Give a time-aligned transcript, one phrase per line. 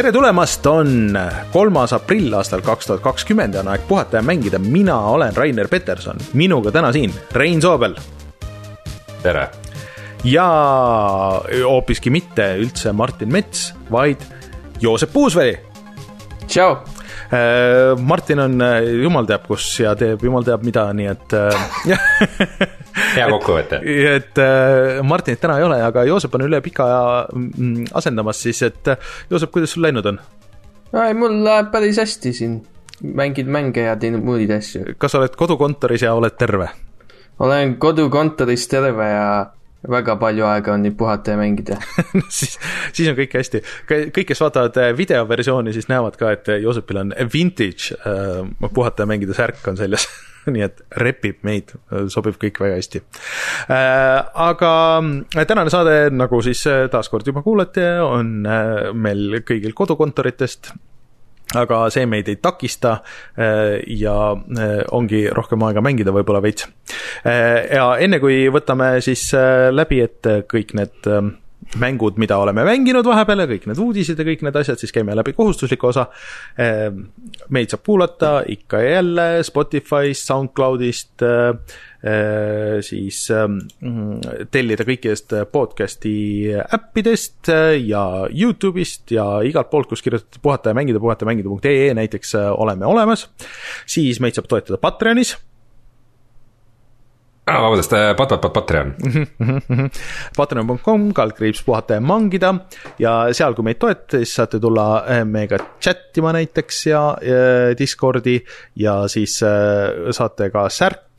[0.00, 1.16] tere tulemast, on
[1.52, 4.58] kolmas aprill aastal kaks tuhat kakskümmend ja on aeg puhata ja mängida.
[4.58, 7.94] mina olen Rainer Peterson, minuga täna siin Rein Soobel.
[9.22, 9.50] tere.
[10.24, 10.46] ja
[11.68, 14.24] hoopiski mitte üldse Martin Mets, vaid
[14.80, 15.58] Joosep Puusväli.
[16.46, 16.76] tšau.
[18.02, 18.62] Martin on
[19.02, 21.34] jumal teab kus ja teeb jumal teab mida, nii et
[23.14, 23.80] hea kokkuvõte.
[24.16, 28.62] et äh, Martinit täna ei ole, aga Joosep on üle pika aja mm, asendamas siis,
[28.66, 28.92] et
[29.30, 30.20] Joosep, kuidas sul läinud on?
[30.90, 32.58] ei, mul läheb päris hästi siin,
[33.02, 34.96] mängin mänge ja teen muid asju.
[34.98, 36.70] kas sa oled kodukontoris ja oled terve?
[37.40, 39.26] olen kodukontoris terve ja
[39.88, 41.78] väga palju aega on nüüd puhata ja mängida
[42.38, 42.56] siis,
[42.92, 43.62] siis on kõik hästi.
[43.88, 48.42] kõik, kes vaatavad äh, videoversiooni, siis näevad ka, et Joosepil on vintage äh,
[48.74, 50.06] puhata ja mängida särk on seljas
[50.54, 51.74] nii et repib meid,
[52.12, 53.02] sobib kõik väga hästi
[53.70, 54.30] äh,.
[54.48, 54.72] aga
[55.36, 60.72] tänane saade, nagu siis taaskord juba kuulete, on äh, meil kõigil kodukontoritest
[61.58, 66.68] aga see meid ei takista äh, ja äh, ongi rohkem aega mängida võib-olla veits.
[67.26, 69.30] Äh, ja enne kui võtame siis
[69.74, 71.10] läbi, et kõik need
[71.80, 75.14] mängud, mida oleme mänginud vahepeal ja kõik need uudised ja kõik need asjad, siis käime
[75.14, 76.06] läbi kohustusliku osa.
[77.48, 81.26] meid saab kuulata ikka ja jälle Spotify'st, SoundCloud'ist
[82.80, 83.58] siis ähm,
[84.50, 91.00] tellida kõikidest podcast'i äppidest äh, ja Youtube'ist ja igalt poolt, kus kirjutate puhata ja mängida,
[91.02, 93.28] puhata ja mängida.ee näiteks äh, oleme olemas.
[93.86, 95.36] siis meid saab toetada Patreonis
[97.46, 97.60] ah,.
[97.62, 98.94] vabandust, pat-, pat-, pat-, Patreon.
[100.36, 102.54] Patreon.com, kaldkriips puhata ja mangida
[103.02, 107.44] ja seal, kui meid toetate, siis saate tulla meiega chat ima näiteks ja, ja
[107.78, 108.38] Discordi
[108.80, 110.68] ja siis äh, saate ka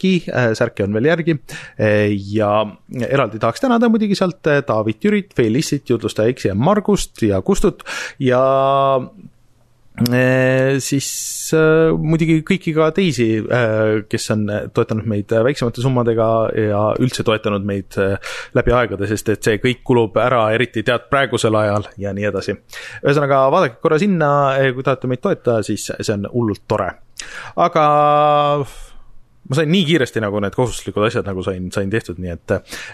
[0.01, 1.37] särki äh,, särki on veel järgi
[1.79, 2.11] äh,.
[2.33, 2.65] ja
[3.07, 7.83] eraldi tahaks tänada muidugi sealt David Jürit, Felissit, jutlustaja X ja Margust ja Kustut
[8.19, 8.41] ja
[10.01, 16.79] Äh, siis äh, muidugi kõiki ka teisi, äh, kes on toetanud meid väiksemate summadega ja
[17.03, 17.97] üldse toetanud meid
[18.55, 22.55] läbi aegade, sest et see kõik kulub ära, eriti tead praegusel ajal ja nii edasi.
[23.03, 24.31] ühesõnaga, vaadake korra sinna,
[24.73, 26.87] kui tahate meid toetada, siis see on hullult tore.
[27.59, 27.85] aga
[29.51, 32.53] ma sain nii kiiresti nagu need kohustuslikud asjad nagu sain, sain tehtud, nii et,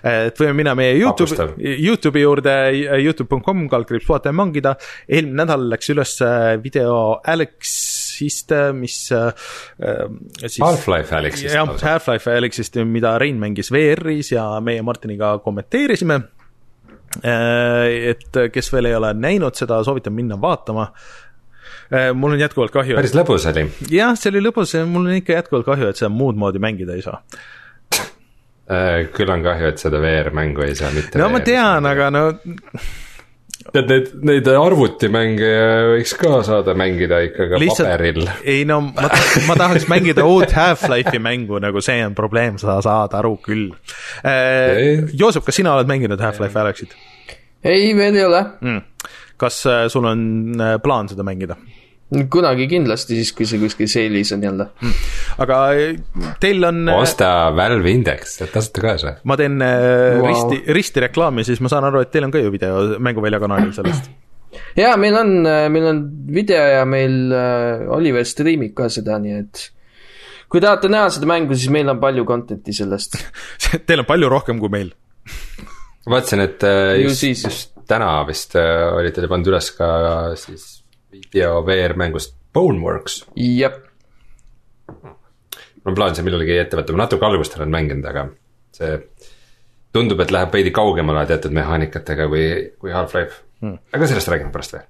[0.09, 2.55] et võime minna meie Youtube, Youtube'i juurde,
[3.03, 4.73] Youtube.com, kaldkriips puhata ja mangida.
[5.05, 6.15] eelmine nädal läks üles
[6.63, 9.29] video Alexist, mis äh,
[10.41, 10.63] siis.
[10.63, 11.53] Half-Life Alexist.
[11.53, 16.19] jah, Half-Life Alexist, mida Rein mängis VR-is ja meie Martiniga kommenteerisime
[17.21, 21.26] äh, et kes veel ei ole näinud seda, soovitan minna vaatama Äh,
[22.13, 22.97] mul on jätkuvalt kahju.
[22.99, 23.67] päris lõbus oli.
[23.93, 27.05] jah, see oli lõbus mul on ikka jätkuvalt kahju, et seda muud moodi mängida ei
[27.05, 27.21] saa
[28.71, 31.19] äh, küll on kahju, et seda VR-mängu ei saa mitte.
[31.21, 32.23] no ma tean, aga no.
[33.73, 35.51] tead, neid, neid arvutimänge
[35.93, 38.27] võiks ka saada mängida ikka ka Lihtsalt, paberil.
[38.43, 39.11] ei no ma,
[39.49, 43.69] ma tahaks mängida uut Half-Life'i mängu, nagu see on probleem, sa saad aru küll
[44.23, 45.07] äh,.
[45.13, 46.97] Joosep, kas sina oled mänginud Half-Life Alyxit?
[47.63, 49.09] ei, veel ei ole mm..
[49.39, 50.21] kas sul on
[50.83, 51.57] plaan seda mängida?
[52.07, 55.07] Kunagi kindlasti, siis kui see kuskil seilis on jälle mm..
[55.43, 55.97] aga eh,
[56.39, 56.85] teil on.
[56.87, 59.13] Eh, osta Valve Index, tead tasuta kaasa.
[59.27, 60.23] ma teen wow.
[60.23, 63.41] Eh, risti, risti reklaami, siis ma saan aru, et teil on ka ju video Mänguvälja
[63.43, 64.07] kanalil sellest.
[64.79, 65.33] jaa, meil on,
[65.73, 67.33] meil on video ja meil
[67.97, 69.67] Oliver striimib ka seda, nii et
[70.47, 73.19] kui tahate näha seda mängu, siis meil on palju content'i sellest
[73.87, 74.95] Teil on palju rohkem kui meil
[76.07, 76.63] vaatasin, et
[77.03, 79.89] just, just täna vist olite te pannud üles ka
[80.39, 80.77] siis
[81.17, 83.25] video VR-mängust Boneworks.
[83.35, 83.83] jep.
[84.87, 88.27] mul on plaan see millalgi ette võtta, ma natuke algust olen mänginud, aga
[88.75, 88.99] see
[89.95, 92.45] tundub, et läheb veidi kaugemale teatud mehaanikatega kui,
[92.79, 94.87] kui Half-Life hmm., aga sellest räägime pärast veel.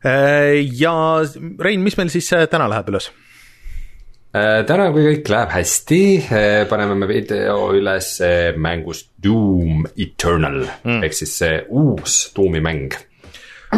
[0.00, 0.94] Äh, ja
[1.60, 3.10] Rein, mis meil siis äh, täna läheb üles?
[4.30, 6.00] Äh, täna, kui kõik läheb hästi,
[6.70, 8.14] paneme me video üles
[8.56, 11.02] mängust Doom Eternal mm.
[11.04, 12.96] ehk siis see uus Doomi mäng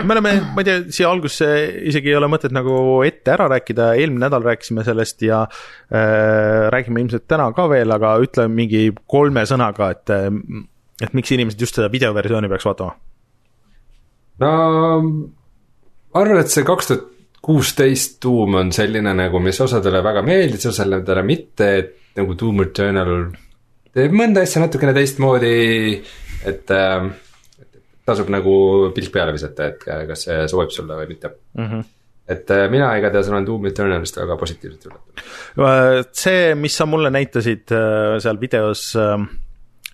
[0.00, 1.48] me oleme, ma ei tea, siia algusse
[1.90, 2.74] isegi ei ole mõtet nagu
[3.06, 8.14] ette ära rääkida, eelmine nädal rääkisime sellest ja äh, räägime ilmselt täna ka veel, aga
[8.24, 10.12] ütle mingi kolme sõnaga, et,
[11.02, 12.96] et miks inimesed just seda videoversiooni peaks vaatama?
[14.42, 14.52] no
[15.02, 17.08] ma arvan, et see kaks tuhat
[17.42, 23.16] kuusteist Doom on selline nagu, mis osadele väga meeldis, osadele mitte, et nagu Doom Eternal
[23.92, 25.56] teeb mõnda asja natukene teistmoodi,
[26.48, 27.10] et äh,
[28.06, 28.54] tasub nagu
[28.94, 31.66] pilk peale visata, et kas see sobib sulle või mitte mm.
[31.66, 31.90] -hmm
[32.32, 36.10] et äh, mina igatahes olen Doom Eternalist väga positiivselt üllatunud.
[36.14, 39.16] see, mis sa mulle näitasid äh, seal videos, äh,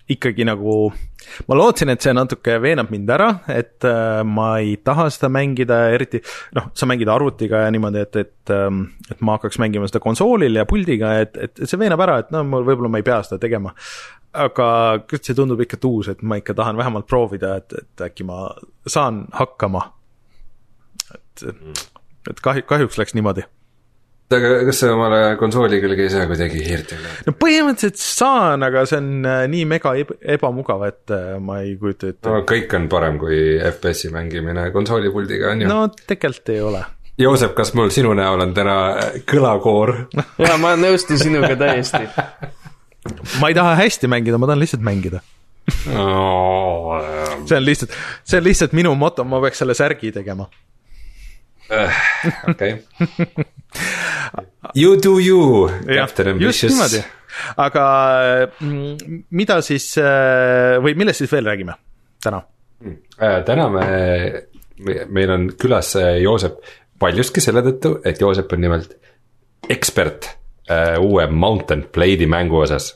[0.09, 0.75] ikkagi nagu,
[1.49, 5.81] ma lootsin, et see natuke veenab mind ära, et äh, ma ei taha seda mängida,
[5.93, 6.21] eriti
[6.57, 10.61] noh, sa mängid arvutiga ja niimoodi, et, et, ähm, et ma hakkaks mängima seda konsoolil
[10.61, 13.41] ja puldiga, et, et see veenab ära, et no mul võib-olla ma ei pea seda
[13.41, 13.75] tegema.
[14.33, 14.69] Aga
[15.17, 18.49] see tundub ikka uus, et ma ikka tahan vähemalt proovida, et, et äkki ma
[18.87, 19.85] saan hakkama.
[21.13, 21.47] et,
[22.29, 23.47] et kahju, kahjuks läks niimoodi
[24.37, 27.13] aga kas sa omale konsooli külge ei saa kuidagi hiirduda?
[27.25, 29.95] no põhimõtteliselt saan, aga see on äh, nii mega
[30.35, 32.29] ebamugav, et äh, ma ei kujuta ette.
[32.29, 35.71] no kõik on parem kui FPS-i mängimine konsoolipuldiga on ju.
[35.71, 36.85] no tegelikult ei ole.
[37.19, 38.77] Joosep, kas mul sinu näol on täna
[39.27, 39.95] kõlakoor?
[40.45, 42.05] jaa, ma nõustun sinuga täiesti
[43.41, 45.21] ma ei taha hästi mängida, ma tahan lihtsalt mängida
[45.93, 46.97] oh,
[47.45, 50.49] see on lihtsalt, see on lihtsalt minu moto, ma peaks selle särgi tegema
[52.49, 52.75] okei.
[54.75, 56.95] You do you, Captain Ambitious.
[57.61, 57.83] aga
[58.59, 59.91] mm, mida siis
[60.81, 61.77] või millest siis veel räägime
[62.23, 62.41] täna?
[62.83, 62.97] Hmm.
[63.21, 63.87] Äh, täna me,
[65.11, 66.59] meil on külas äh, Joosep
[66.99, 68.95] paljuski selle tõttu, et Joosep on nimelt
[69.69, 70.29] ekspert
[70.69, 72.93] äh, uue Mountain Blade'i mängu osas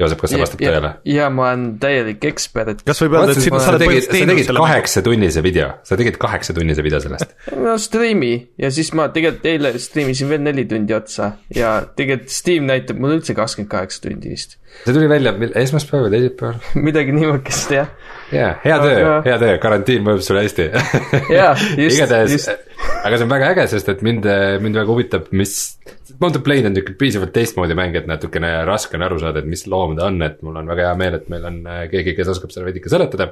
[0.00, 0.92] Joosep, kas see vastab tõele?
[1.08, 2.84] ja ma olen täielik ekspert.
[2.86, 7.02] kas võib öelda, et sa, sa tegid, sa tegid kaheksatunnise video, sa tegid kaheksatunnise video
[7.04, 7.34] sellest?
[7.64, 12.68] no striimi ja siis ma tegelikult eile striimisin veel neli tundi otsa ja tegelikult Steam
[12.70, 14.56] näitab mul üldse kakskümmend kaheksa tundi vist.
[14.84, 16.60] see tuli välja esmaspäeval või teisipäeval?
[16.88, 17.92] midagi niisugust jah.
[18.32, 20.68] Jaa, hea töö aga..., hea töö, karantiin mõjub sulle hästi
[21.34, 21.54] jaa,
[21.84, 22.50] just igatahes,
[23.04, 24.28] aga see on väga äge, sest et mind,
[24.62, 25.56] mind väga huvitab, mis
[26.20, 29.62] Mountain Blade on niisugune piisavalt teistmoodi mäng, et natukene raske on aru saada, et mis
[29.70, 32.28] loom ta on, et mul on väga hea meel, et meil on äh, keegi, kes
[32.34, 33.30] oskab seda veidike seletada.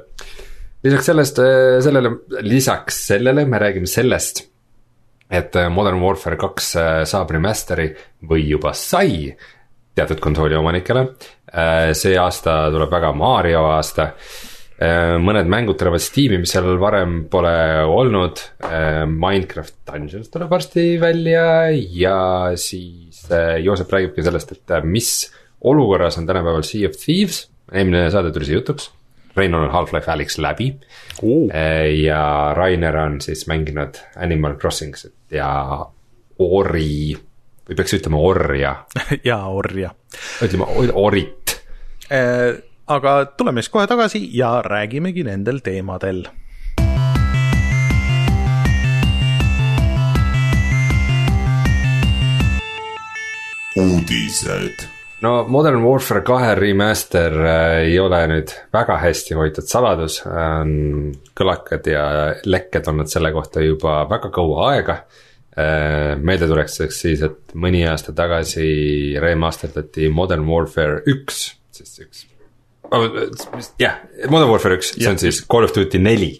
[0.86, 2.14] lisaks sellest, äh, sellele,
[2.46, 4.46] lisaks sellele me räägime sellest,
[5.28, 6.72] et äh, Modern Warfare kaks
[7.10, 7.90] saab remaster'i
[8.30, 9.34] või juba sai
[9.98, 11.08] teatud konsooli omanikele.
[11.92, 14.12] see aasta tuleb väga Mario aasta
[14.78, 17.54] mõned mängud tulevad Steam'i, mis seal varem pole
[17.90, 18.42] olnud.
[18.62, 22.18] Äh, Minecraft Dungeons tuleb varsti välja ja
[22.54, 25.32] siis äh, Joosep räägibki sellest, et mis
[25.66, 27.48] olukorras on tänapäeval Sea of Thieves.
[27.72, 28.92] eelmine saade tuli see jutuks.
[29.36, 30.72] Rein on Half-Life Alyx läbi
[31.22, 31.50] uh.
[31.94, 35.50] ja Rainer on siis mänginud Animal Crossing'it ja
[36.38, 37.14] Ori
[37.68, 38.72] või peaks ütlema orja
[39.28, 39.92] jaa, orja.
[40.42, 41.58] ütleme orit
[42.88, 46.24] aga tuleme siis kohe tagasi ja räägimegi nendel teemadel
[53.78, 54.86] uudised.
[55.20, 61.90] no Modern Warfare kahe remaster äh, ei ole nüüd väga hästi hoitud saladus, on kõlakad
[61.90, 62.04] ja
[62.46, 65.02] lekked olnud selle kohta juba väga kaua aega.
[65.58, 72.26] Äh, meeldetuletuseks siis, et mõni aasta tagasi remasterdati Modern Warfare üks, siis üks
[72.88, 74.00] jah,
[74.30, 76.32] Modern Warfare üks, see on siis Call of Duty neli.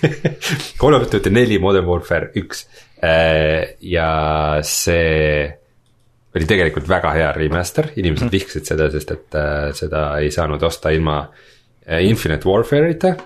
[0.80, 2.64] Call of Duty neli, Modern Warfare üks.
[3.04, 4.08] Äh, ja
[4.64, 5.44] see
[6.36, 10.62] oli tegelikult väga hea remaster, inimesed mm vihkasid seda, sest et äh, seda ei saanud
[10.64, 13.16] osta ilma äh, Infinite Warfare'ita.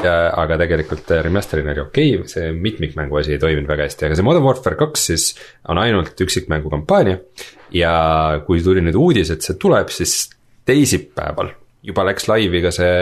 [0.00, 2.12] aga tegelikult remaster'ina oli okei.
[2.16, 5.30] Okay,, see mitmikmängu asi ei toiminud väga hästi, aga see Modern Warfare kaks siis
[5.68, 7.18] on ainult üksikmängu kampaania.
[7.70, 7.94] ja
[8.46, 10.30] kui tuli nüüd uudis, et see tuleb, siis
[10.66, 11.52] teisipäeval
[11.86, 12.94] juba läks laivi ka see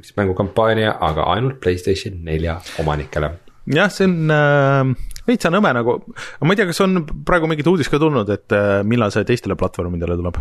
[0.00, 3.32] üks mängukampaania, aga ainult Playstation nelja omanikele.
[3.74, 4.94] jah, see on äh,
[5.28, 5.98] veitsa nõme nagu,
[6.42, 9.58] ma ei tea, kas on praegu mingit uudist ka tulnud, et äh, millal see teistele
[9.60, 10.40] platvormidele tuleb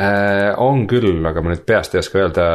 [0.00, 0.50] äh,?
[0.60, 2.46] on küll, aga ma nüüd peast ei oska öelda.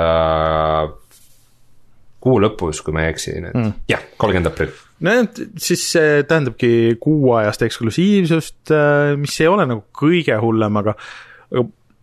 [2.25, 3.73] kuu lõpus, kui ma ei eksi, nii et mm.
[3.93, 4.73] jah, kolmkümmend aprill
[5.05, 5.27] nojah,
[5.59, 10.95] siis see tähendabki kuuajast eksklusiivsust, äh, mis ei ole nagu kõige hullem, aga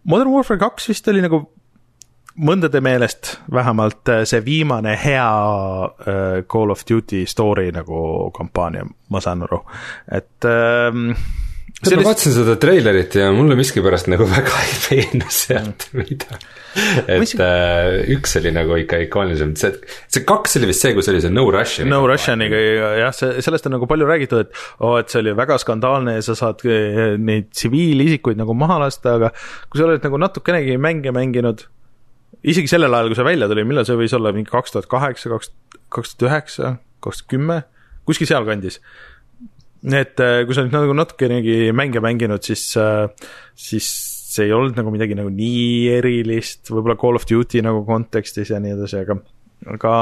[0.09, 1.45] Modern Warfare kaks vist oli nagu
[2.41, 9.21] mõndade meelest vähemalt äh, see viimane hea äh, Call of Duty story nagu kampaania, ma
[9.21, 9.63] saan aru,
[10.13, 11.13] et ähm,
[11.83, 11.99] Sellist...
[11.99, 16.05] ma vaatasin seda treilerit ja mulle miskipärast nagu väga ei meenu sealt mm.
[16.05, 16.51] midagi.
[17.09, 17.35] et mis...
[17.43, 19.73] äh, üks oli nagu ikka ikoonilisem, see,
[20.07, 21.91] see kaks oli vist see, kus oli see No Russian.
[21.91, 22.61] No Russianiga
[23.01, 26.17] jah, see, sellest on nagu palju räägitud, et oo oh,, et see oli väga skandaalne
[26.21, 29.35] ja sa saad äh, neid tsiviilisikuid nagu maha lasta, aga
[29.67, 31.67] kui sa oled nagu natukenegi mänge mänginud
[32.41, 35.33] isegi sellel ajal, kui see välja tuli, millal see võis olla, mingi kaks tuhat kaheksa,
[35.33, 35.53] kaks,
[35.93, 37.59] kaks tuhat üheksa, kaks tuhat kümme,
[38.09, 38.81] kuskil sealkandis.
[39.83, 43.09] et äh, kui sa nüüd nagu natukenegi mänge mänginud, siis, äh,
[43.59, 43.89] siis
[44.33, 48.61] see ei olnud nagu midagi nagu nii erilist, võib-olla Call of Duty nagu kontekstis ja
[48.63, 49.19] nii edasi, aga,
[49.75, 49.95] aga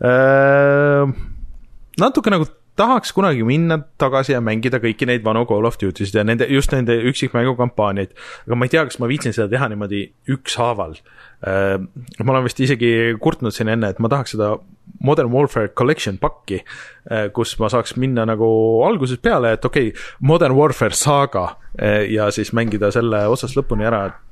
[0.00, 1.16] äh,
[2.00, 6.24] natuke nagu tahaks kunagi minna tagasi ja mängida kõiki neid vanu Call of Duty'sid ja
[6.26, 8.12] nende, just nende üksikmängu kampaaniaid.
[8.46, 10.02] aga ma ei tea, kas ma viitsin seda teha niimoodi
[10.36, 10.96] ükshaaval.
[11.00, 12.90] Äh, ma olen vist isegi
[13.20, 14.54] kurtnud siin enne, et ma tahaks seda
[15.04, 16.62] Modern Warfare Collection pakki,
[17.10, 18.48] äh, kus ma saaks minna nagu
[18.86, 21.48] algusest peale, et okei okay,, Modern Warfare saaga
[22.08, 24.22] ja siis mängida selle otsast lõpuni ära, et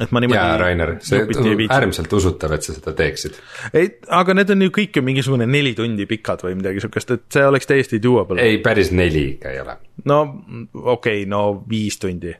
[0.00, 0.38] et ma niimoodi.
[0.38, 3.36] jaa, Rainer, see on äärmiselt usutav, et sa seda teeksid.
[3.76, 7.26] ei, aga need on ju kõik ju mingisugune neli tundi pikad või midagi sihukest, et
[7.36, 8.40] see oleks täiesti doable.
[8.42, 9.76] ei, päris neli ikka ei ole.
[10.08, 12.34] no okei okay,, no viis tundi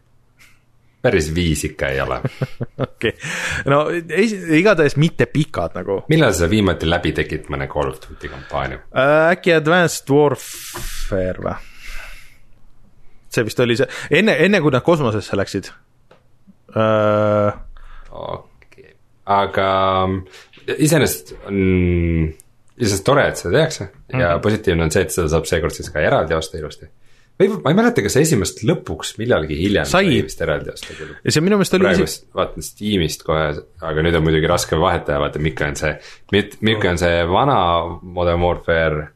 [1.02, 2.21] päris viis ikka ei ole
[2.87, 3.12] okei okay.,
[3.66, 3.85] no
[4.59, 6.02] igatahes mitte pikad nagu.
[6.12, 9.30] millal sa viimati läbi tegid mõne Call of Duty kampaania äh,?
[9.37, 11.56] äkki Advanced Warfare või?
[13.32, 15.73] see vist oli see, enne, enne kui nad kosmosesse läksid
[16.76, 17.52] Äh,
[18.11, 18.94] okei,
[19.28, 19.66] aga
[20.73, 21.59] iseenesest on,
[22.78, 24.21] iseenesest tore, et seda tehakse mm -hmm.
[24.23, 26.88] ja positiivne on see, et seda saab seekord siis ka eraldi osta ilusti
[27.50, 31.14] või ma ei mäleta, kas esimest lõpuks millalgi hiljem sai vist eraldi osta küll.
[31.22, 32.22] ja see minu meelest oli praegu isi...
[32.38, 33.49] vaatan Steamist kohe,
[33.90, 35.96] aga nüüd on muidugi raske vahet teha, vaata Mikk on see,
[36.34, 37.58] Mikk on see vana
[38.02, 39.11] Modern Warfare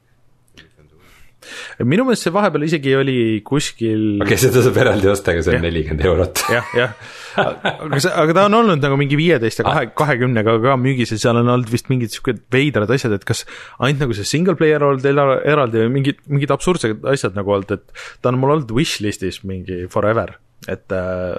[1.84, 4.04] minu meelest see vahepeal isegi oli kuskil.
[4.20, 6.42] okei okay,, seda saab eraldi osta, aga see on nelikümmend eurot.
[6.52, 6.94] jah, jah,
[7.42, 11.20] aga see, aga ta on olnud nagu mingi viieteist ja kahe, kahekümnega ka müügis ja
[11.22, 13.44] seal on olnud vist mingid siuksed veidrad asjad, et kas
[13.78, 18.06] ainult nagu see single player olnud eraldi või mingid, mingid absurdsed asjad nagu olnud, et
[18.22, 20.36] ta on mul olnud wish list'is mingi forever,
[20.66, 21.36] et, äh,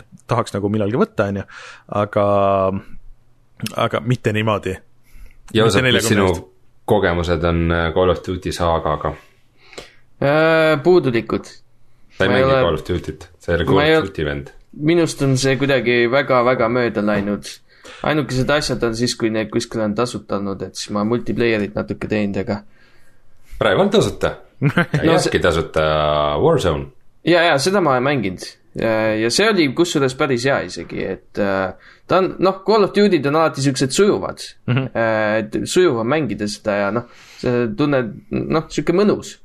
[0.00, 1.48] et tahaks nagu millalgi võtta, on ju,
[2.02, 2.28] aga,
[3.88, 4.76] aga mitte niimoodi.
[5.56, 6.28] Joosep, mis sinu
[6.88, 9.14] kogemused on Call of Duty saagaga?
[10.18, 11.44] Äh, puudulikud.
[12.18, 12.62] sa ei mängi ole...
[12.62, 14.50] Call of Duty't, sa ei ole Call of Duty vend.
[14.72, 17.46] minust on see kuidagi väga-väga mööda läinud.
[18.02, 22.10] ainukesed asjad on siis, kui need kuskil on tasuta olnud, et siis ma multiplayer'it natuke
[22.10, 22.60] teinud, aga.
[23.62, 24.34] praegu on tasuta
[24.66, 25.44] ei no, olnudki see...
[25.46, 25.86] tasuta
[26.42, 26.90] Warzone.
[27.22, 31.38] ja, ja seda ma olen mänginud ja, ja see oli kusjuures päris hea isegi, et
[31.38, 34.74] äh, ta on, noh, Call of Duty'd on alati siuksed sujuvad mm.
[34.74, 34.88] -hmm.
[35.38, 37.06] et sujuv on mängida seda ja noh,
[37.38, 39.38] sa tunned, noh, sihuke mõnus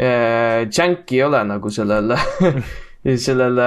[0.00, 2.14] Jank ei ole nagu sellel
[3.00, 3.60] sellel,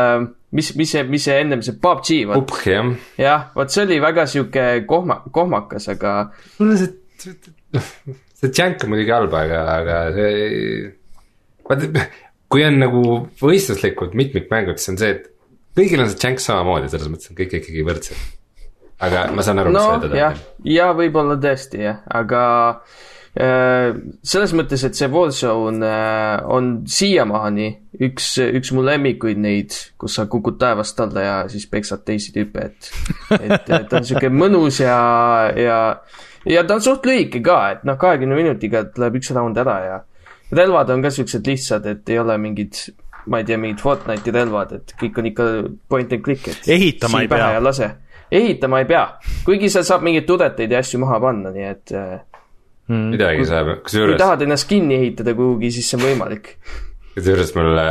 [0.53, 2.11] mis, mis see, mis see ennem see PUBG.
[2.33, 2.91] PUBG jah.
[3.17, 6.13] jah, vot see oli väga sihuke kohma, kohmakas, aga.
[6.59, 7.33] mulle see,
[8.39, 10.91] see Jank on muidugi halb, aga, aga see,
[11.69, 12.05] vaata,
[12.53, 13.03] kui on nagu
[13.41, 15.31] võistluslikud mitmikmängud, siis on see, et
[15.77, 18.29] kõigil on see Jank samamoodi, selles mõttes on kõik ikkagi võrdsed.
[19.03, 20.45] aga ma saan aru no,, mis sa öelda tahad.
[20.69, 22.43] ja võib-olla tõesti jah, aga
[22.83, 27.69] Äh, selles mõttes, et see Warzone äh, on siiamaani
[28.05, 32.67] üks, üks mu lemmikuid neid, kus sa kukud taevast alla ja siis peksad teisi tüüpe,
[32.69, 32.91] et,
[33.39, 34.97] et ta on sihuke mõnus ja,
[35.57, 35.79] ja,
[36.45, 39.95] ja ta on suht lühike ka, et noh, kahekümne minutiga tuleb üks round ära ja
[40.53, 42.83] relvad on ka siuksed lihtsad, et ei ole mingid,
[43.33, 45.47] ma ei tea, mingid Fortnite'i relvad, et kõik on ikka
[45.89, 47.49] point and click, et ehitama ei pea.
[47.65, 47.89] lase,
[48.29, 49.07] ehitama ei pea,
[49.47, 52.13] kuigi seal saab mingeid tudeteid ja asju maha panna, nii et äh,
[52.87, 53.11] mm..
[53.13, 54.15] midagi saab, kusjuures.
[54.15, 56.53] kui tahad ennast kinni ehitada kuhugi, siis see on võimalik.
[57.13, 57.85] kusjuures mulle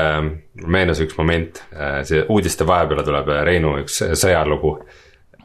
[0.66, 4.76] meenus üks moment, äh, see uudiste vahepeale tuleb äh, Reinu üks sõjalugu.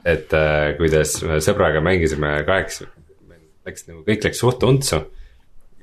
[0.07, 2.89] et äh, kuidas sõbraga mängisime kaheksa,
[3.67, 5.03] läks nagu, kõik läks suht untsu.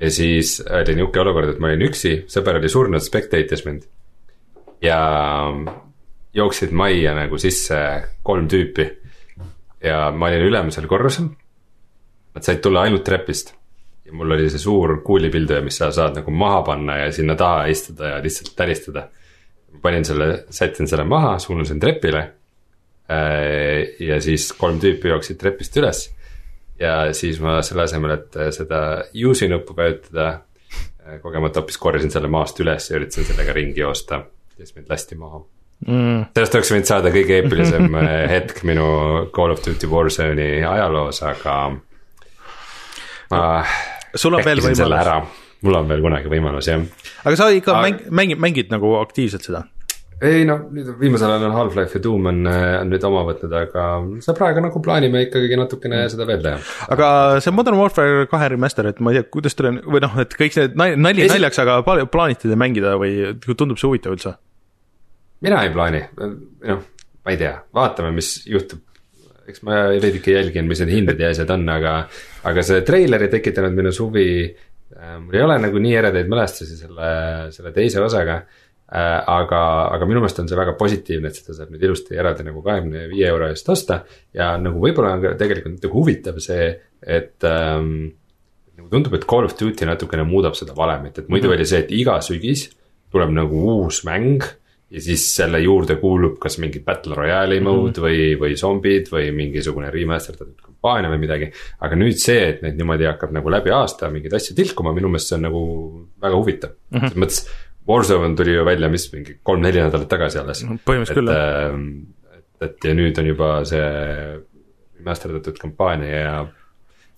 [0.01, 3.89] ja siis oli nihuke olukord, et ma olin üksi, sõber oli surnud, spectator'is mind.
[4.85, 5.01] ja
[6.35, 7.79] jooksid majja nagu sisse
[8.27, 8.91] kolm tüüpi.
[9.85, 11.31] ja ma olin ülemisel korrusel
[12.35, 13.55] Nad said tulla ainult trepist.
[14.05, 17.67] ja mul oli see suur kuulipilduja, mis sa saad nagu maha panna ja sinna taha
[17.73, 19.09] istuda ja lihtsalt täristada.
[19.83, 22.21] panin selle, sättin selle maha, suunasin trepile.
[23.11, 26.11] Äh, ja siis kolm tüüpi jooksid trepist üles.
[26.81, 30.29] ja siis ma selle asemel, et seda use'i nuppu vajutada,
[31.07, 34.25] äh, kogemata hoopis korjasin selle maast üles ja üritasin sellega ringi joosta.
[34.57, 35.45] siis mind lasti maha
[35.87, 36.31] mm..
[36.35, 38.87] sellest oleks võinud saada kõige eepilisem äh, hetk minu
[39.35, 41.57] Call of Duty Warzone'i ajaloos, aga
[43.35, 45.39] ma sul on veel võimalus.
[45.65, 46.83] mul on veel kunagi võimalus jah.
[47.25, 47.87] aga sa ikka aga...
[47.87, 49.65] mäng, mängid, mängid nagu aktiivselt seda?
[50.25, 53.87] ei noh, nüüd viimasel ajal on Half-Life ja Doom on, on nüüd oma võtnud, aga
[54.25, 56.13] sa praegu nagu plaanime ikkagi natukene mm.
[56.15, 56.63] seda veel teha.
[56.95, 57.09] aga
[57.45, 60.39] see Modern Warfare kahe remaster, et ma ei tea, kuidas teil on, või noh, et
[60.39, 61.35] kõik need nali Esi...
[61.35, 61.81] naljaks, aga
[62.13, 64.37] plaanite te mängida või tundub see huvitav üldse?
[65.45, 66.85] mina ei plaani, noh,
[67.27, 68.81] ma ei tea, vaatame, mis juhtub
[69.49, 71.95] eks ma veidike jälgin, mis need hinded ja asjad on, aga,
[72.51, 74.29] aga see treiler ei tekitanud minus huvi.
[74.95, 77.11] Äh, mul ei ole nagu nii eredaid mälestusi selle,
[77.55, 78.43] selle teise osaga.
[78.85, 79.61] Äh, aga,
[79.95, 83.07] aga minu meelest on see väga positiivne, et seda saab nüüd ilusti eraldi nagu kahekümne
[83.11, 84.03] viie euro eest osta.
[84.37, 86.69] ja nagu võib-olla on ka tegelikult nagu huvitav see,
[87.01, 88.13] et ähm,
[88.77, 91.57] nagu tundub, et Call of Duty natukene muudab seda valemit, et muidu mm -hmm.
[91.57, 92.69] oli see, et iga sügis
[93.11, 94.45] tuleb nagu uus mäng
[94.95, 97.67] ja siis selle juurde kuulub kas mingi battle royale'i mhm.
[97.67, 98.05] mode mm -hmm.
[98.07, 101.51] või, või zombid või mingisugune remasterdatud kampaania või midagi.
[101.81, 105.33] aga nüüd see, et neid niimoodi hakkab nagu läbi aasta mingeid asju tilkuma, minu meelest
[105.33, 105.63] see on nagu
[106.23, 107.09] väga huvitav mm, -hmm.
[107.09, 107.47] selles mõttes.
[107.85, 110.63] Warzone tuli ju välja, mis mingi kolm-neli nädalat tagasi alles.
[110.65, 111.75] põhimõtteliselt küll jah.
[111.75, 111.89] Ähm,
[112.33, 113.89] et, et ja nüüd on juba see
[114.99, 116.37] remasterdatud kampaania ja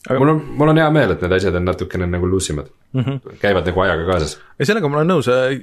[0.07, 2.69] aga mul on, mul on hea meel, et need asjad on natukene nagu loose imad
[2.93, 3.39] mm, -hmm.
[3.43, 4.37] käivad nagu ajaga kaasas.
[4.61, 5.57] ei, sellega ma olen nõus, äh,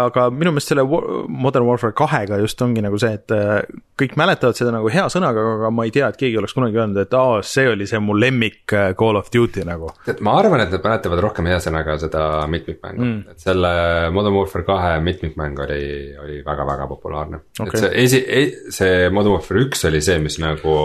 [0.00, 0.84] aga minu meelest selle
[1.28, 3.62] Modern Warfare kahega just ongi nagu see, et äh,
[4.02, 6.98] kõik mäletavad seda nagu hea sõnaga, aga ma ei tea, et keegi oleks kunagi öelnud,
[7.04, 9.92] et aa, see oli see mu lemmik äh, Call of Duty nagu.
[10.10, 13.72] et ma arvan, et nad mäletavad rohkem hea sõnaga seda mitmikmängu mm., et selle
[14.10, 15.82] Modern Warfare kahe mitmikmäng oli,
[16.24, 17.72] oli väga-väga populaarne okay..
[17.72, 20.76] et see esi, e-, see Modern Warfare üks oli see, mis nagu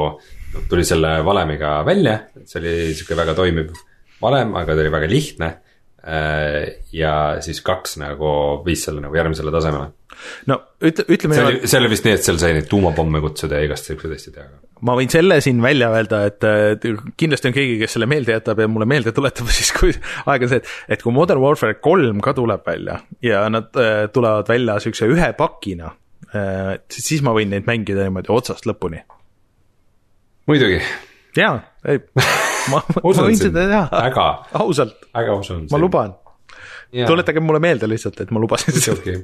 [0.70, 3.74] tuli selle valemiga välja, et see oli sihuke väga toimiv
[4.22, 5.52] valem, aga ta oli väga lihtne.
[6.06, 8.30] Äh, ja siis kaks nagu
[8.66, 9.88] viis selle nagu järgmisele tasemele.
[10.46, 11.34] no ütle, ütleme.
[11.34, 14.14] see oli, see oli vist nii, et seal sai neid tuumapomme kutsuda ja igast siukseid
[14.14, 14.46] asju teha.
[14.86, 16.86] ma võin selle siin välja öelda, et
[17.18, 19.96] kindlasti on keegi, kes selle meelde jätab ja mulle meelde tuletab, siis kui
[20.30, 24.06] aeg on see, et, et kui Modern Warfare kolm ka tuleb välja ja nad äh,
[24.14, 25.90] tulevad välja siukse ühe pakina
[26.30, 29.02] äh,, siis ma võin neid mängida niimoodi otsast lõpuni
[30.48, 30.82] muidugi.
[31.38, 31.56] jaa,
[31.88, 32.02] ei,
[32.72, 33.86] ma, ma võin seda teha.
[33.92, 34.28] väga.
[34.62, 35.10] ausalt.
[35.14, 35.66] väga usun.
[35.72, 36.14] ma luban.
[36.92, 39.18] tuletage mulle meelde lihtsalt, et ma lubasin seda.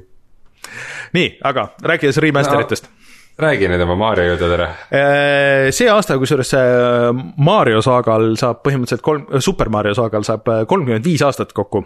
[1.16, 3.02] nii, aga rääkides remaster itest no
[3.42, 4.68] räägi nüüd oma Mario jutud ära.
[4.92, 7.08] Äh, see aasta, kusjuures äh,
[7.40, 11.84] Mario saagal saab põhimõtteliselt kolm, Super Mario saagal saab äh, kolmkümmend viis aastat kokku.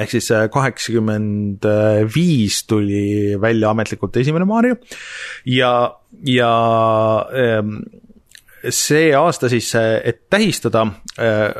[0.00, 1.66] ehk siis kaheksakümmend
[2.14, 4.78] viis tuli välja ametlikult esimene Mario
[5.44, 5.92] ja,
[6.24, 6.52] ja
[7.36, 7.82] ähm,
[8.70, 10.86] see aasta siis, et tähistada,
[11.18, 11.50] äh,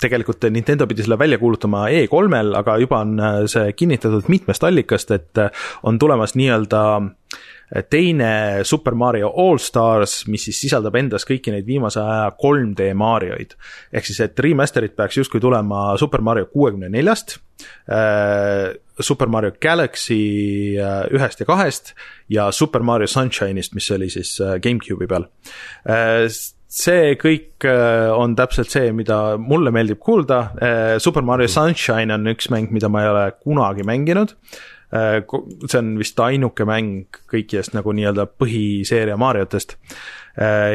[0.00, 5.14] tegelikult Nintendo pidi selle välja kuulutama E3-l, aga juba on äh, see kinnitatud mitmest allikast,
[5.16, 5.50] et äh,
[5.82, 6.84] on tulemas nii-öelda
[7.90, 13.56] teine Super Mario All Stars, mis siis sisaldab endas kõiki neid viimase aja 3D Marioid.
[13.92, 17.38] ehk siis, et remaster'id peaks justkui tulema Super Mario kuuekümne neljast
[17.88, 21.94] Äh, Super Mario Galaxy äh, ühest ja kahest
[22.30, 25.26] ja Super Mario Sunshine'ist, mis oli siis äh, GameCube'i peal.
[26.74, 27.66] see kõik
[28.18, 30.40] on täpselt see, mida mulle meeldib kuulda.
[30.98, 34.34] Super Mario Sunshine on üks mäng, mida ma ei ole kunagi mänginud
[34.94, 39.74] see on vist ainuke mäng kõikidest nagu nii-öelda põhiseeria Mariotest.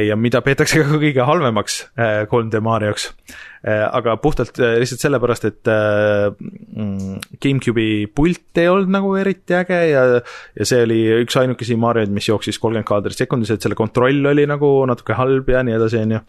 [0.08, 3.14] ja mida peetakse ka kõige halvemaks 3D Marioks
[3.60, 9.58] Äh, aga puhtalt äh, lihtsalt sellepärast, et äh, mm, GameCube'i pult ei olnud nagu eriti
[9.58, 10.04] äge ja,
[10.56, 14.46] ja see oli üks ainukesi Marioid, mis jooksis kolmkümmend kaadrit sekundis, et selle kontroll oli
[14.48, 16.22] nagu natuke halb ja nii edasi, on ju.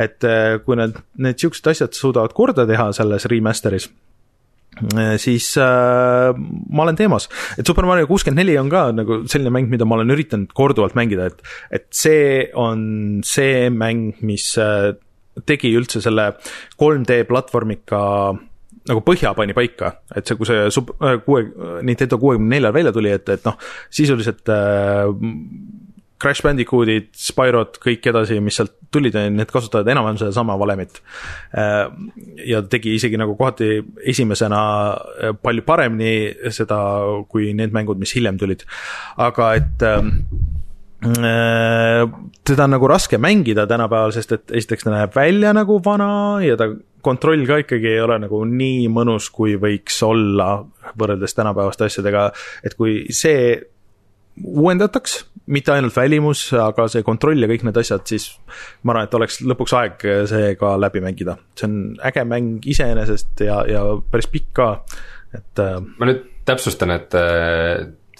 [0.00, 0.28] et
[0.64, 3.90] kui need, need siuksed asjad suudavad korda teha selles remaster'is
[5.20, 6.32] siis äh,
[6.72, 7.28] ma olen teemas,
[7.60, 10.96] et Super Mario kuuskümmend neli on ka nagu selline mäng, mida ma olen üritanud korduvalt
[10.98, 14.94] mängida, et, et see on see mäng, mis äh,
[15.48, 16.32] tegi üldse selle
[16.80, 18.00] 3D platvormika
[18.88, 21.44] nagu põhja pani paika, et see, kui see sub-, äh, kuue,
[21.86, 23.58] Nintendo kuuekümne neljal välja tuli, et, et noh,
[23.92, 25.04] sisuliselt äh,
[26.22, 31.00] Crash Bandicootid, Spyrod, kõik edasi, mis sealt tulid, need kasutavad enam-vähem sedasama valemit
[31.58, 31.86] äh,.
[32.46, 33.74] ja tegi isegi nagu kohati
[34.12, 36.78] esimesena äh, palju paremini seda,
[37.28, 38.66] kui need mängud, mis hiljem tulid.
[39.20, 40.02] aga et äh,
[41.02, 42.06] Äh,
[42.44, 46.54] teda on nagu raske mängida tänapäeval, sest et esiteks ta näeb välja nagu vana ja
[46.56, 46.68] ta
[47.02, 50.60] kontroll ka ikkagi ei ole nagu nii mõnus, kui võiks olla
[50.98, 52.28] võrreldes tänapäevaste asjadega,
[52.62, 53.56] et kui see
[54.38, 58.28] uuendataks, mitte ainult välimus, aga see kontroll ja kõik need asjad, siis
[58.82, 61.36] ma arvan, et oleks lõpuks aeg see ka läbi mängida.
[61.58, 64.68] see on äge mäng iseenesest ja, ja päris pikk ka,
[65.34, 65.52] et.
[65.58, 67.14] Äh, ma nüüd täpsustan, et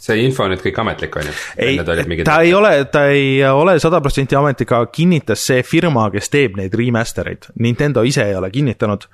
[0.02, 1.34] see info on nüüd kõik ametlik, on ju?
[1.62, 1.76] ei,
[2.26, 6.58] ta ei ole, ta ei ole sada protsenti ametlik, aga kinnitas see firma, kes teeb
[6.58, 7.46] neid remaster eid.
[7.62, 9.06] Nintendo ise ei ole kinnitanud,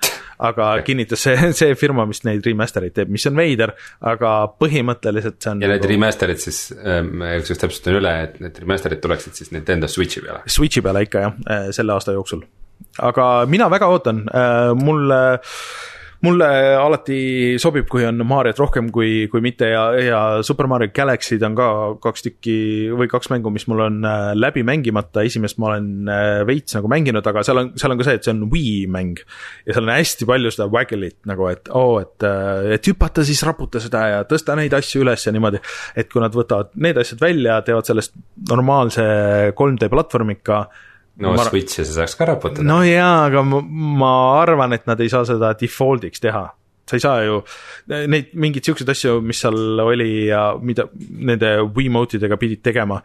[0.48, 3.74] aga kinnitas see, see firma, mis neid remaster eid teeb, mis on veider,
[4.12, 5.76] aga põhimõtteliselt see on ja nagu...
[5.76, 10.40] need remaster'id siis ähm,, kusjuures täpsustan üle, et need remaster'id tuleksid siis Nintendo Switch'i peale?
[10.48, 12.46] Switch'i peale ikka jah, äh, selle aasta jooksul.
[13.04, 14.24] aga mina väga ootan,
[14.80, 15.62] mulle äh,
[16.26, 17.18] mulle alati
[17.62, 21.68] sobib, kui on Mariot rohkem kui, kui mitte ja, ja Super Mario Galaxy'd on ka
[22.02, 22.56] kaks tükki
[22.98, 26.90] või kaks mängu, mis mul on äh, läbi mängimata, esimest ma olen äh, veits nagu
[26.90, 29.22] mänginud, aga seal on, seal on ka see, et see on Wii mäng.
[29.68, 33.22] ja seal on hästi palju seda waggle'it nagu, et oo oh,, et, äh, et hüpata,
[33.26, 35.62] siis raputa seda ja tõsta neid asju üles ja niimoodi.
[35.98, 38.18] et kui nad võtavad need asjad välja, teevad sellest
[38.50, 39.06] normaalse
[39.54, 40.64] 3D platvormika
[41.22, 42.66] no ma, Switch'i sa saaks ka raputada.
[42.66, 43.62] no jaa, aga ma,
[44.02, 46.44] ma arvan, et nad ei saa seda default'iks teha.
[46.88, 47.40] sa ei saa ju
[47.88, 53.00] neid mingeid siukseid asju, mis seal oli ja mida nende Wiimote idega pidid tegema.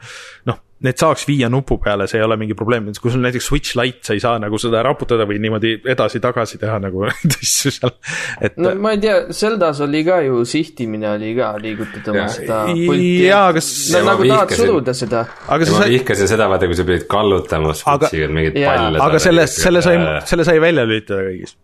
[0.50, 3.78] noh, need saaks viia nupu peale, see ei ole mingi probleem, kui sul näiteks Switch
[3.80, 7.96] Lite, sa ei saa nagu seda raputada või niimoodi edasi-tagasi teha nagu asju seal,
[8.44, 12.62] et no ma ei tea, Zeldas oli ka ju sihtimine oli ka liigutada oma seda
[12.70, 13.12] pulti.
[13.28, 15.26] jaa, kas no nagu tahad suruda seda.
[15.48, 19.04] aga sa ma sai, vihkasin seda, vaata, kui sa pidid kallutama Switch'iga mingeid jaa, palle.
[19.08, 21.56] aga selle, selle sai, selle sai välja lülitada kõigis.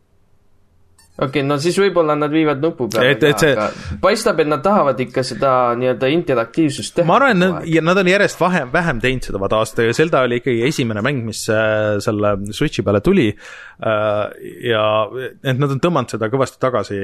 [1.19, 4.63] Okei okay,, no siis võib-olla nad viivad nupu peale Et- et see-, paistab, et nad
[4.63, 7.07] tahavad ikka seda nii-öelda interaktiivsust teha.
[7.07, 10.23] ma arvan, et nad, ja nad on järjest vähem, vähem teinud seda vaata aastatega, Zelda
[10.27, 14.23] oli ikkagi esimene mäng, mis äh, selle Switch'i peale tuli äh,.
[14.71, 14.85] ja
[15.43, 16.99] et nad on tõmmanud seda kõvasti tagasi.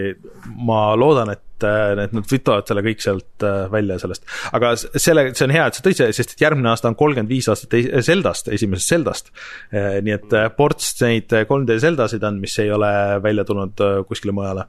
[0.65, 5.47] ma loodan, et, et nad võtavad selle kõik sealt äh, välja sellest, aga selle, see
[5.47, 7.89] on hea, et sa tõid selle, sest et järgmine aasta on kolmkümmend viis aastat ei-
[8.05, 9.31] Zeldast, esimesest Zeldast.
[9.71, 12.89] nii et äh, ports neid 3D Zeldasid on, mis ei ole
[13.23, 14.67] välja tulnud äh, kuskile mujale.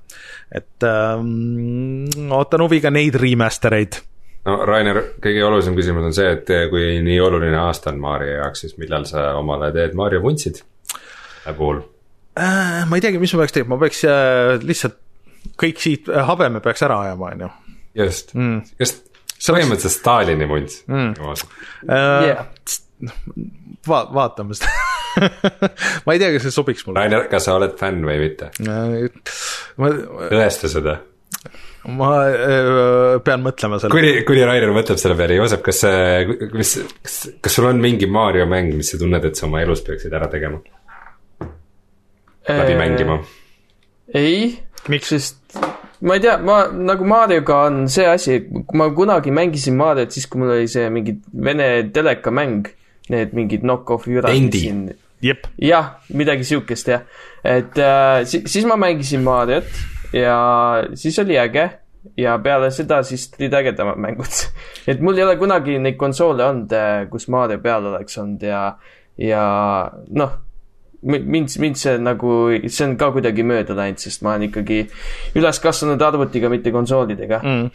[0.55, 3.99] et ähm, ootan huviga neid remaster eid
[4.47, 8.63] no Rainer, kõige olulisem küsimus on see, et kui nii oluline aasta on Mario jaoks,
[8.65, 10.63] siis millal sa omale teed Mario vuntsid
[11.57, 11.83] puhul?
[12.39, 12.85] äh,.
[12.87, 15.01] ma ei teagi, mis ma peaks tegema, ma peaks äh, lihtsalt
[15.61, 17.51] kõik siit äh, habeme peaks ära ajama, on ju.
[18.03, 18.63] just Mm.
[18.81, 19.05] just
[19.47, 21.15] põhimõtteliselt Stalini vunts Mm.
[21.17, 22.27] mm..
[22.27, 22.47] Jah.
[23.87, 24.73] Va-, vaatame seda
[26.05, 27.01] ma ei tea, kas see sobiks mulle.
[27.01, 28.51] Rainer, kas sa oled fänn või mitte?
[29.81, 29.91] ma,
[30.29, 30.99] tõesta seda.
[31.97, 33.95] ma äh, pean mõtlema selle.
[33.95, 38.09] kuni, kuni Rainer mõtleb selle peale, Joosep, kas see, mis, kas, kas sul on mingi
[38.11, 40.61] Mario mäng, mis sa tunned, et sa oma elus peaksid ära tegema,
[42.49, 43.21] läbi mängima?
[44.15, 44.53] ei?
[45.07, 45.57] Sest
[46.01, 50.29] ma ei tea, ma nagu Marioga on see asi, kui ma kunagi mängisin Mariot, siis
[50.31, 52.69] kui mul oli see mingi vene telekamäng,
[53.13, 54.31] need mingid knock-off jürad
[55.63, 57.07] jah, midagi siukest jah,
[57.47, 59.69] et äh, si siis ma mängisin Mariot
[60.15, 60.39] ja
[60.95, 61.71] siis oli äge
[62.17, 64.43] ja peale seda siis tulid ägedamad mängud.
[64.91, 66.75] et mul ei ole kunagi neid konsoole olnud,
[67.11, 68.63] kus Mario peal oleks olnud ja,
[69.21, 69.47] ja
[70.21, 70.37] noh,
[71.07, 72.33] mind, mind see nagu,
[72.67, 74.81] see on ka kuidagi mööda läinud, sest ma olen ikkagi
[75.39, 77.71] üles kasvanud arvutiga, mitte konsoolidega mm..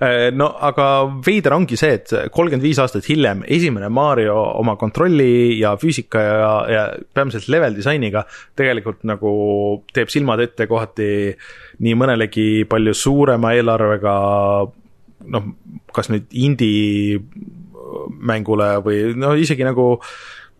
[0.00, 0.38] mm..
[0.38, 0.88] no aga
[1.26, 6.52] veider ongi see, et kolmkümmend viis aastat hiljem esimene Mario oma kontrolli ja füüsika ja,
[6.70, 8.24] ja peamiselt level disainiga
[8.56, 9.34] tegelikult nagu
[9.94, 11.10] teeb silmad ette kohati
[11.82, 14.16] nii mõnelegi palju suurema eelarvega
[15.32, 15.52] noh,
[15.94, 17.20] kas nüüd indie
[18.26, 19.96] mängule või no isegi nagu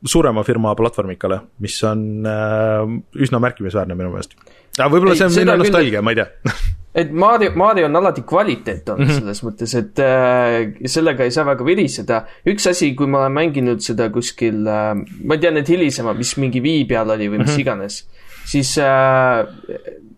[0.04, 4.36] suurema firma platvormikale, mis on äh, üsna märkimisväärne minu meelest.
[4.78, 6.56] aga võib-olla see on minu küll- nostalgia, ma ei tea
[7.00, 9.10] et Mario, Mario on alati kvaliteet olnud mm.
[9.10, 9.18] -hmm.
[9.20, 12.22] selles mõttes, et äh, sellega ei saa väga viriseda.
[12.46, 16.36] üks asi, kui ma olen mänginud seda kuskil äh,, ma ei tea, need hilisemad, mis
[16.36, 17.56] mingi Wii peal oli või mis mm.
[17.56, 17.60] -hmm.
[17.60, 18.08] iganes,
[18.44, 19.46] siis äh,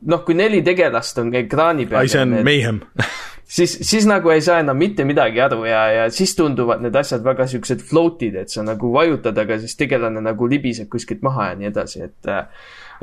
[0.06, 2.80] noh, kui neli tegelast on ekraani peal ai, see on need, mayhem
[3.48, 7.24] siis, siis nagu ei saa enam mitte midagi aru ja, ja siis tunduvad need asjad
[7.24, 11.58] väga siuksed float'id, et sa nagu vajutad, aga siis tegelane nagu libiseb kuskilt maha ja
[11.58, 12.32] nii edasi, et,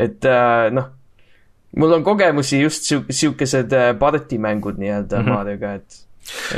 [0.06, 0.90] et äh, noh,
[1.82, 5.26] mul on kogemusi just siu- siukesed äh, partimängud nii-öelda mm.
[5.26, 5.40] -hmm.
[5.40, 6.02] Marioga, et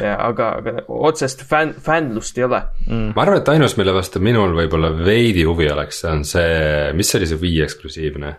[0.04, 2.62] ja, aga, aga otsest fänn, fännlust ei ole.
[2.88, 7.28] ma arvan, et ainus, mille vastu minul võib-olla veidi huvi oleks, on see, mis oli
[7.28, 8.36] see Wii eksklusiivne?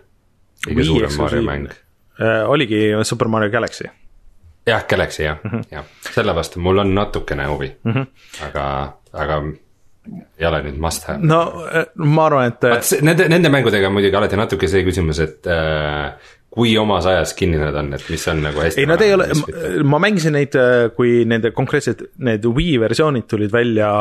[0.59, 1.17] kõige suurem.
[1.17, 1.73] Mario mäng.
[2.19, 2.43] äh,.
[2.49, 3.89] oligi Super Mario Galaxy
[4.69, 5.65] jah, Galaxy jah mm, -hmm.
[5.71, 7.93] jah, selle vastu mul on natukene huvi mm.
[7.93, 8.05] -hmm.
[8.47, 8.65] aga,
[9.13, 9.43] aga
[10.39, 11.19] ei ole nüüd must have.
[11.21, 15.19] no äh, ma arvan, et see- nende, nende mängudega on muidugi alati natuke see küsimus,
[15.23, 16.13] et äh,
[16.49, 18.81] kui omas ajas kinni nad on, et mis on nagu hästi.
[18.81, 19.27] ei, nad ei ole,
[19.83, 20.55] ma mängisin neid,
[20.95, 23.91] kui nende konkreetsed need Wii versioonid tulid välja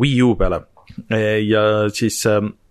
[0.00, 0.62] Wii U peale
[1.44, 2.22] ja siis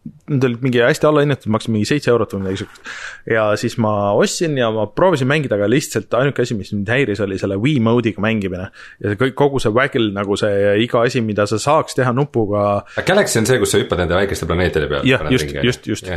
[0.05, 2.87] äh, Need olid mingi hästi allahinnatud, maksid mingi seitse eurot või midagi siukest.
[3.29, 7.21] ja siis ma ostsin ja ma proovisin mängida, aga lihtsalt ainuke asi, mis mind häiris,
[7.25, 8.67] oli selle Wii mode'iga mängimine.
[9.01, 12.65] ja see kõik, kogu see waggle nagu see iga asi, mida sa saaks teha nupuga,
[13.05, 15.05] Galaxy on see, kus sa hüppad nende väikeste planeetide peale.
[15.09, 16.09] Jah, just- just- just.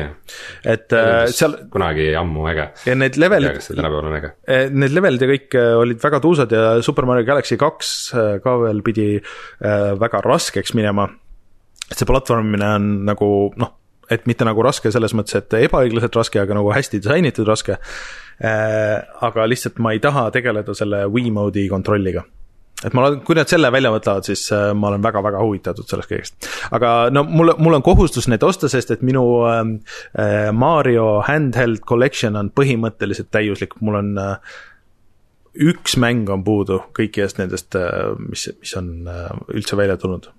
[0.65, 2.69] et äh, seal kunagi ammu äge.
[2.89, 4.33] ja need levelid kas see tänapäeval on äge.
[4.49, 8.35] Eh, Need levelid ja kõik eh, olid väga tuusad ja Super Mario Galaxy kaks eh,
[8.45, 11.09] ka veel pidi eh, väga raskeks minema.
[11.89, 13.75] Et see platvormimine on nagu noh,
[14.11, 17.79] et mitte nagu raske selles mõttes, et ebaõiglaselt raske, aga nagu hästi disainitud raske.
[18.39, 22.23] aga lihtsalt ma ei taha tegeleda selle Wii mode'i kontrolliga
[22.87, 26.11] et ma olen, kui nad selle välja võtavad, siis äh, ma olen väga-väga huvitatud sellest
[26.13, 26.49] kõigest.
[26.75, 29.79] aga no mul, mul on kohustus need osta, sest et minu ähm,
[30.15, 34.59] äh, Mario handheld collection on põhimõtteliselt täiuslik, mul on äh,
[35.59, 37.75] üks mäng on puudu kõikidest nendest,
[38.23, 40.31] mis, mis on äh, üldse välja tulnud.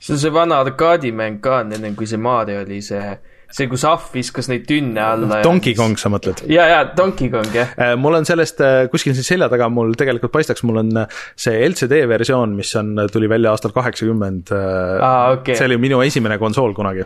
[0.00, 3.04] See on see vana arkaadimäng ka, ennem kui see Mario oli see
[3.50, 5.40] see, kus ahv viskas neid tünne alla.
[5.44, 6.44] Donkey Kong, sa mõtled?
[6.50, 7.72] ja, ja Donkey Kong, jah.
[7.76, 11.22] Äh, mul on sellest äh, kuskil siin selja taga, mul tegelikult paistaks, mul on äh,
[11.38, 14.50] see LCD versioon, mis on, tuli välja aastal kaheksakümmend.
[14.50, 15.56] Okay.
[15.56, 17.04] see oli minu esimene konsool kunagi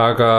[0.00, 0.30] aga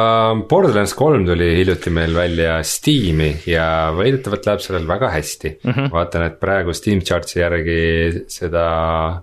[0.50, 3.65] Borderlands kolm tuli hiljuti meil välja Steam'i ja
[3.97, 5.71] väidetavalt läheb sellel väga hästi mm.
[5.71, 5.91] -hmm.
[5.93, 7.82] vaatan, et praegu Steam Chartsi järgi
[8.28, 8.65] seda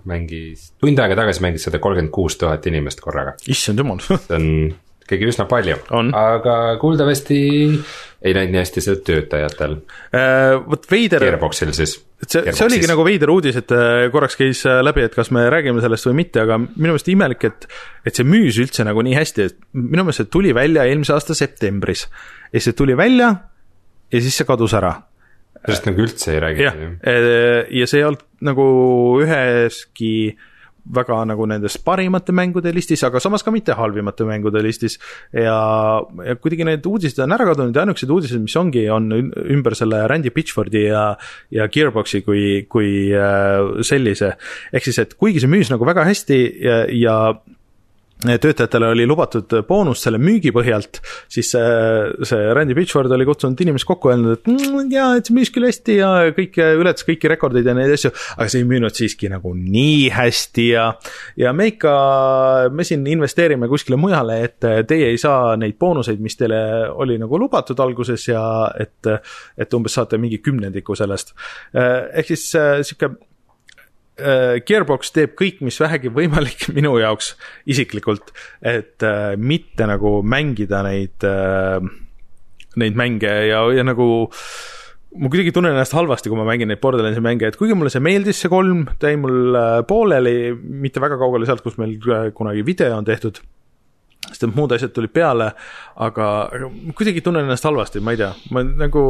[0.09, 3.35] mängis, tund aega tagasi mängis seda kolmkümmend kuus tuhat inimest korraga.
[3.47, 4.49] issand jumal see on
[5.09, 5.79] ikkagi üsna palju,
[6.15, 7.39] aga kuuldavasti
[8.19, 9.75] ei läinud nii hästi seda töötajatel
[10.15, 10.59] äh,.
[10.65, 11.23] vot veider.
[11.23, 11.95] Gearboxil siis.
[12.25, 15.45] see, see oligi nagu veider uudis, et äh, korraks käis äh, läbi, et kas me
[15.51, 17.69] räägime sellest või mitte, aga minu meelest imelik, et,
[18.05, 21.37] et see müüs üldse nagu nii hästi, et minu meelest see tuli välja eelmise aasta
[21.37, 22.07] septembris.
[22.53, 23.33] ja see tuli välja
[24.11, 24.97] ja siis see kadus ära
[25.59, 26.91] sellest nagu üldse ei räägita.
[27.07, 28.69] äh, ja see ei olnud nagu
[29.23, 30.45] üheski äh,
[30.95, 34.97] väga nagu nendes parimate mängude listis, aga samas ka mitte halvimate mängude listis.
[35.33, 35.59] ja,
[36.25, 40.01] ja kuidagi need uudised on ära kadunud ja ainukesed uudised, mis ongi, on ümber selle
[40.07, 41.03] Randy Pitchfordi ja,
[41.51, 44.35] ja Gearboxi kui, kui äh, sellise.
[44.73, 47.17] ehk siis, et kuigi see müüs nagu väga hästi ja, ja
[48.19, 50.99] töötajatele oli lubatud boonus selle müügi põhjalt,
[51.31, 51.67] siis see,
[52.27, 55.67] see Randy Pitchford oli kutsunud inimesed kokku, öelnud, et mm, jaa, et see müüs küll
[55.67, 59.53] hästi ja kõik ületas kõiki rekordeid ja neid asju, aga see ei müünud siiski nagu
[59.55, 60.89] nii hästi ja
[61.39, 61.93] ja me ikka,
[62.75, 67.39] me siin investeerime kuskile mujale, et teie ei saa neid boonuseid, mis teile oli nagu
[67.39, 68.43] lubatud alguses ja
[68.79, 69.13] et,
[69.55, 71.31] et umbes saate mingi kümnendiku sellest.
[71.71, 73.28] ehk siis sihuke Äh,
[74.65, 77.33] Gearbox teeb kõik, mis vähegi võimalik minu jaoks
[77.69, 81.79] isiklikult, et äh, mitte nagu mängida neid äh,,
[82.79, 84.09] neid mänge ja, ja nagu
[85.17, 88.03] ma kuidagi tunnen ennast halvasti, kui ma mängin neid Borderlandsi mänge, et kuigi mulle see
[88.03, 92.29] meeldis, see kolm, ta jäi mul äh, pooleli, mitte väga kaugele sealt, kus meil äh,
[92.35, 93.41] kunagi video on tehtud,
[94.27, 95.49] sest et muud asjad tulid peale,
[95.97, 99.05] aga, aga kuidagi tunnen ennast halvasti, ma ei tea, ma nagu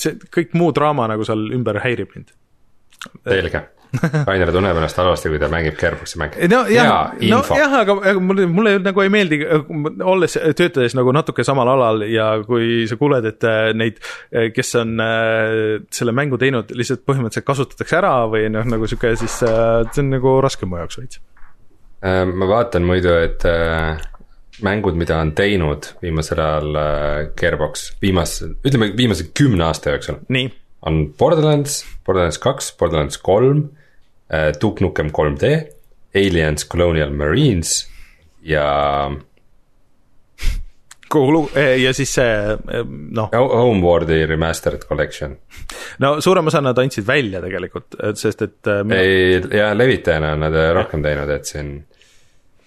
[0.00, 2.34] see kõik muu draama nagu seal ümber häirib mind
[3.24, 3.66] selge
[4.26, 6.48] Rainer tunneb ennast halvasti, kui ta mängib Gearboxi mänge.
[6.50, 9.40] no jah, nojah, aga, aga mulle, mulle nagu ei meeldi,
[10.02, 14.00] olles, töötades nagu natuke samal alal ja kui sa kuuled, et äh, neid,
[14.34, 15.60] äh, kes on äh,
[15.94, 20.38] selle mängu teinud, lihtsalt põhimõtteliselt kasutatakse ära või noh, nagu sihuke, siis see on nagu
[20.44, 21.22] raske mu jaoks veits.
[22.04, 23.46] ma vaatan muidu, et
[24.64, 26.82] mängud, mida on teinud viimasel ajal
[27.38, 30.20] Gearbox, viimase, ütleme viimase kümne aasta jooksul.
[30.28, 30.50] nii
[30.86, 33.68] on Borderlands, Borderlands kaks, Borderlands kolm
[34.28, 35.54] äh,, Duke Nukem 3D,
[36.14, 37.90] Aliens Colonial Marines
[38.44, 39.10] ja.
[41.08, 42.84] kuhu eh, ja siis see eh,
[43.16, 43.32] noh.
[43.32, 45.36] Homeworldi Remastered Collection.
[45.98, 48.60] no suurem osa nad andsid välja tegelikult, sest et.
[48.66, 51.76] Äh, ei, ja levitajana on nad rohkem teinud, et siin.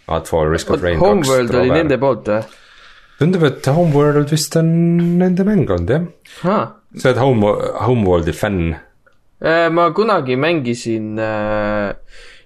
[0.07, 0.99] Godfall, Risk of Rain.
[1.01, 2.45] Homeworld oli nende poolt või?
[3.19, 4.71] Tundub, et Homeworld vist on
[5.19, 7.51] nende mäng olnud jah sa oled Home,
[7.85, 8.75] Homeworldi fänn?
[9.41, 11.95] Äh, ma kunagi mängisin äh,,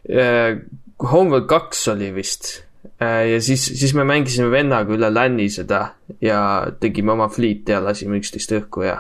[0.10, 0.58] äh,
[1.00, 2.66] Homeworld kaks oli vist
[3.00, 5.84] äh, ja siis, siis me mängisime vennaga üle LAN-i seda
[6.22, 6.42] ja
[6.80, 8.98] tegime oma fliiti ja lasime üksteist õhku ja.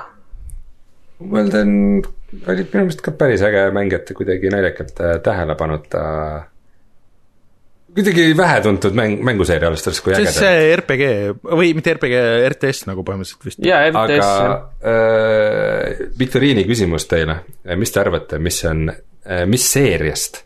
[1.19, 1.73] Homeworld on,
[2.47, 6.05] oli minu meelest ka päris äge mäng, et kuidagi naljakalt äh, tähelepanuta
[7.95, 10.37] kuidagi vähetuntud mäng, mänguseeria arvestades, kui äge ta on.
[10.37, 11.09] see RPG
[11.43, 13.65] või mitte RPG, RTS nagu põhimõtteliselt vist.
[13.65, 14.27] jaa, RTS.
[14.27, 14.55] aga
[14.91, 17.41] äh, viktoriini küsimus teile,
[17.79, 20.43] mis te arvate, mis on äh,, mis seeriast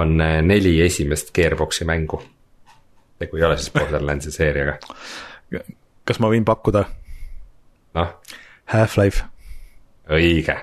[0.00, 2.22] on äh, neli esimest Gearboxi mängu?
[3.18, 4.76] tegu ei ole siis Borderlandsi seeriaga.
[6.04, 6.84] kas ma võin pakkuda?
[7.96, 8.12] noh.
[8.66, 9.24] Half-Life.
[10.10, 10.56] õige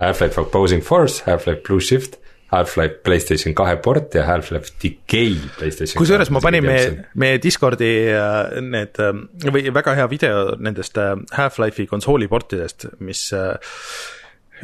[0.00, 2.18] Half-Life Opposing Force, Half-Life Blue Shift
[2.52, 8.60] Half-Life Playstation kahe port ja Half-Life Decay Playstation kusjuures ma panin meie, meie Discordi äh,
[8.62, 9.12] need äh,
[9.50, 13.28] või väga hea video nendest äh, Half-Life'i konsooli portidest, mis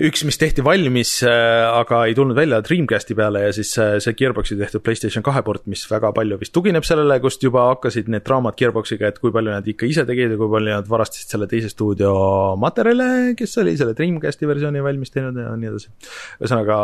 [0.01, 4.17] üks, mis tehti valmis, äh, aga ei tulnud välja Dreamcasti peale ja siis äh, see
[4.17, 8.25] Gearboxi tehtud Playstation kahe port, mis väga palju vist tugineb sellele, kust juba hakkasid need
[8.27, 11.49] draamad Gearboxiga, et kui palju nad ikka ise tegid ja kui palju nad varastasid selle
[11.51, 12.13] teise stuudio
[12.61, 15.93] materjale, kes oli selle Dreamcasti versiooni valmis teinud ja nii edasi.
[16.41, 16.79] ühesõnaga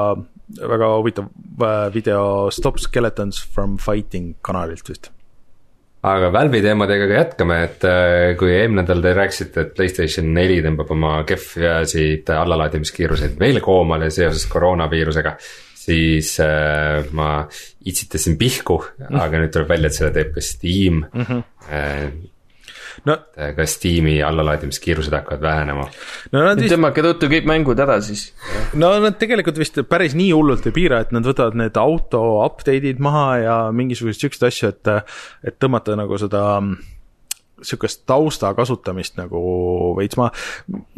[0.60, 5.12] väga huvitav äh, video Stop Skeletons from Fighting kanalilt vist
[6.06, 10.60] aga Valve'i teemadega ka jätkame, et äh, kui eelmine nädal te rääkisite, et Playstation neli
[10.64, 15.36] tõmbab oma kehvisid allalaadimiskiiruseid veel koomale seoses koroonaviirusega.
[15.88, 17.48] siis äh, ma
[17.88, 18.76] itsitasin pihku
[19.08, 21.22] aga nüüd tuleb välja, et seda teeb ka Steam mm.
[21.24, 22.18] -hmm.
[23.06, 23.14] No,
[23.56, 25.86] kas Steam'i allalaadimiskiirused hakkavad vähenema.
[26.32, 28.28] no nad vist, tõmmake ruttu kõik mängud ära siis.
[28.78, 33.02] no nad tegelikult vist päris nii hullult ei piira, et nad võtavad need auto update'id
[33.04, 34.94] maha ja mingisuguseid siukseid asju, et,
[35.46, 36.44] et tõmmata nagu seda
[37.62, 39.42] sihukest tausta kasutamist nagu
[39.98, 40.32] veits maha,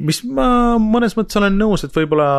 [0.00, 2.30] mis ma mõnes mõttes olen nõus, et võib-olla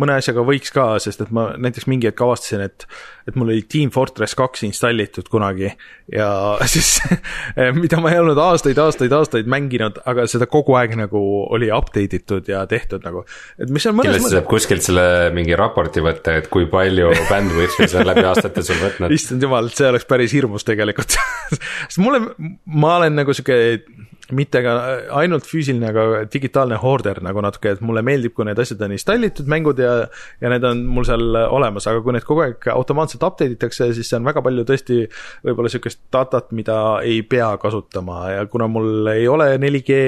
[0.00, 2.86] mõne asjaga võiks ka, sest et ma näiteks mingi hetk avastasin, et,
[3.28, 5.70] et mul oli Team Fortress kaks installitud kunagi
[6.12, 6.28] ja
[6.74, 6.96] siis
[7.76, 11.22] mida ma ei olnud aastaid, aastaid, aastaid mänginud, aga seda kogu aeg nagu
[11.54, 13.24] oli update itud ja tehtud nagu,
[13.58, 18.10] et mis on kindlasti saab kuskilt selle mingi raporti võtta, et kui palju bandwidth'i on
[18.10, 19.14] läbi aastate sul võtnud.
[19.14, 21.14] issand jumal, see oleks päris hirmus tegelikult
[21.54, 23.60] sest mulle, ma olen nagu sihuke
[24.36, 24.74] mitte ka
[25.20, 29.48] ainult füüsiline, aga digitaalne hoorder nagu natuke, et mulle meeldib, kui need asjad on installitud,
[29.50, 29.94] mängud ja
[30.42, 34.10] ja need on mul seal olemas, aga kui need kogu aeg automaatselt update itakse, siis
[34.10, 35.00] see on väga palju tõesti
[35.44, 38.20] võib-olla niisugust datat, mida ei pea kasutama.
[38.34, 40.00] Ja kuna mul ei ole 4G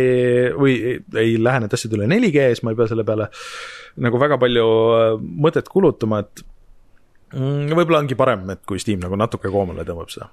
[0.56, 0.76] või
[1.22, 3.30] ei lähe need asjad üle 4G, siis ma ei pea selle peale
[4.04, 4.66] nagu väga palju
[5.46, 6.44] mõtet kulutama, et
[7.34, 10.30] mm, võib-olla ongi parem, et kui Steam nagu natuke koomale tõmbab seda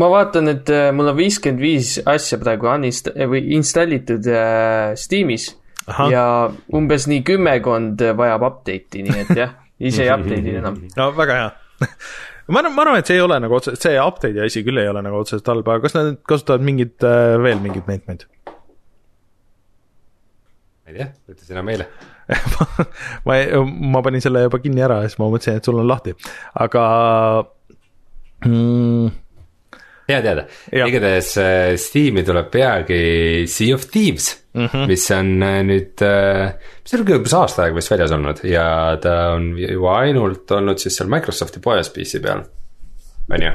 [0.00, 5.50] ma vaatan, et äh, mul on viiskümmend viis asja praegu uninst- või installitud äh, Steamis
[5.90, 6.08] Aha.
[6.12, 6.24] ja
[6.76, 9.56] umbes nii kümmekond vajab update'i, nii et jah,
[9.90, 10.82] ise ei update'i enam.
[10.96, 11.48] no väga hea
[12.52, 14.90] ma arvan, ma arvan, et see ei ole nagu otseselt, see update'i asi küll ei
[14.90, 18.26] ole nagu otseselt halb, aga kas nad kasutavad mingeid äh, veel mingeid meetmeid?
[20.84, 21.88] ma ei tea, ütle sina meile
[23.26, 26.14] ma, ma panin selle juba kinni ära ja siis ma mõtlesin, et sul on lahti,
[26.62, 26.84] aga
[28.46, 29.10] mm,
[30.10, 33.00] hea teada, igatahes äh, Steam'i tuleb peagi
[33.50, 34.86] Sea of Thieves mm, -hmm.
[34.90, 36.52] mis on äh, nüüd, äh,
[36.84, 40.96] mis on umbes aasta aega vist väljas olnud ja ta on ju ainult olnud siis
[40.96, 42.44] seal Microsofti poes PC peal,
[43.30, 43.52] on ju?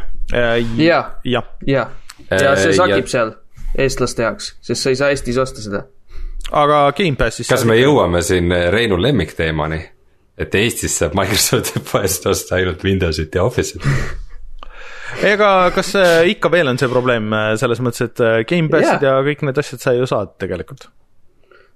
[0.83, 1.89] ja, ja, ja,
[2.31, 3.11] ja see sakib ja...
[3.17, 3.35] seal
[3.77, 5.83] eestlaste jaoks, sest sa ei saa Eestis osta seda.
[6.51, 7.49] aga Gamepassis.
[7.49, 9.81] kas me jõuame siin Reinu lemmikteemani,
[10.37, 14.23] et Eestis saab Microsofti poest osta ainult Windowsit ja Office'it
[15.25, 19.19] ega kas äh, ikka veel on see probleem äh, selles mõttes, et äh, Gamepassid yeah.
[19.19, 20.87] ja kõik need asjad sa ju saad tegelikult?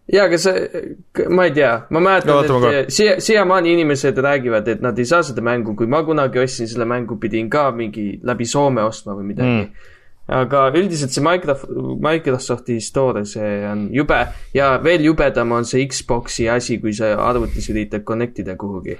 [0.09, 0.95] jaa, aga see,
[1.29, 5.21] ma ei tea, ma mäletan no,, et siia, siiamaani inimesed räägivad, et nad ei saa
[5.25, 9.31] seda mängu, kui ma kunagi ostsin selle mängu, pidin ka mingi läbi Soome ostma või
[9.33, 9.61] midagi.
[9.69, 9.95] Mm.
[10.39, 11.69] aga üldiselt see Microsoft,
[12.05, 14.17] Microsofti store, see on jube.
[14.53, 18.97] Ja veel jubedam on see Xbox'i asi, kui sa arvutis üritad connect ida kuhugi.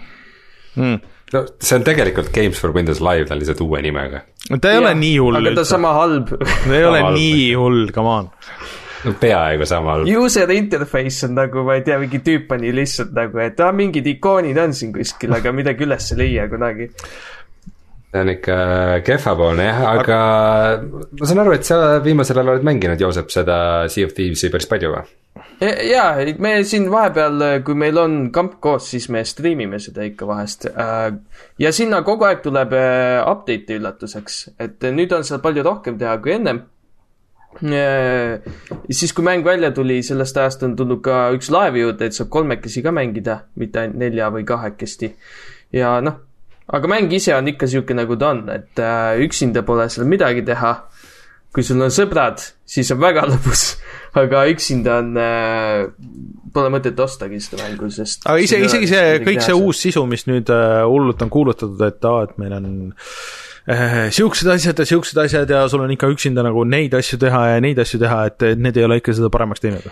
[0.78, 4.24] Mm no see on tegelikult Games for Windows Live, ta on lihtsalt uue nimega.
[4.50, 7.48] ta ei ja, ole nii hull aga ta on sama halb ta ei ole nii
[7.60, 8.30] hull, come on.
[9.06, 10.12] no peaaegu sama halb.
[10.20, 14.08] User interface on nagu, ma ei tea, mingi tüüp pani lihtsalt nagu, et aa, mingid
[14.15, 16.89] ikoonid on siin kuskil, aga midagi üles ei leia kunagi
[18.10, 18.58] see on ikka
[19.06, 20.19] kehvapoolne jah, aga
[20.82, 23.60] ma saan aru, et sa viimasel ajal oled mänginud, Joosep, seda
[23.91, 25.04] Sea of Thieves'i päris palju või?
[25.60, 30.69] jaa, me siin vahepeal, kui meil on kamp koos, siis me striimime seda ikka vahest.
[30.72, 31.12] Äh,
[31.60, 36.15] ja sinna kogu aeg tuleb äh, update'i üllatuseks, et nüüd on seal palju rohkem teha
[36.24, 36.63] kui ennem.
[37.65, 38.39] Äh,
[38.89, 42.32] siis, kui mäng välja tuli, sellest ajast on tulnud ka üks laev juurde, et saab
[42.34, 45.13] kolmekesi ka mängida, mitte ainult nelja või kahekesti.
[45.76, 46.24] ja noh,
[46.70, 48.82] aga mäng ise on ikka sihuke, nagu ta on, et
[49.26, 50.76] üksinda pole seal midagi teha.
[51.50, 53.64] kui sul on sõbrad, siis on väga lõbus.
[54.22, 55.88] Aga üksinda on äh,,
[56.54, 60.28] pole mõtet ostagi seda mängu, sest aga ise, isegi see, kõik see uus sisu, mis
[60.30, 62.68] nüüd äh, hullult on kuulutatud, et aa, et meil on
[63.70, 67.44] äh, siuksed asjad ja siuksed asjad ja sul on ikka üksinda nagu neid asju teha
[67.56, 69.90] ja neid asju teha, et need ei ole ikka seda paremaks teinud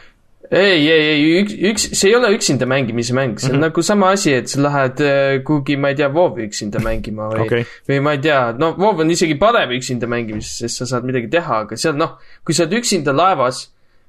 [0.51, 3.65] ei, ei, ei, üks, üks, see ei ole üksinda mängimise mäng, see on mm -hmm.
[3.67, 7.45] nagu sama asi, et sa lähed äh, kuhugi, ma ei tea, WoW-i üksinda mängima või
[7.45, 11.07] okay., või ma ei tea, no WoW on isegi parem üksinda mängimises, sest sa saad
[11.07, 13.67] midagi teha, aga seal noh, kui sa oled üksinda laevas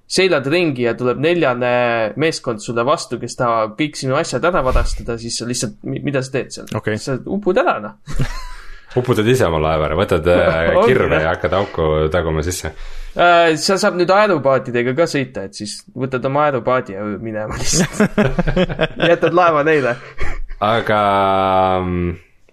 [0.09, 5.18] seilad ringi ja tuleb neljane meeskond sulle vastu, kes tahab kõik sinu asjad ära varastada,
[5.18, 6.96] siis sa lihtsalt, mida sa teed seal okay.?
[6.96, 7.98] sa upud ära, noh
[8.96, 13.55] uputad ise oma laeva ära, võtad äh, kirve ja hakkad auku taguma sisse äh,?
[13.61, 18.18] seal saab nüüd aerupaatidega ka sõita, et siis võtad oma aerupaadi ja minema lihtsalt
[19.12, 19.96] jätad laeva neile
[20.64, 21.01] aga
[21.85, 22.12] mm,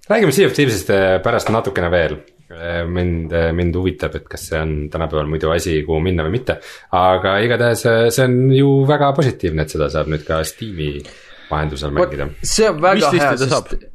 [0.09, 2.21] räägime Sea of Thieves'ist äh, pärast natukene veel
[2.87, 6.59] mind, mind huvitab, et kas see on tänapäeval muidu asi, kuhu minna või mitte.
[6.93, 7.81] aga igatahes
[8.13, 10.91] see on ju väga positiivne, et seda saab nüüd ka Steam'i
[11.49, 12.29] vahendusel mängida.
[12.45, 13.89] see on väga hea, sest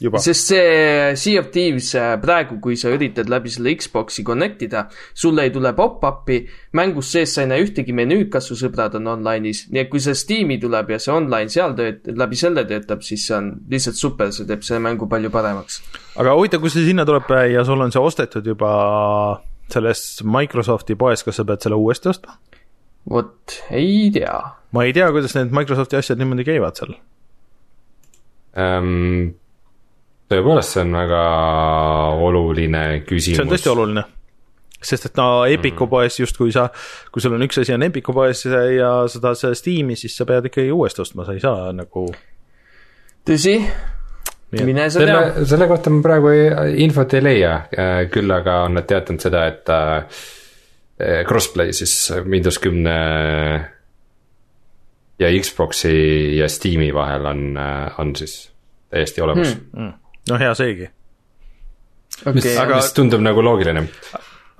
[0.00, 0.18] Juba.
[0.18, 1.92] sest see Sea of Thieves
[2.22, 6.40] praegu, kui sa üritad läbi selle Xbox'i connect ida, sulle ei tule pop-up'i,
[6.74, 10.02] mängus sees sa ei näe ühtegi menüüd, kas su sõbrad on online'is, nii et kui
[10.02, 14.00] see Steam'i tuleb ja see online seal tööt-, läbi selle töötab, siis see on lihtsalt
[14.00, 15.78] super, see teeb selle mängu palju paremaks.
[16.18, 18.74] aga huvitav, kui see sinna tuleb ja sul on see ostetud juba
[19.72, 22.34] selles Microsofti poes, kas sa pead selle uuesti ostma?
[23.10, 24.36] vot ei tea.
[24.72, 26.98] ma ei tea, kuidas need Microsofti asjad niimoodi käivad seal.
[28.58, 29.34] ähm,.
[30.30, 31.22] tõepoolest, see on väga
[32.26, 33.38] oluline küsimus.
[33.38, 34.04] see on tõesti oluline.
[34.84, 36.66] sest et no Epiku poes justkui sa,
[37.12, 40.28] kui sul on üks asi on Epiku poes ja sa tahad seda Steam'i, siis sa
[40.28, 42.06] pead ikkagi uuesti ostma, sa ei saa nagu.
[43.24, 43.56] tõsi,
[44.60, 45.20] mine sa tea.
[45.20, 46.32] selle, selle kohta ma praegu
[46.84, 47.54] infot ei leia,
[48.12, 50.24] küll aga on nad teatanud seda, et äh,
[51.28, 52.96] crossplay siis Windows kümne
[55.18, 57.44] ja Xbox'i ja Steam'i vahel on,
[57.98, 58.38] on siis
[58.90, 59.92] täiesti olemas hmm..
[60.30, 60.86] No hea seegi,
[62.28, 63.86] mis okei, aga- mis tundub nagu loogiline.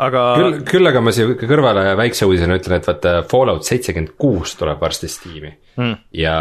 [0.05, 4.57] aga küll, küll aga ma siia kõrvale väikse uudisena ütlen, et vaata Fallout seitsekümmend kuus
[4.59, 6.35] tuleb varsti Steam'i mm, ja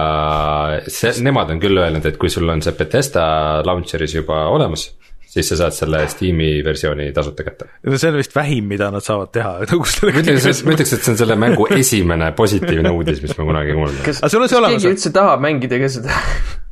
[0.88, 3.26] see, nemad on küll öelnud, et kui sul on see Betesta
[3.68, 4.88] launcher'is juba olemas,
[5.34, 7.70] siis sa saad selle Steam'i versiooni tasuta kätte.
[7.86, 11.06] no see on vist vähim, mida nad saavad teha, nagu ma ütleks, ma ütleks, et
[11.06, 14.06] see on selle mängu esimene positiivne uudis, mis ma kunagi kuulnud olen.
[14.10, 16.18] kas, aga sul on see olemas keegi üldse tahab mängida ka seda?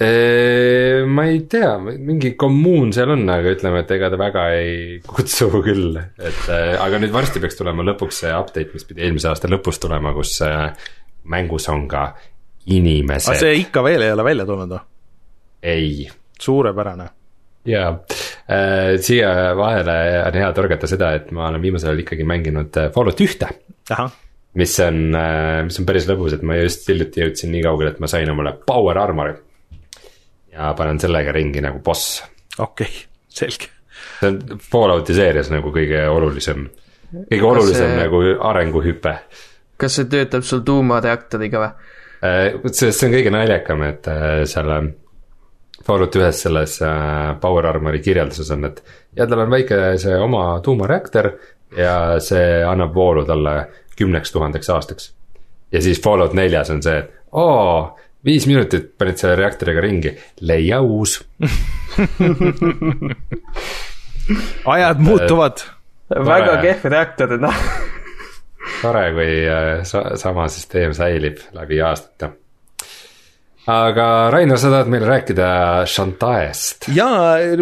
[0.00, 5.50] ma ei tea, mingi kommuun seal on, aga ütleme, et ega ta väga ei kutsu
[5.66, 9.50] küll, et äh, aga nüüd varsti peaks tulema lõpuks see update, mis pidi eelmise aasta
[9.52, 10.70] lõpus tulema, kus äh,
[11.32, 12.08] mängus on ka
[12.72, 14.82] inimesed, see ikka veel ei ole välja tulnud või?
[15.62, 16.08] ei
[16.40, 17.06] suurepärane.
[17.68, 22.82] ja äh, siia vahele on hea torgata seda, et ma olen viimasel ajal ikkagi mänginud
[22.96, 23.52] Fallout ühte,
[23.92, 24.10] ahah,
[24.58, 25.04] mis on
[25.68, 28.56] mis on päris lõbus, et ma just hiljuti jõudsin nii kaugele, et ma sain omale
[28.66, 29.36] power armor'i.
[30.52, 32.22] Ja panen sellega ringi nagu boss.
[32.58, 33.70] okei okay,, selge.
[34.20, 36.66] see on Fallouti seerias nagu kõige olulisem,
[37.12, 39.14] kõige Kas olulisem see- nagu arenguhüpe.
[39.76, 41.72] kas see töötab sul tuumareaktoriga või?
[42.70, 44.90] sest see on kõige naljakam, et äh, seal äh,
[45.82, 48.82] Fallout ühes selles äh, Power Armori kirjelduses on, et
[49.16, 51.32] ja tal on väike see oma tuumareaktor
[51.76, 53.56] ja see annab voolu talle
[53.98, 55.12] kümneks tuhandeks aastaks.
[55.72, 60.12] ja siis Fallout neljas on see, et oo, viis minutit panid selle reaktoriga ringi,
[60.46, 61.18] leia uus.
[64.74, 65.64] ajad muutuvad.
[66.12, 67.56] väga kehv reaktor, noh.
[68.82, 72.30] tore, kui äh, sa sama süsteem säilib läbi aastate.
[73.66, 75.48] aga Rainer, sa tahad meile rääkida
[75.86, 76.88] Shantaest?
[76.94, 77.08] ja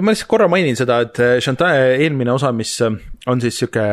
[0.01, 3.87] ma lihtsalt korra mainin seda, et Shantae eelmine osa, mis on siis sihuke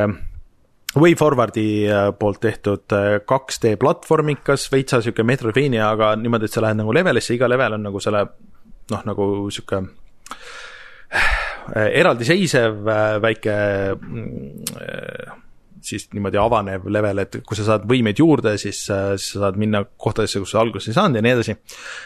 [0.98, 6.80] Way Forwardi äh, poolt tehtud 2D platvormikas, veitsa sihuke Metroidvania, aga niimoodi, et sa lähed
[6.80, 8.24] nagu levelisse, iga level on nagu selle
[8.92, 9.82] noh, nagu sihuke
[11.12, 13.58] äh, eraldiseisev äh, väike
[13.96, 15.36] mm, äh,
[15.88, 19.60] siis niimoodi avanev level, et kui sa saad võimeid juurde, siis, äh, siis sa saad
[19.60, 21.58] minna kohtadesse, kus sa alguses ei saanud ja nii edasi.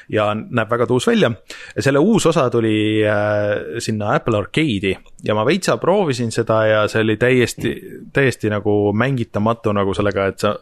[0.09, 1.31] ja näeb väga tuus välja.
[1.79, 7.01] selle uus osa tuli äh, sinna Apple Arcade'i ja ma veitsa proovisin seda ja see
[7.01, 7.73] oli täiesti,
[8.13, 10.55] täiesti nagu mängitamatu nagu sellega, et sa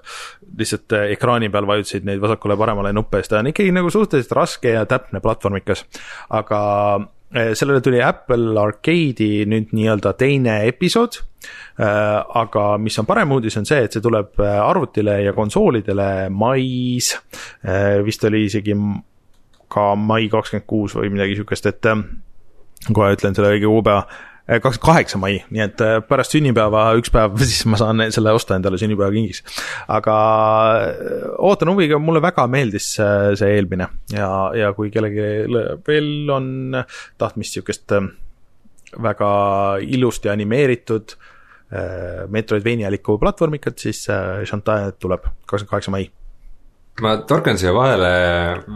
[0.57, 4.75] lihtsalt äh, ekraani peal vajutasid neid vasakule-paremale nuppe, sest ta on ikkagi nagu suhteliselt raske
[4.75, 5.85] ja täpne platvormikas.
[6.29, 6.59] aga
[7.29, 11.19] sellele tuli Apple Arcade'i nüüd nii-öelda teine episood
[11.79, 16.27] Äh, aga mis on parem uudis, on see, et see tuleb äh, arvutile ja konsoolidele
[16.35, 17.13] mais.
[18.05, 18.75] vist oli isegi
[19.71, 21.87] ka mai kakskümmend kuus või midagi sihukest, et
[22.95, 24.03] kohe ütlen selle õige kuupäeva,
[24.57, 28.57] kakskümmend kaheksa mai, nii et äh, pärast sünnipäeva üks päev, siis ma saan selle osta
[28.57, 29.43] endale sünnipäevakingiks.
[29.93, 30.15] aga
[30.89, 35.29] äh, ootan huviga, mulle väga meeldis see eelmine ja, ja kui kellelgi
[35.87, 36.79] veel on
[37.21, 37.93] tahtmist sihukest
[38.99, 39.31] väga
[39.85, 41.19] ilusti animeeritud
[42.33, 43.99] Metroidvania-likku platvormikat, siis
[44.49, 46.07] Shantae tuleb kakskümmend kaheksa mai.
[47.03, 48.11] Ma torkan siia vahele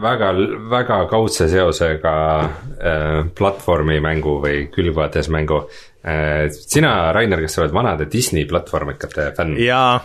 [0.02, 0.30] väga,
[0.70, 5.60] väga kaudse seosega äh, platvormimängu või külgvaatesmängu
[6.04, 6.48] äh,.
[6.52, 9.98] sina, Rainer, kes sa oled vanade Disney platvormikate fänn, jaa,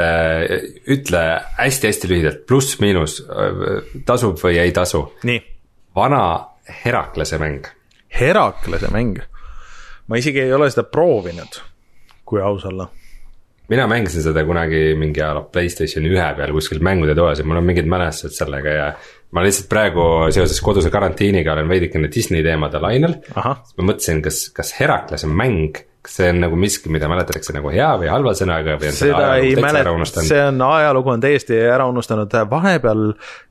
[0.00, 0.58] äh,
[0.96, 1.24] ütle
[1.60, 3.20] hästi-hästi lühidalt, pluss-miinus,
[4.06, 5.06] tasub või ei tasu,
[5.94, 6.26] vana
[6.84, 7.66] Heraklase mäng
[8.14, 9.18] Heraklase mäng.
[10.06, 11.56] ma isegi ei ole seda proovinud,
[12.28, 12.86] kui aus olla.
[13.68, 17.62] Mina mängisin seda kunagi mingi a la Playstationi ühe peal kuskil mängude toas ja mul
[17.62, 18.88] on mingid mälestused sellega ja
[19.34, 20.04] ma lihtsalt praegu
[20.34, 23.18] seoses koduse karantiiniga olen veidikene Disney teemade lainel.
[23.34, 27.72] ahah, ma mõtlesin, kas, kas Heraklase mäng, kas see on nagu miski, mida mäletatakse nagu
[27.74, 31.58] hea või halva sõnaga või on selle seda ei mäleta, see on, ajalugu on täiesti
[31.64, 33.06] ära unustanud, vahepeal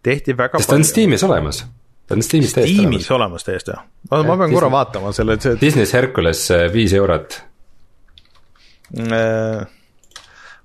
[0.06, 1.64] tehti väga sest ta on Steamis olemas,
[2.08, 3.16] ta on Steamis täiesti Steamis olemas.
[3.18, 3.80] olemas täiesti,
[4.14, 7.42] ma pean Disney- korra vaatama selle, see Disney's Hercules äh, viis eurot,
[9.04, 9.66] äh,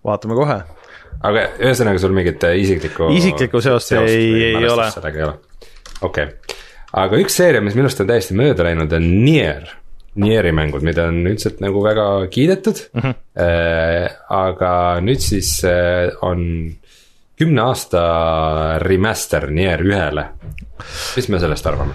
[0.05, 0.61] vaatame kohe.
[1.21, 3.11] aga ühesõnaga sul mingit äh, isiklikku.
[3.17, 4.91] Isiklikku seost ei- ei ole.
[4.95, 5.37] sellega ei ole,
[6.01, 6.57] okei okay..
[7.05, 9.69] aga üks seeria, mis minust on täiesti mööda läinud, on Nier
[10.19, 13.01] Nieri mängud, mida on üldiselt nagu väga kiidetud mm.
[13.01, 13.15] -hmm.
[13.39, 14.73] Äh, aga
[15.05, 16.75] nüüd siis äh, on
[17.39, 20.25] kümne aasta remaster Nier ühele.
[21.17, 21.95] mis me sellest arvame?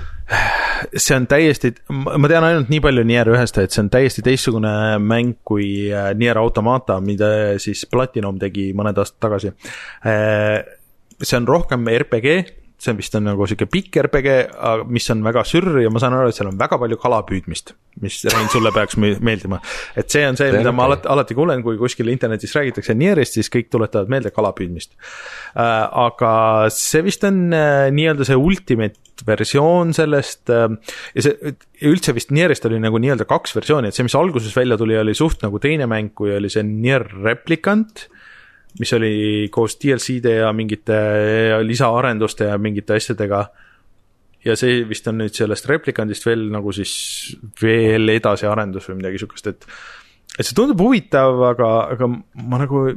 [0.96, 4.74] See on täiesti, ma tean ainult nii palju Nier ühest, et see on täiesti teistsugune
[5.04, 7.30] mäng kui äh, Nier Automata, mida
[7.62, 9.54] siis Platinum tegi mõned aastad tagasi.
[11.24, 12.38] see on rohkem RPG,
[12.84, 14.34] see vist on nagu sihuke pikk RPG,
[14.92, 17.74] mis on väga sürr ja ma saan aru, et seal on väga palju kala püüdmist,
[18.04, 19.62] mis Rein sulle peaks me- meeldima.
[19.96, 20.92] et see on see, mida ma okei.
[20.92, 24.94] alati, alati kuulen, kui kuskil internetis räägitakse Nierist, siis kõik tuletavad meelde kala püüdmist.
[25.56, 26.34] aga
[26.74, 30.68] see vist on äh, nii-öelda see ultimate versioon sellest äh,
[31.16, 31.54] ja see
[31.88, 35.16] üldse vist Nierist oli nagu nii-öelda kaks versiooni, et see, mis alguses välja tuli, oli
[35.18, 38.10] suht nagu teine mäng, kui oli see Nier Replicant
[38.80, 39.14] mis oli
[39.54, 41.00] koos DLC-de ja mingite
[41.62, 43.46] lisaarenduste ja mingite asjadega.
[44.46, 46.94] ja see vist on nüüd sellest Replicandist veel nagu siis
[47.62, 49.68] veel edasiarendus või midagi sihukest, et
[50.40, 52.88] et see tundub huvitav, aga, aga ma nagu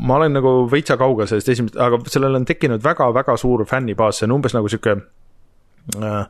[0.00, 4.28] ma olen nagu veitsa kaugel sellest esimesest, aga sellel on tekkinud väga-väga suur fännibaas, see
[4.28, 6.24] on umbes nagu sihuke äh,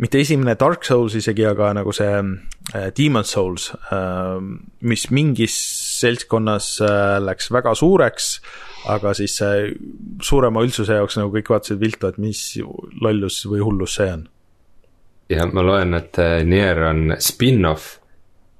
[0.00, 4.38] mitte esimene Dark Souls isegi, aga nagu see äh, Demon Souls äh,,
[4.88, 5.56] mis mingis
[6.00, 8.34] seltskonnas äh, läks väga suureks,
[8.92, 9.72] aga siis äh,
[10.22, 12.44] suurema üldsuse jaoks nagu kõik vaatasid viltu, et mis
[13.02, 14.28] lollus või hullus see on.
[15.32, 17.98] ja ma loen, et äh, Nier on spin-off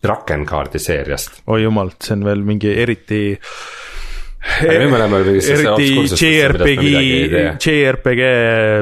[0.03, 1.45] Drakkenkaardi seeriast.
[1.47, 3.92] oi jumal, see on veel mingi eriti nüüd
[4.43, 5.89] me oleme mingisse eriti
[6.19, 6.87] JRPG
[7.63, 8.23] JRPG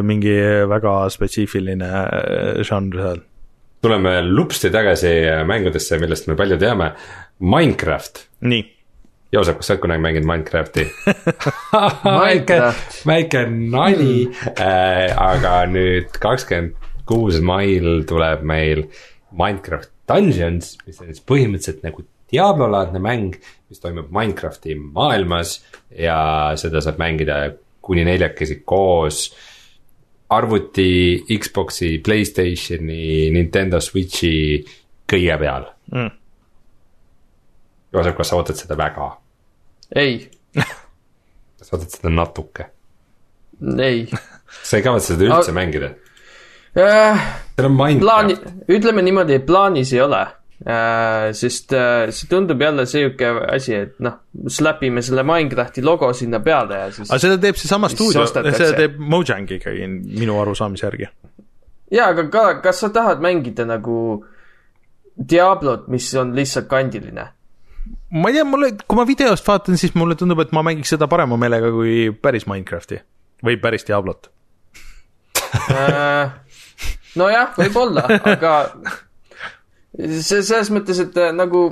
[0.06, 0.36] mingi
[0.70, 3.22] väga spetsiifiline äh, žanr seal.
[3.82, 5.14] tuleme lupsti tagasi
[5.48, 6.92] mängudesse, millest me palju teame.
[7.40, 8.66] Minecraft, nii,
[9.32, 10.84] Joosep, kas sa oled kunagi mänginud Minecrafti?
[12.18, 12.96] Minecraft.
[13.06, 16.74] väike nali äh,, aga nüüd kakskümmend
[17.06, 18.88] kuus mail tuleb meil
[19.30, 22.02] Minecraft Dungeons, mis on siis põhimõtteliselt nagu
[22.32, 23.34] Diablo-laadne mäng,
[23.68, 25.56] mis toimub Minecrafti maailmas
[25.98, 27.40] ja seda saab mängida
[27.82, 29.24] kuni neljakesi koos
[30.30, 34.34] arvuti, Xbox'i, Playstationi, Nintendo Switch'i
[35.10, 36.10] kõige peal Mm.
[37.92, 39.08] Joosep, kas sa ootad seda väga?
[39.98, 40.20] ei,
[41.66, 42.68] sa ootad seda natuke?
[43.82, 44.04] ei
[44.62, 45.88] sa ei kavatse seda üldse Aga- mängida?
[46.78, 47.24] äh,.
[47.56, 50.22] seal on Minecraft,, ütleme niimoodi, et plaanis ei ole
[50.66, 51.32] äh,.
[51.32, 56.82] sest äh, see tundub jälle sihuke asi, et noh, slapime selle Minecrafti logo sinna peale
[56.84, 57.20] ja siis aga.
[57.22, 61.10] seda teeb seesama stuudio, seda teeb Mojang ikkagi minu arusaamise järgi.
[61.90, 64.24] jaa, aga ka, kas sa tahad mängida nagu
[65.20, 67.30] Diablot, mis on lihtsalt kandiline?
[68.10, 71.08] ma ei tea, mulle, kui ma videost vaatan, siis mulle tundub, et ma mängiks seda
[71.10, 73.00] parema meelega kui päris Minecrafti
[73.44, 74.28] või päris Diablot.
[75.70, 76.32] Äh,
[77.18, 78.52] nojah, võib-olla, aga
[79.90, 81.64] see selles mõttes, et äh, nagu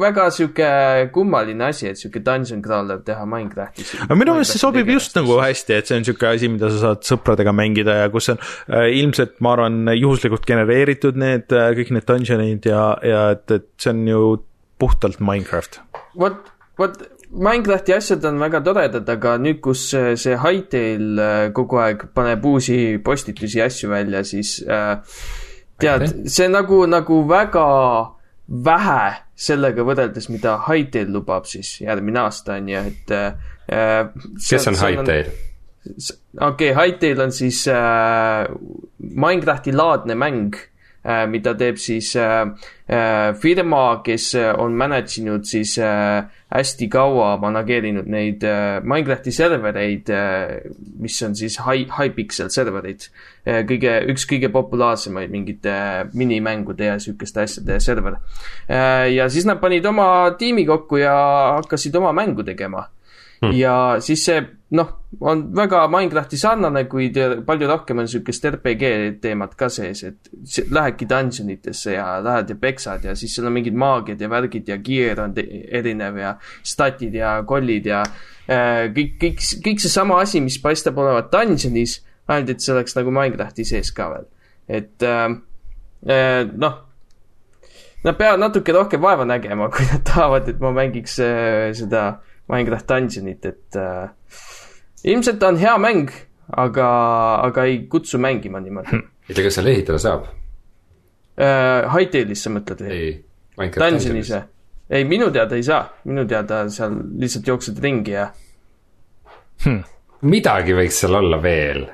[0.00, 0.68] väga sihuke
[1.12, 3.92] kummaline asi, et sihuke dungeon crawler teha Minecraftis.
[4.06, 6.80] aga minu meelest see sobib just nagu hästi, et see on niisugune asi, mida sa
[6.86, 11.92] saad sõpradega mängida ja kus on äh, ilmselt, ma arvan, juhuslikult genereeritud need äh, kõik
[11.98, 14.22] need dungeonid ja, ja et, et see on ju
[14.80, 15.82] puhtalt Minecraft.
[16.18, 16.48] vot,
[16.80, 16.96] vot
[17.32, 22.44] Minecrafti asjad on väga toredad, aga nüüd, kus see see Hightail äh, kogu aeg paneb
[22.48, 25.00] uusi postitusi ja asju välja, siis äh,
[25.82, 27.66] tead, see nagu, nagu väga
[28.66, 34.12] vähe sellega võrreldes, mida Hightail lubab siis järgmine aasta on ju, et äh,
[34.48, 35.32] kes on Hightail?
[36.40, 38.46] okei okay,, Hightail on siis äh,
[38.98, 40.58] Minecrafti laadne mäng
[41.02, 42.44] mida teeb siis äh,
[42.86, 46.22] äh, firma, kes äh, on manage inud siis äh,
[46.52, 50.60] hästi kaua manageerinud neid äh, Minecrafti servereid äh,,
[51.00, 53.08] mis on siis high, high pixel serverid
[53.46, 53.64] äh,.
[53.66, 58.20] kõige, üks kõige populaarsemaid mingite äh, minimängude ja sihukeste asjade server
[58.68, 59.10] äh,.
[59.16, 61.14] ja siis nad panid oma tiimi kokku ja
[61.58, 62.86] hakkasid oma mängu tegema
[63.42, 63.56] hmm..
[63.58, 64.42] ja siis see
[64.72, 68.92] noh, on väga Minecrafti sarnane, kuid palju rohkem on sihukest RPG
[69.22, 70.30] teemat ka sees, et
[70.72, 74.78] lähedki dungeonitesse ja lähed ja peksad ja siis seal on mingid maagiad ja värgid ja
[74.82, 80.56] gear on erinev ja statid ja kollid ja äh, kõik, kõik, kõik seesama asi, mis
[80.62, 81.98] paistab olevat dungeonis,
[82.32, 84.26] ainult et see oleks nagu Minecrafti sees ka veel.
[84.80, 85.28] et äh,
[86.08, 86.80] äh, noh,
[88.02, 92.18] Nad peavad natuke rohkem vaeva nägema, kui nad tahavad, et ma mängiks äh, seda
[92.50, 94.08] Minecraft Dungeonit, et äh,
[95.04, 96.12] ilmselt ta on hea mäng,
[96.56, 96.88] aga,
[97.48, 100.26] aga ei kutsu mängima niimoodi ei tea, kas seal ehitada saab?
[101.38, 101.88] äh,.
[101.92, 102.98] Hightailis sa mõtled või?
[102.98, 103.12] ei,
[103.58, 104.42] Minecraft Dungeonis või?
[104.92, 108.28] ei, minu teada ei saa, minu teada seal lihtsalt jooksed ringi ja
[110.34, 111.86] midagi võiks seal olla veel.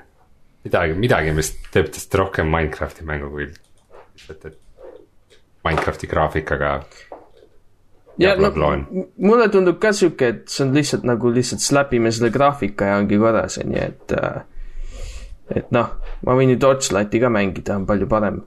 [0.64, 4.59] midagi, midagi, mis teeb tast rohkem Minecrafti mängu kui lihtsalt, et
[5.66, 6.78] Minecrafti graafikaga
[8.18, 8.84] ja Diablo no kloon.
[9.24, 13.00] mulle tundub ka sihuke, et see on lihtsalt nagu lihtsalt slap ime selle graafika ja
[13.00, 14.40] ongi korras, on ju, et äh,
[15.56, 15.94] et noh,
[16.26, 18.42] ma võin ju Torchlighti ka mängida, on palju parem.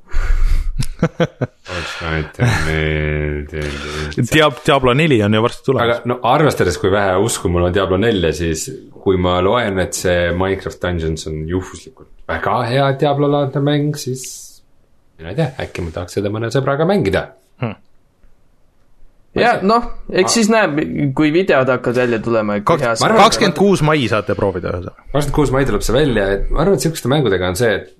[4.32, 6.05] Diab-, Diablo neli on ju varsti aga tulemas.
[6.09, 8.67] no arvestades, kui vähe usku mul on Diablo nelja, siis
[9.01, 14.24] kui ma loen, et see Minecraft Dungeons on juhuslikult väga hea Diablo-laadne mäng, siis
[15.19, 17.28] mina ei tea, äkki ma tahaks seda mõne sõbraga mängida.
[19.38, 19.88] Ja noh,
[20.22, 20.80] eks siis näeb,
[21.16, 22.60] kui videod hakkavad välja tulema.
[22.68, 25.08] kakskümmend kuus mai saate proovida ühesõnaga.
[25.12, 27.92] kakskümmend kuus mai tuleb see välja, et ma arvan, et sihukeste mängudega on see, et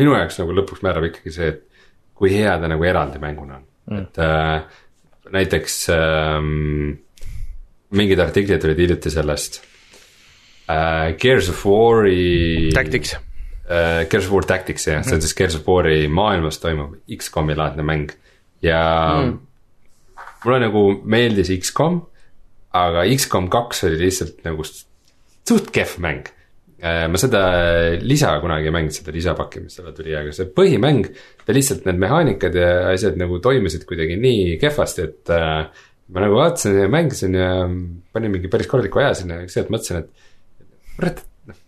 [0.00, 1.64] minu jaoks nagu lõpuks määrab ikkagi see, et
[2.18, 4.84] kui hea ta nagu eraldi mänguna on mm., et äh,
[5.38, 6.98] näiteks ähm,
[7.94, 9.60] mingid artiklid olid hiljuti sellest
[10.70, 13.14] äh, Gears of War'i Tactics.
[13.68, 17.56] äh, Gears of War Tactics jah, see on siis Gears of War'i maailmas toimuv X-komi
[17.58, 18.10] laadne mäng
[18.64, 18.82] ja
[19.22, 19.38] mm.
[20.44, 22.00] Mulle nagu meeldis X-kom,
[22.78, 26.34] aga X-kom kaks oli lihtsalt nagu suht kehv mäng.
[26.78, 27.40] ma seda
[27.98, 31.08] lisa kunagi ei mänginud, seda lisapakki, mis selle tuli, aga see põhimäng,
[31.42, 35.64] ta lihtsalt need mehaanikad ja asjad nagu toimisid kuidagi nii kehvasti, et äh,
[36.14, 37.48] ma nagu vaatasin ja mängisin ja
[38.14, 41.58] panin mingi päris korraliku aja sinna ja sealt mõtlesin, et kurat, noh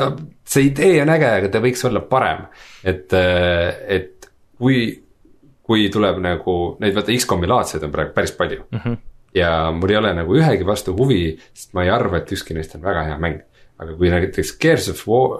[0.00, 0.08] ta,
[0.46, 2.46] see idee on äge, aga ta võiks olla parem,
[2.86, 4.30] et, et
[4.60, 4.82] kui,
[5.70, 8.78] kui tuleb nagu neid vaata X-komi laadseid on praegu päris palju mm.
[8.84, 8.96] -hmm.
[9.38, 12.74] ja mul ei ole nagu ühegi vastu huvi, sest ma ei arva, et ükski neist
[12.74, 13.42] on väga hea mäng.
[13.78, 15.38] aga kui näiteks Gears of War,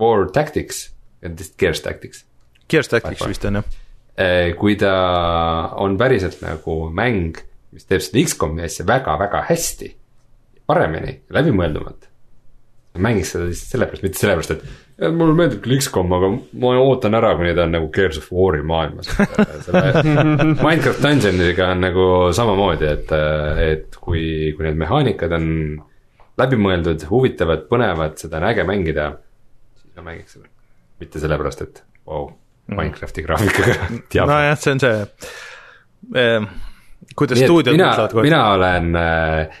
[0.00, 0.94] War Tactics,
[1.38, 2.24] vist Gears Tactics,
[2.68, 3.64] Gears Tactics vist on jah.
[4.58, 4.94] kui ta
[5.76, 7.36] on päriselt nagu mäng,
[7.72, 9.96] mis teeb seda X-komi asja väga-väga hästi,
[10.66, 12.11] paremini, läbimõeldumalt
[13.00, 16.28] mängiks seda lihtsalt sellepärast, mitte sellepärast, et mulle meeldib küll X-kom, aga
[16.60, 19.08] ma ootan ära, kuni ta on nagu Gears of War'i maailmas.
[19.66, 19.84] selle
[20.58, 23.14] Minecraft Dungeoniga on nagu samamoodi, et,
[23.64, 24.24] et kui,
[24.56, 25.48] kui need mehaanikad on
[26.40, 29.08] läbimõeldud, huvitavad, põnevad, seda on äge mängida,
[29.80, 30.52] siis ma mängiks seda.
[31.02, 32.36] mitte sellepärast, et vau wow,,
[32.72, 35.00] Minecrafti graafikaga teab nojah, see on see
[36.20, 36.46] eh,,
[37.18, 39.58] kuidas stuudiod mina mõtlevad, mina olen äh,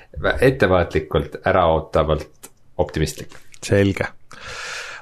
[0.52, 2.51] ettevaatlikult äraootavalt
[2.82, 3.36] optimistlik.
[3.62, 4.08] selge.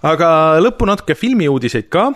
[0.03, 0.29] aga
[0.61, 2.11] lõppu natuke filmiuudiseid ka.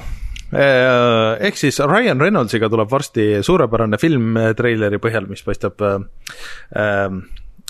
[0.54, 7.08] ehk siis Ryan Reynoldsiga tuleb varsti suurepärane film eh, treileri põhjal, mis paistab äh,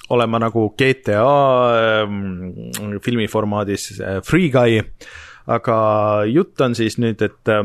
[0.08, 1.22] olema nagu GTA
[2.04, 4.82] äh, filmi formaadis äh, Free Guy.
[5.46, 7.62] aga jutt on siis nüüd, et äh,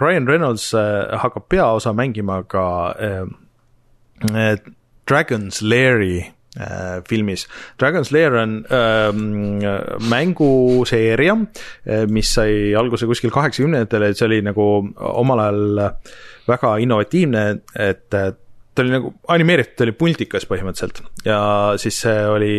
[0.00, 3.26] Ryan Reynolds äh, hakkab peaosa mängima ka äh,
[4.34, 4.58] äh,
[5.08, 7.46] Dragon's Lair'i äh, filmis.
[7.80, 9.62] Dragon's Lair on ähm,
[10.10, 11.38] mänguseeria,
[12.10, 15.80] mis sai alguse kuskil kaheksakümnendatel, et see oli nagu omal ajal
[16.48, 17.46] väga innovatiivne,
[17.78, 18.32] et äh,
[18.78, 21.38] ta oli nagu animeeritud, ta oli pultikas põhimõtteliselt ja
[21.82, 22.52] siis see oli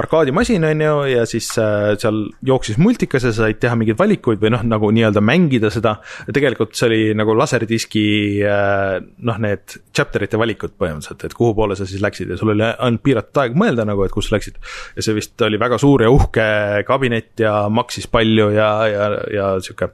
[0.00, 4.42] arkaadimasin, on ju, ja siis äh, seal jooksis multikas ja sa said teha mingeid valikuid
[4.42, 5.94] või noh, nagu nii-öelda mängida seda.
[6.34, 8.04] tegelikult see oli nagu laserdiski
[8.48, 8.98] äh,
[9.28, 13.04] noh, need chapter'ite valikud põhimõtteliselt, et kuhu poole sa siis läksid ja sul oli ainult
[13.06, 14.58] piiratud aeg mõelda nagu, et kus sa läksid.
[14.96, 16.48] ja see vist oli väga suur ja uhke
[16.88, 19.92] kabinet ja maksis palju ja, ja, ja sihuke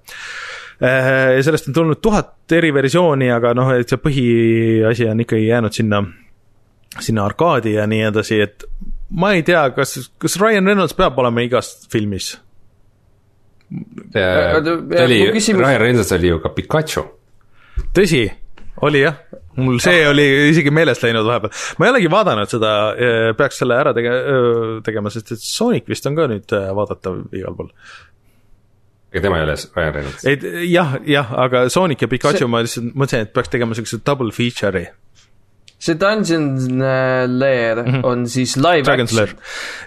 [0.81, 5.75] ja sellest on tulnud tuhat eri versiooni, aga noh, et see põhiasi on ikkagi jäänud
[5.75, 6.03] sinna,
[7.01, 8.67] sinna arkaadi ja nii edasi, et
[9.11, 12.35] ma ei tea, kas, kas Ryan Reynolds peab olema igas filmis?
[14.17, 17.05] Aga ta oli Ryan Reynolds oli ju ka Pikachu.
[17.95, 18.23] tõsi,
[18.87, 19.19] oli jah,
[19.59, 21.53] mul see oli isegi meelest läinud vahepeal.
[21.79, 22.73] ma ei olegi vaadanud seda,
[23.39, 24.19] peaks selle ära tege-,
[24.87, 27.73] tegema, sest et Sonic vist on ka nüüd äh, vaadatav igal pool.
[29.13, 30.25] Ega tema ei ole Ryan Reynolds.
[30.29, 32.51] et jah, jah, aga Sonic ja Pikachu see...
[32.51, 34.89] ma lihtsalt mõtlesin, et peaks tegema siukse double feature'i.
[35.79, 38.01] See Dungeon äh, Lair mm -hmm.
[38.03, 39.39] on siis live Dragon's action..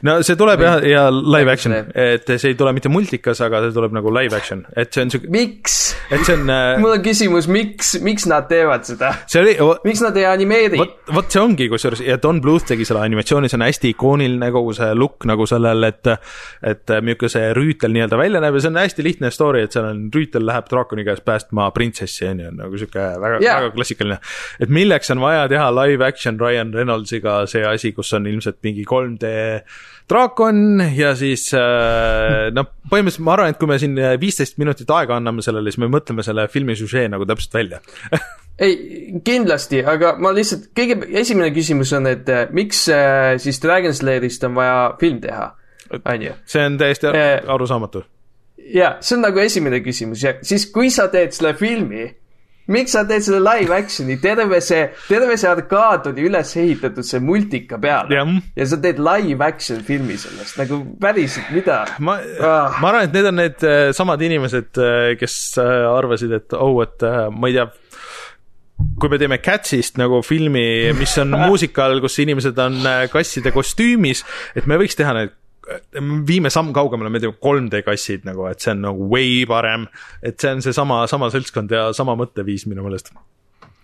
[0.02, 3.74] no see tuleb jah, ja live action, et see ei tule mitte multikas, aga see
[3.76, 5.96] tuleb nagu live action, et see on siuke, miks?
[6.12, 6.48] et see on,
[6.82, 9.14] mul on küsimus, miks, miks nad teevad seda?
[9.28, 10.80] see oli, miks nad ei animeeri?
[10.80, 14.52] vot, vot see ongi kusjuures ja Don Bluth tegi selle animatsiooni, see on hästi ikooniline
[14.56, 18.72] kogu see look nagu sellel, et et milline see rüütel nii-öelda välja näeb ja see
[18.72, 22.56] on hästi lihtne story, et seal on rüütel läheb draakoni käest päästma printsessi on ju,
[22.56, 24.20] nagu sihuke väga yeah., väga klassikaline.
[24.64, 28.86] et milleks on vaja teha live action Ryan Reynolds'iga see asi, kus on ilmselt mingi
[28.88, 29.32] 3D
[30.12, 35.18] draakon ja siis äh, noh, põhimõtteliselt ma arvan, et kui me siin viisteist minutit aega
[35.18, 37.82] anname sellele, siis me mõtleme selle filmi süžee nagu täpselt välja
[38.66, 38.78] ei,
[39.26, 44.44] kindlasti, aga ma lihtsalt, kõige esimene küsimus on, et äh, miks äh, siis Dragon's Lairist
[44.48, 45.52] on vaja film teha,
[46.02, 46.40] on ju?
[46.50, 48.04] see on täiesti arusaamatu
[48.72, 52.08] ja see on nagu esimene küsimus ja siis, kui sa teed selle filmi,
[52.72, 57.22] miks sa teed selle live action'i, terve see, terve see arkaad oli üles ehitatud see
[57.24, 58.34] multika peale Jah.
[58.58, 61.84] ja sa teed live action filmi sellest, nagu päriselt, mida?
[62.00, 64.78] ma Ah., ma arvan, et need on need äh, samad inimesed,
[65.20, 67.68] kes äh, arvasid, et oh, et äh, ma ei tea,
[69.02, 70.64] kui me teeme Catsist nagu filmi,
[70.98, 75.38] mis on muusikal, kus inimesed on äh, kasside kostüümis, et me võiks teha need
[76.28, 79.88] viime samm kaugemale, me teeme 3D kassid nagu, et see on nagu way parem,
[80.24, 83.14] et see on seesama, sama seltskond ja sama mõtteviis minu meelest.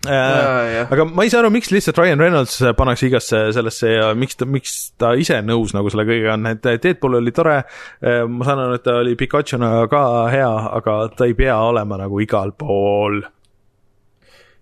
[0.06, 4.38] Äh, aga ma ei saa aru, miks lihtsalt Ryan Reynolds pannakse igasse sellesse ja miks
[4.38, 7.56] ta, miks ta ise nõus nagu selle kõigega on, et Deadpool oli tore,
[8.30, 12.22] ma saan aru, et ta oli Pikachuna ka hea, aga ta ei pea olema nagu
[12.22, 13.24] igal pool.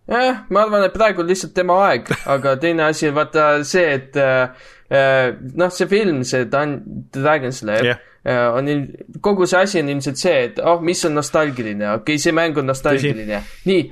[0.08, 3.86] jah, ma arvan, et praegu on lihtsalt tema aeg, aga teine asi on vaata see,
[3.98, 4.48] et äh,
[4.90, 6.80] äh, noh, see film, see Dan-
[7.12, 8.04] Dragon Slayer yeah.
[8.26, 8.86] On il-,
[9.22, 12.58] kogu see asi on ilmselt see, et oh, mis on nostalgiline, okei okay,, see mäng
[12.58, 13.42] on nostalgiline.
[13.68, 13.82] nii,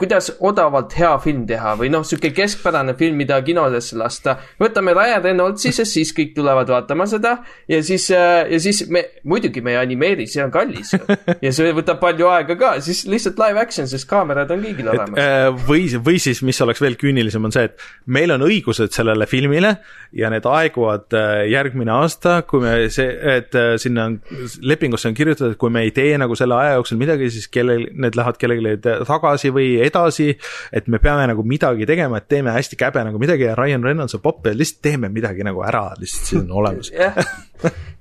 [0.00, 4.38] kuidas odavalt hea film teha või noh, sihuke keskpärane film, mida kinodesse lasta.
[4.60, 7.36] võtame Ryan Reynoldsi, sest siis kõik tulevad vaatama seda
[7.70, 11.00] ja siis, ja siis me, muidugi me ei animeeri, see on kallis ju.
[11.44, 15.20] ja see võtab palju aega ka, siis lihtsalt live action, sest kaamerad on kõigil olemas.
[15.22, 19.28] äh, või, või siis, mis oleks veel küünilisem, on see, et meil on õigused sellele
[19.30, 19.76] filmile
[20.16, 24.18] ja need aeguvad äh, järgmine aasta, kui me see, et äh, sinna on,
[24.62, 27.86] lepingusse on kirjutatud, et kui me ei tee nagu selle aja jooksul midagi, siis kellel,
[27.92, 28.76] need lähevad kellelegi
[29.08, 30.30] tagasi või edasi.
[30.72, 34.16] et me peame nagu midagi tegema, et teeme hästi käbe nagu midagi ja Ryan Reynolds
[34.18, 36.92] on popp ja lihtsalt teeme midagi nagu ära, lihtsalt see on olemas.
[36.98, 37.18] jah,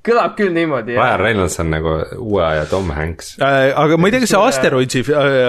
[0.07, 0.95] kõlab küll niimoodi.
[0.97, 3.35] Ryan Reynolds on nagu uue aja Tom Hanks.
[3.43, 5.03] Äh, aga ma ei tea, kas see Asteroidsi,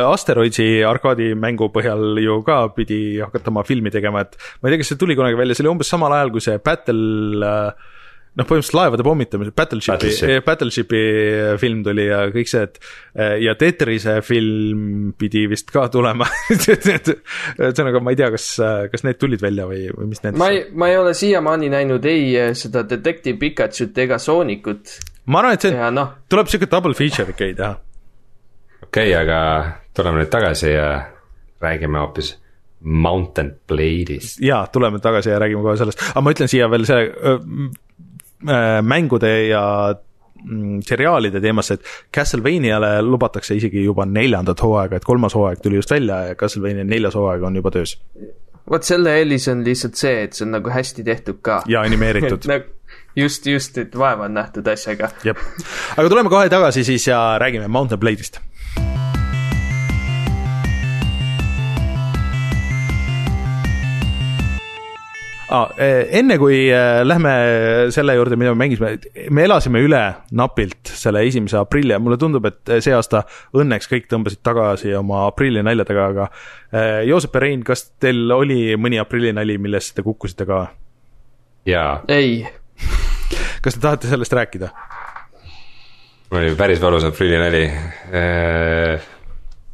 [0.09, 5.01] Asteroidsi arkaadimängu põhjal ju ka pidi hakatama filmi tegema, et ma ei tea, kas see
[5.01, 7.95] tuli kunagi välja, see oli umbes samal ajal, kui see Battle äh,
[8.39, 11.03] noh, põhimõtteliselt laevade pommitamise, Battleshipi Battleship., Battleshipi
[11.61, 12.79] film tuli ja kõik see, et
[13.19, 18.49] äh, ja Tetrise film pidi vist ka tulema ühesõnaga, ma ei tea, kas,
[18.93, 22.09] kas need tulid välja või, või mis need ma ei, ma ei ole siiamaani näinud
[22.09, 26.97] ei eh, seda Detective Pikachut ega Soonikut ma arvan, et see noh, tuleb siuke double
[26.99, 27.73] feature ikka teha.
[28.87, 29.41] okei okay,, aga
[29.97, 30.93] tuleme nüüd tagasi ja
[31.65, 32.37] räägime hoopis
[32.79, 34.39] Mountain Blade'ist.
[34.45, 37.11] jaa, tuleme tagasi ja räägime kohe sellest, aga ma ütlen siia veel selle
[38.83, 39.63] mängude ja
[40.45, 45.91] mm, seriaalide teemasse, et Castlevaniale lubatakse isegi juba neljandat hooaega, et kolmas hooaeg tuli just
[45.91, 47.97] välja ja Castlevania neljas hooaeg on juba töös
[48.71, 51.63] vot selle eelis on lihtsalt see, et see on nagu hästi tehtud ka.
[51.67, 52.47] ja animeeritud.
[52.53, 52.77] nagu
[53.17, 55.11] just, just, et vaeva on nähtud asjaga.
[55.25, 55.41] jep,
[55.97, 58.41] aga tuleme kohe tagasi siis ja räägime Mountain Blade'ist.
[65.49, 65.71] Ah,
[66.13, 67.31] enne kui äh, lähme
[67.95, 68.91] selle juurde, mida me mängisime,
[69.33, 70.01] me elasime üle
[70.37, 73.23] napilt selle esimese aprilli ja mulle tundub, et see aasta
[73.57, 76.29] õnneks kõik tõmbasid tagasi oma aprillinaljadega, aga
[77.09, 80.67] Joosep ja Rein, kas teil oli mõni aprillinali, millest te kukkusite ka?
[81.69, 82.43] jaa, ei,
[83.65, 84.69] kas te tahate sellest rääkida?
[86.29, 87.65] mul oli päris valus aprillinali.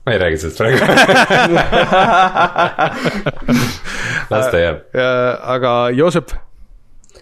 [0.05, 0.79] Ma ei räägi sellest praegu.
[4.31, 4.79] las ta jääb.
[5.57, 6.29] aga Joosep,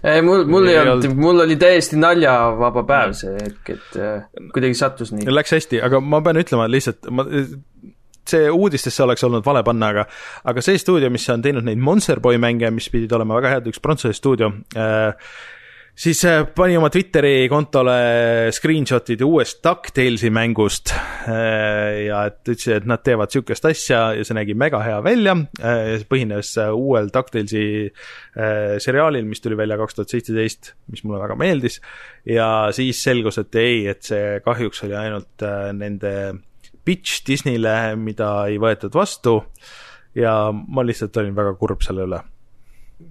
[0.02, 1.18] ei mul, mul ei Ei olnud, olnud.
[1.22, 5.28] mul oli täiesti naljavaba päev see hetk, et eh, kuidagi sattus nii.
[5.30, 7.26] läks hästi, aga ma pean ütlema lihtsalt, ma,
[8.28, 10.06] see uudistesse oleks olnud vale panna, aga
[10.50, 13.70] aga see stuudio, mis on teinud neid Monster Boy mänge, mis pidid olema väga head,
[13.70, 15.14] üks Prantsuse stuudio äh,,
[15.94, 17.94] siis äh, pani oma Twitteri kontole
[18.54, 24.36] screenshot'id uuest DuckTalesi mängust äh, ja et ütlesid, et nad teevad niisugust asja ja see
[24.38, 27.66] nägi mega hea välja äh, see põhines uuel DuckTalesi
[28.82, 31.80] seriaalil, mis tuli välja kaks tuhat seitseteist, mis mulle väga meeldis
[32.28, 35.44] ja siis selgus, et ei, et see kahjuks oli ainult
[35.76, 36.14] nende
[36.84, 39.42] pitch Disneyle, mida ei võetud vastu
[40.18, 42.20] ja ma lihtsalt olin väga kurb selle üle.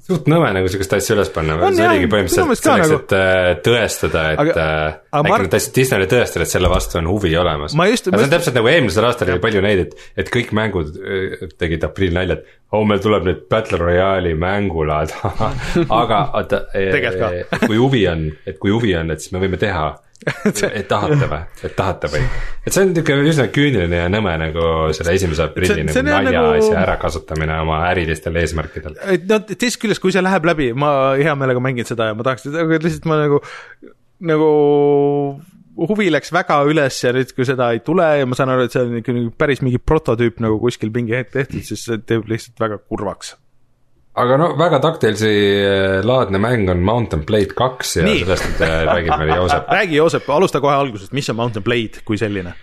[0.07, 3.49] Suht nõme nagu sihukest asja üles panna, see jah, oligi põhimõtteliselt selleks, nagu- et äh,
[3.67, 7.33] tõestada, et Aga- äh, aga äkki nad tahtsid Disneyle tõestada, et selle vastu on huvi
[7.37, 7.75] olemas.
[8.13, 11.47] Aga see on täpselt nagu eelmisel aastal oli palju neid, et, et kõik mängud äh,
[11.61, 12.41] tegid aprillinaljad.
[12.41, 15.11] oh, meil tuleb nüüd Battle Royale'i mängulad
[16.01, 19.91] aga oota, Tegelikult kui huvi on, et kui huvi on, et siis me võime teha
[20.78, 22.22] et tahate või, et tahate või?
[22.61, 26.51] et see on niisugune üsna küüniline ja nõme nagu selle esimese aprilli nagu nalja nagu-
[26.59, 28.99] asja ärakasutamine oma ärilistel eesmärkidel.
[29.15, 32.28] et no teisest küljest, kui see läheb läbi, ma hea meelega mängin seda ja ma
[32.28, 33.41] tahaks, aga lihtsalt ma nagu,
[34.30, 34.51] nagu
[35.78, 38.76] huvi läks väga üles ja nüüd, kui seda ei tule ja ma saan aru, et
[38.76, 42.28] see on ikka nagu päris mingi prototüüp nagu kuskil mingi hetk tehtud, siis see teeb
[42.30, 43.36] lihtsalt väga kurvaks.
[44.22, 48.26] aga no väga DuckTalesi äh, laadne mäng on Mountain Blade kaks ja Nii.
[48.26, 49.72] Sellest äh, räägib meile Joosep.
[49.78, 52.53] räägi, Joosep, alusta kohe algusest, mis on Mountain Blade kui selline?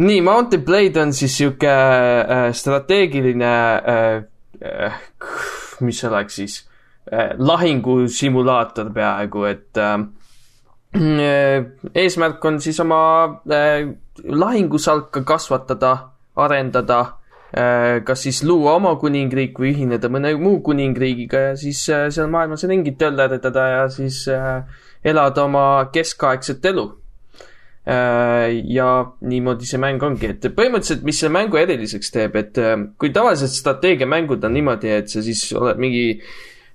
[0.00, 4.22] nii, Mountain Blade on siis sihuke äh, strateegiline äh,,
[4.62, 5.00] äh,
[5.80, 6.56] mis see oleks siis
[7.12, 9.98] äh,, lahingusimulaator peaaegu, et äh,
[10.94, 13.00] eesmärk on siis oma
[13.46, 13.88] äh,
[14.24, 15.92] lahingusalka kasvatada,
[16.36, 17.00] arendada
[17.54, 22.30] äh,, kas siis luua oma kuningriik või ühineda mõne muu kuningriigiga ja siis äh, seal
[22.32, 24.64] maailmas ringi töllerdada ja siis äh,
[25.04, 26.88] elada oma keskaegset elu.
[27.90, 28.90] Äh, ja
[29.24, 33.54] niimoodi see mäng ongi, et põhimõtteliselt, mis selle mängu eriliseks teeb, et äh, kui tavaliselt
[33.54, 36.20] strateegiamängud on niimoodi, et sa siis oled mingi,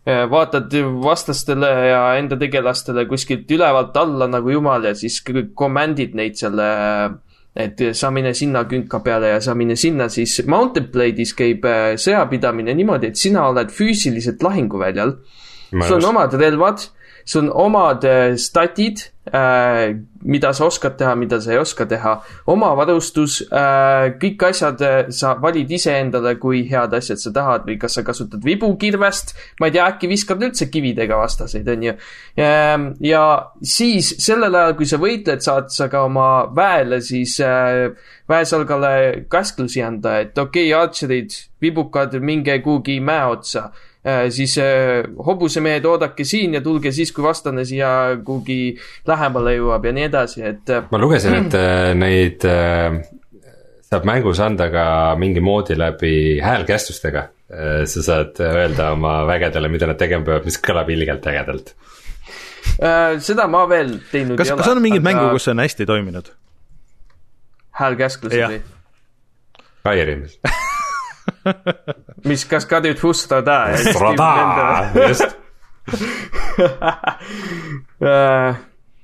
[0.06, 6.38] vaatad vastastele ja enda tegelastele kuskilt ülevalt alla nagu jumal ja siis kõik command'id neid
[6.38, 6.68] selle,
[7.56, 11.95] et sa mine sinna künka peale ja sa mine sinna, siis Mountain Blade'is käib äh,
[11.97, 15.16] sõjapidamine niimoodi, et sina oled füüsiliselt lahinguväljal.
[15.74, 16.86] Sul on omad relvad,
[17.26, 22.13] sul on omad äh, statid äh,, mida sa oskad teha, mida sa ei oska teha,
[22.51, 27.78] oma varustus äh,, kõik asjad äh, sa valid iseendale, kui head asjad sa tahad või
[27.82, 31.95] kas sa kasutad vibukirvest, ma ei tea, äkki viskad üldse kividega vastaseid, onju.
[33.05, 33.23] ja
[33.61, 37.89] siis sellel ajal, kui sa võitled, saad sa ka oma väele siis äh,
[38.30, 43.69] väesalgale käsklusi anda, et okei okay,, archerid, vibukad, minge kuhugi mäe otsa.
[43.69, 43.84] Äh,
[44.30, 47.89] siis äh, hobusemehed, oodake siin ja tulge siis, kui vastane siia
[48.26, 48.76] kuhugi
[49.08, 52.99] lähemale jõuab ja nii edasi, et äh, ma lugesin, et äh, neid äh,
[53.86, 54.86] saab mängus anda ka
[55.22, 57.32] mingi moodi läbi häälkästlustega.
[57.86, 61.76] sa saad öelda oma vägedele, mida nad tegema peavad, mis kõlab ilgelt ägedalt.
[62.82, 64.64] äh, seda ma veel teinud kas, ei ole.
[64.64, 66.32] kas on mingid mängu, kus see on hästi toiminud?
[67.82, 68.62] häälkäsklused või?
[69.86, 70.39] Skyrimis.
[72.30, 73.97] mis, kas Kadri Fustada ja siis
[75.09, 75.36] just,
[78.05, 78.55] äh,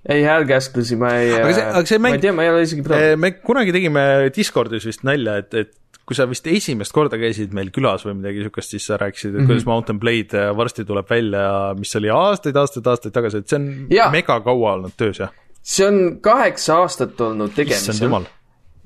[0.10, 2.64] ei, häälkäsklusi ma ei, Aga see- aga see ma mäng- ei tea, ma ei ole
[2.66, 3.22] isegi proovinud.
[3.22, 4.04] me kunagi tegime
[4.36, 5.72] Discordis vist nalja, et, et
[6.08, 9.36] kui sa vist esimest korda käisid meil külas või midagi niisugust, siis sa rääkisid, et
[9.36, 9.52] mm -hmm.
[9.52, 11.46] kuidas Mountain Blade äh, varsti tuleb välja,
[11.78, 14.10] mis oli aastaid, aastaid, aastaid tagasi, et see on Jaa.
[14.12, 15.32] mega kaua olnud töös, jah?
[15.62, 18.26] see on kaheksa aastat olnud issand tegemisel jumal..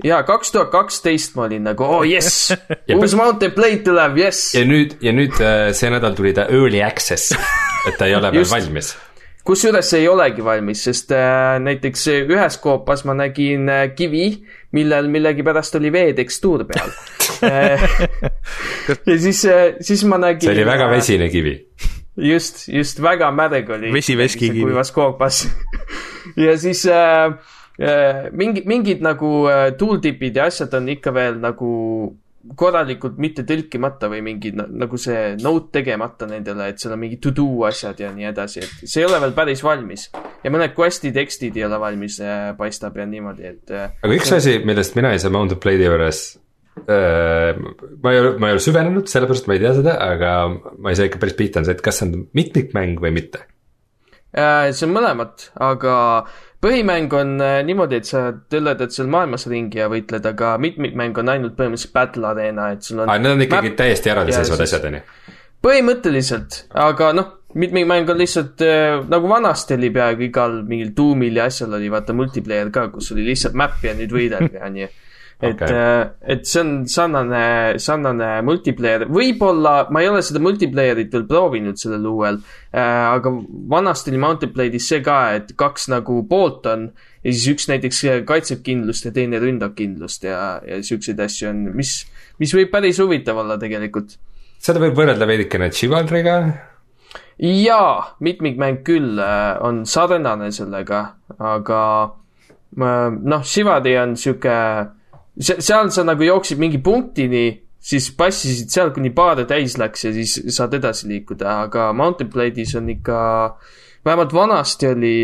[0.04, 2.52] jaa, kaks tuhat kaksteist ma olin nagu, oo oh, jess,
[2.90, 4.54] Ja uus Mountain Blade tuleb, jess.
[4.58, 7.36] ja nüüd, ja nüüd äh, see nädal tuli ta early access,
[7.88, 8.96] et ta ei ole veel valmis.
[9.46, 14.30] kusjuures see ei olegi valmis, sest äh, näiteks ühes koopas ma nägin äh, kivi,
[14.76, 16.92] millel millegipärast oli veetekstuur peal
[17.44, 17.82] Äh,
[19.10, 19.42] ja siis,
[19.82, 20.48] siis ma nägin.
[20.48, 20.90] see oli väga.
[20.92, 21.56] vesine kivi.
[22.16, 23.92] just, just väga märg oli.
[23.94, 24.62] Vesi veskikivi.
[24.64, 25.48] kuivas koopas
[26.38, 27.34] ja siis äh, äh,
[27.78, 31.72] mingi, mingid nagu äh, tooltip'id ja asjad on ikka veel nagu
[32.56, 37.24] korralikult mitte tõlkimata või mingid na- nagu see note tegemata nendele, et seal on mingid
[37.24, 40.12] to do asjad ja nii edasi, et see ei ole veel päris valmis.
[40.44, 42.20] ja mõned quest'i tekstid ei ole valmis,
[42.58, 46.22] paistab ja niimoodi, et äh, aga üks asi, millest mina ei saa Mountain Blade'i juures
[46.86, 47.58] äh,
[48.04, 50.38] ma ei ole, ma ei ole süvenenud, sellepärast ma ei tea seda, aga
[50.78, 53.48] ma ei saa ikka päris pihta, on see, et kas see on mitmikmäng või mitte.
[54.36, 55.96] Äh, see on mõlemat, aga
[56.66, 61.32] põhimäng on äh, niimoodi, et sa tõlledad seal maailmas ringi ja võitled, aga mitmikmäng on
[61.36, 64.88] ainult põhimõtteliselt battle arena, et sul on aa, need on ikkagi map- täiesti eraldiseisvad asjad,
[64.90, 65.04] on ju.
[65.66, 71.48] põhimõtteliselt, aga noh, mitmikmäng on lihtsalt äh, nagu vanasti oli peaaegu igal mingil Doomil ja
[71.52, 74.90] asjal oli vaata multiplayer ka, kus oli lihtsalt map ja nüüd võidad ja nii.
[75.42, 81.26] Et okay., et see on sarnane, sarnane multiplayer, võib-olla ma ei ole seda multiplayerit veel
[81.30, 82.80] proovinud sellel uuel äh,,
[83.12, 83.34] aga
[83.72, 88.04] vanasti oli Mountain Blade'is see ka, et kaks nagu poolt on ja siis üks näiteks
[88.30, 91.98] kaitseb kindlust ja teine ründab kindlust ja, ja siukseid asju on, mis,
[92.40, 94.18] mis võib päris huvitav olla tegelikult
[94.66, 96.36] seda võib võrrelda veidikene Chivalry'ga.
[97.38, 101.02] jaa, mitmikmäng küll äh, on sarnane sellega,
[101.38, 104.56] aga äh, noh, Shivadi on sihuke,
[105.40, 107.48] seal sa nagu jooksid mingi punktini,
[107.86, 112.74] siis passisid seal, kuni paade täis läks ja siis saad edasi liikuda, aga Mountain Blade'is
[112.80, 113.18] on ikka,
[114.06, 115.16] vähemalt vanasti oli,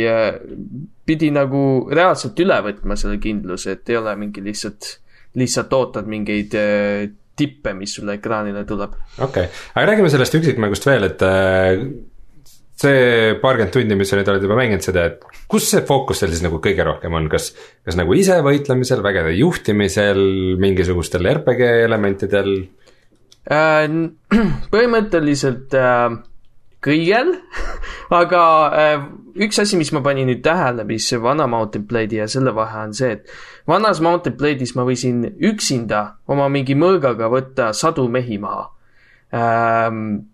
[1.08, 4.94] pidi nagu reaalselt üle võtma selle kindluse, et ei ole mingi lihtsalt,
[5.40, 7.10] lihtsalt ootad mingeid äh,
[7.42, 8.94] tippe, mis sulle ekraanile tuleb.
[9.18, 11.86] okei okay., aga räägime sellest üksikmängust veel, et äh,
[12.82, 16.34] see paarkümmend tundi, mis sa nüüd oled juba mänginud seda, et kus see fookus seal
[16.34, 17.52] siis nagu kõige rohkem on, kas,
[17.86, 20.22] kas nagu ise võitlemisel, vägede juhtimisel,
[20.62, 22.52] mingisugustel RPG elementidel?
[23.52, 23.86] Äh,
[24.74, 26.18] põhimõtteliselt äh,
[26.82, 27.36] kõigel,
[28.22, 29.06] aga äh,
[29.46, 32.98] üks asi, mis ma panin nüüd tähele, mis vana Mountain Blade'i ja selle vahe on
[32.98, 38.68] see, et vanas Mountain Blade'is ma võisin üksinda oma mingi mõõgaga võtta sadu mehi maha
[39.38, 40.31] ähm,.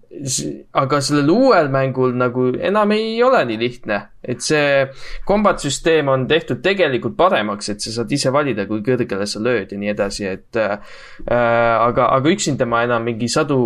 [0.74, 4.00] Aga sellel uuel mängul nagu enam ei ole nii lihtne.
[4.28, 4.84] Et see
[5.28, 9.72] combat süsteem on tehtud tegelikult paremaks, et sa saad ise valida, kui kõrgele sa lööd
[9.72, 10.98] ja nii edasi, et äh,
[11.32, 13.60] aga, aga üksinda ma enam mingi sadu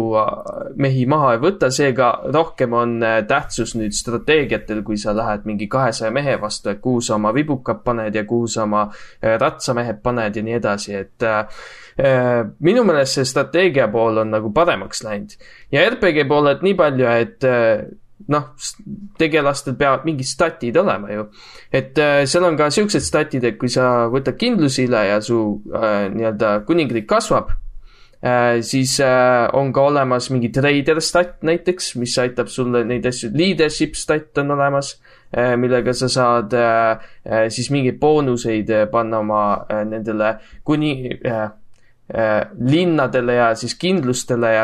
[0.77, 2.97] mehi maha ei võta, seega rohkem on
[3.27, 7.81] tähtsus nüüd strateegiatel, kui sa lähed mingi kahesaja mehe vastu, et kuhu sa oma vibukad
[7.85, 8.85] paned ja kuhu sa oma
[9.21, 11.63] ratsamehed paned ja nii edasi, et äh,
[11.97, 15.35] minu meelest see strateegia pool on nagu paremaks läinud
[15.71, 17.49] ja RPG poolelt nii palju, et
[18.31, 18.51] noh,
[19.19, 21.25] tegelastel peavad mingid statid olema ju.
[21.71, 25.61] et äh, seal on ka siuksed statid, et kui sa võtad kindluse üle ja su
[25.73, 27.53] äh, nii-öelda kuningriik kasvab
[28.23, 33.31] äh,, siis äh, on ka olemas mingi trader stat näiteks, mis aitab sulle neid asju,
[33.35, 34.97] leadership stat on olemas
[35.31, 40.93] äh,, millega sa saad äh, äh siis mingeid boonuseid äh, panna oma äh, nendele kuni
[41.25, 41.60] äh, Äh,
[42.11, 44.63] linnadele ja siis kindlustele ja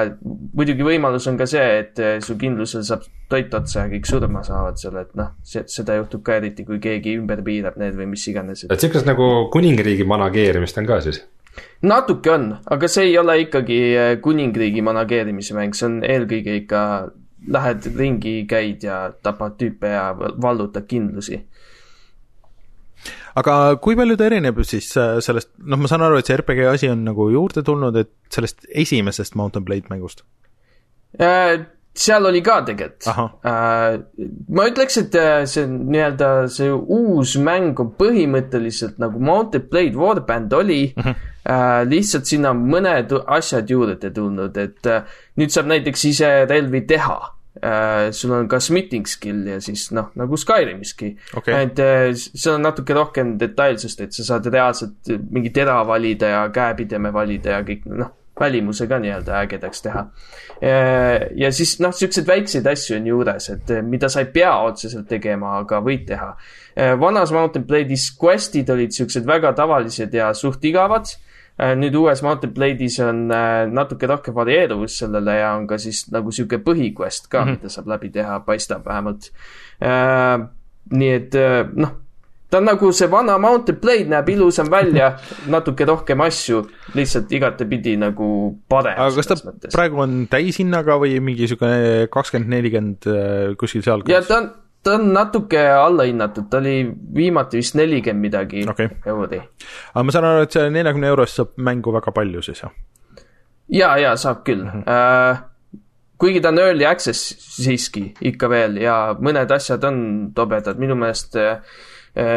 [0.57, 4.43] muidugi võimalus on ka see, et äh, su kindlusel saab toit otsa ja kõik surma
[4.43, 8.25] saavad seal, et noh, seda juhtub ka eriti, kui keegi ümber piirab need või mis
[8.27, 8.65] iganes.
[8.67, 11.21] et sihukest nagu kuningriigi manageerimist on ka siis?
[11.87, 16.81] natuke on, aga see ei ole ikkagi äh, kuningriigi manageerimise mäng, see on eelkõige ikka
[17.47, 21.45] lähed ringi, käid ja tapad tüüpe ja vallutad kindlusi
[23.39, 26.67] aga kui palju ta erineb siis äh, sellest, noh, ma saan aru, et see RPG
[26.73, 30.23] asi on nagu juurde tulnud, et sellest esimesest Mountain Blade mängust
[31.19, 31.65] äh,?
[31.97, 33.95] seal oli ka tegelikult äh,.
[34.53, 40.53] ma ütleks, et äh, see nii-öelda see uus mäng on põhimõtteliselt nagu Mountain Blade Warband
[40.53, 40.93] oli.
[40.95, 41.07] Mhm.
[41.09, 41.33] -huh.
[41.47, 45.05] Äh, lihtsalt sinna mõned asjad juurde tulnud, et äh,
[45.39, 50.11] nüüd saab näiteks ise relvi teha äh, sul on ka smithing skill ja siis noh,
[50.19, 51.63] nagu Skyrimiski okay..
[51.65, 56.45] et äh, seal on natuke rohkem detailsust, et sa saad reaalselt mingi tera valida ja
[56.53, 60.03] käepideme valida ja kõik noh, välimuse ka nii-öelda ägedaks teha.
[60.61, 64.53] Äh, ja siis noh, siukseid väikseid asju on juures, et äh, mida sa ei pea
[64.67, 66.33] otseselt tegema, aga võid teha.
[66.77, 71.26] Äh, vanas Mountain Blade'is quest'id olid siuksed väga tavalised ja suht igavad Äh,
[71.57, 76.33] nüüd uues Mountain Blade'is on äh, natuke rohkem varieeruvust sellele ja on ka siis nagu
[76.33, 77.61] sihuke põhiquest ka mm, -hmm.
[77.63, 79.31] mida saab läbi teha, paistab vähemalt.
[79.81, 80.45] Äh,
[80.93, 81.33] nii et
[81.75, 81.95] noh,
[82.49, 85.17] ta on nagu see vana Mountain Blade näeb ilusam välja,
[85.55, 86.61] natuke rohkem asju,
[86.93, 88.29] lihtsalt igatepidi nagu
[88.69, 88.93] parem.
[88.93, 89.73] aga kas ta mõttes.
[89.73, 93.11] praegu on täishinnaga või mingi sihuke kakskümmend, nelikümmend
[93.57, 94.13] kuskil sealkaudu?
[94.13, 94.49] ja ta on
[94.87, 96.77] ta on natuke allahinnatud, ta oli
[97.15, 98.89] viimati vist nelikümmend midagi okay.
[99.05, 99.41] euri.
[99.93, 102.73] aga ma saan aru, et selle neljakümne eurost saab mängu väga palju siis, jah?
[103.79, 104.71] ja, ja saab küll mm.
[104.71, 104.83] -hmm.
[104.87, 105.43] Uh,
[106.17, 109.99] kuigi ta on early access siiski ikka veel ja mõned asjad on
[110.35, 111.59] tobedad, minu meelest uh,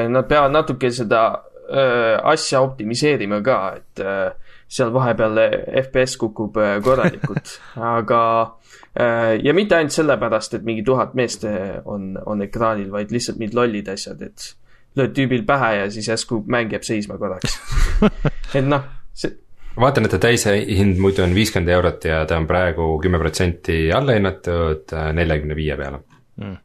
[0.08, 5.38] nad peavad natuke seda uh, asja optimiseerima ka, et uh, seal vahepeal
[5.84, 7.58] FPS kukub korralikult
[7.96, 8.20] aga
[9.44, 13.54] ja mitte ainult sellepärast, et mingi tuhat meest äh, on, on ekraanil, vaid lihtsalt mingid
[13.58, 14.54] lollid asjad, et
[14.98, 17.54] lööd tüübil pähe ja siis järsku mäng jääb seisma korraks
[18.58, 19.36] et noh, see
[19.78, 24.96] vaatan, et ta täishind muidu on viiskümmend eurot ja ta on praegu kümme protsenti allahinnatud
[24.96, 26.02] äh, neljakümne viie peale
[26.42, 26.58] mm.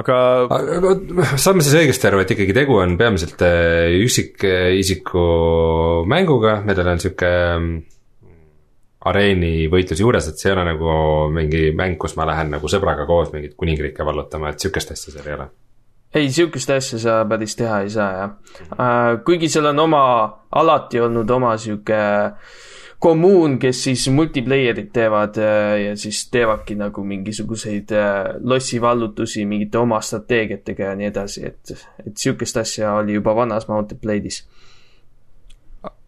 [0.00, 0.16] aga.
[0.48, 0.94] aga
[1.36, 5.28] saame siis õigesti aru, et ikkagi tegu on peamiselt üksikisiku
[6.08, 7.36] mänguga, millel on sihuke
[9.08, 10.92] areeni võitluse juures, et see ei ole nagu
[11.34, 15.26] mingi mäng, kus ma lähen nagu sõbraga koos mingit kuningriike vallutama, et sihukest asja seal
[15.26, 15.50] ei ole.
[16.14, 18.30] ei, sihukest asja sa päris teha ei saa, jah
[18.72, 19.20] uh,.
[19.24, 20.02] kuigi seal on oma,
[20.62, 22.00] alati olnud oma sihuke
[22.98, 30.00] kommuun, kes siis multiplayer'it teevad äh, ja siis teevadki nagu mingisuguseid äh, lossivallutusi mingite oma
[30.02, 34.42] strateegiatega ja nii edasi, et, et sihukest asja oli juba vanas Mountain Blade'is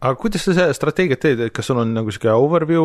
[0.01, 2.85] aga kuidas sa seda strateegiat teed, et kas sul on nagu sihuke overview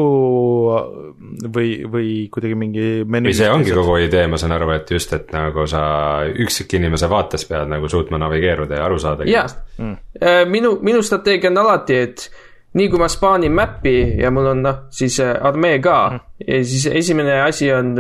[1.55, 3.31] või, või kuidagi mingi menüü?
[3.31, 5.85] või see ongi kogu idee, ma saan aru, et just, et nagu sa
[6.27, 9.29] üksikinimese vaates pead nagu suutma navigeeruda ja aru saada.
[9.29, 9.47] jaa
[9.77, 12.27] mm., äh, minu, minu strateegia on alati, et
[12.75, 16.23] nii kui ma spaanin mäppi ja mul on noh, siis äh, armee ka mm.
[16.51, 17.95] ja siis esimene asi on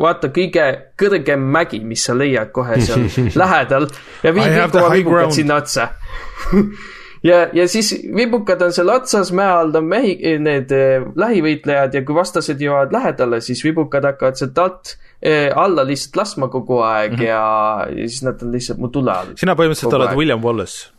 [0.00, 3.04] vaata kõige kõrgem mägi, mis sa leiad kohe seal
[3.42, 3.90] lähedal
[4.24, 5.90] ja vii kõik oma vibukad sinna otsa
[7.24, 12.02] ja, ja siis vibukad on seal otsas, mäe all on mehi, need eh, lähivõitlejad ja
[12.06, 17.16] kui vastased jõuavad lähedale, siis vibukad hakkavad sealt alt eh, alla lihtsalt laskma kogu aeg
[17.16, 17.28] mm -hmm.
[17.28, 19.36] ja, ja siis nad on lihtsalt mu tule all.
[19.36, 20.18] sina põhimõtteliselt oled aeg.
[20.18, 20.90] William Wallace?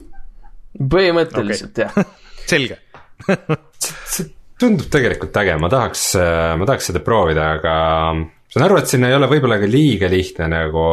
[0.78, 1.86] põhimõtteliselt okay.
[1.86, 2.05] jah
[2.51, 2.80] selge
[3.84, 6.15] see tundub tegelikult äge, ma tahaks,
[6.57, 7.74] ma tahaks seda proovida, aga
[8.52, 10.84] saan aru, et sinna ei ole võib-olla ka liiga lihtne nagu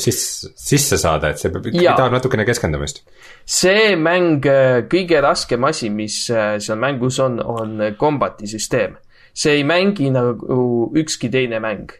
[0.00, 3.04] sisse, sisse saada, et see peab ikkagi, tahab natukene keskendumist.
[3.46, 8.98] see mäng, äh, kõige raskem asi, mis äh, seal mängus on, on kombati süsteem.
[9.38, 11.94] see ei mängi nagu ükski teine mäng.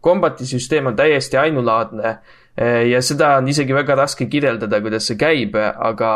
[0.00, 2.18] kombati äh, süsteem on täiesti ainulaadne
[2.60, 6.10] ja seda on isegi väga raske kirjeldada, kuidas see käib, aga,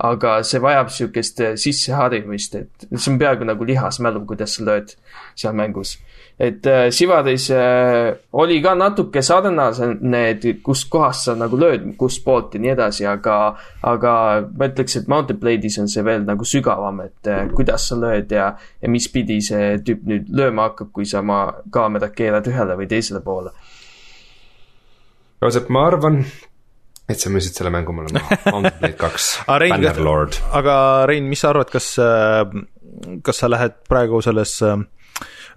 [0.00, 4.94] aga see vajab sihukest sisseharimist, et see on peaaegu nagu lihasmälu, kuidas sa lööd
[5.36, 5.98] seal mängus
[6.38, 12.56] et äh, Sivaris äh, oli ka natuke sarnased, kust kohast sa nagu lööd, kust poolt
[12.56, 13.36] ja nii edasi, aga,
[13.88, 14.14] aga
[14.48, 18.32] ma ütleks, et Mountain Blade'is on see veel nagu sügavam, et äh, kuidas sa lööd
[18.32, 22.78] ja, ja mis pidi see tüüp nüüd lööma hakkab, kui sa oma kaamera keerad ühele
[22.80, 23.52] või teisele poole.
[25.42, 26.20] Joosep, ma arvan,
[27.10, 30.40] et sa müüsid selle mängu mulle maha, Mountain Blade kaks Bannerlord.
[30.54, 30.74] aga
[31.10, 31.92] Rein, mis sa arvad, kas,
[33.26, 34.78] kas sa lähed praegu selles äh,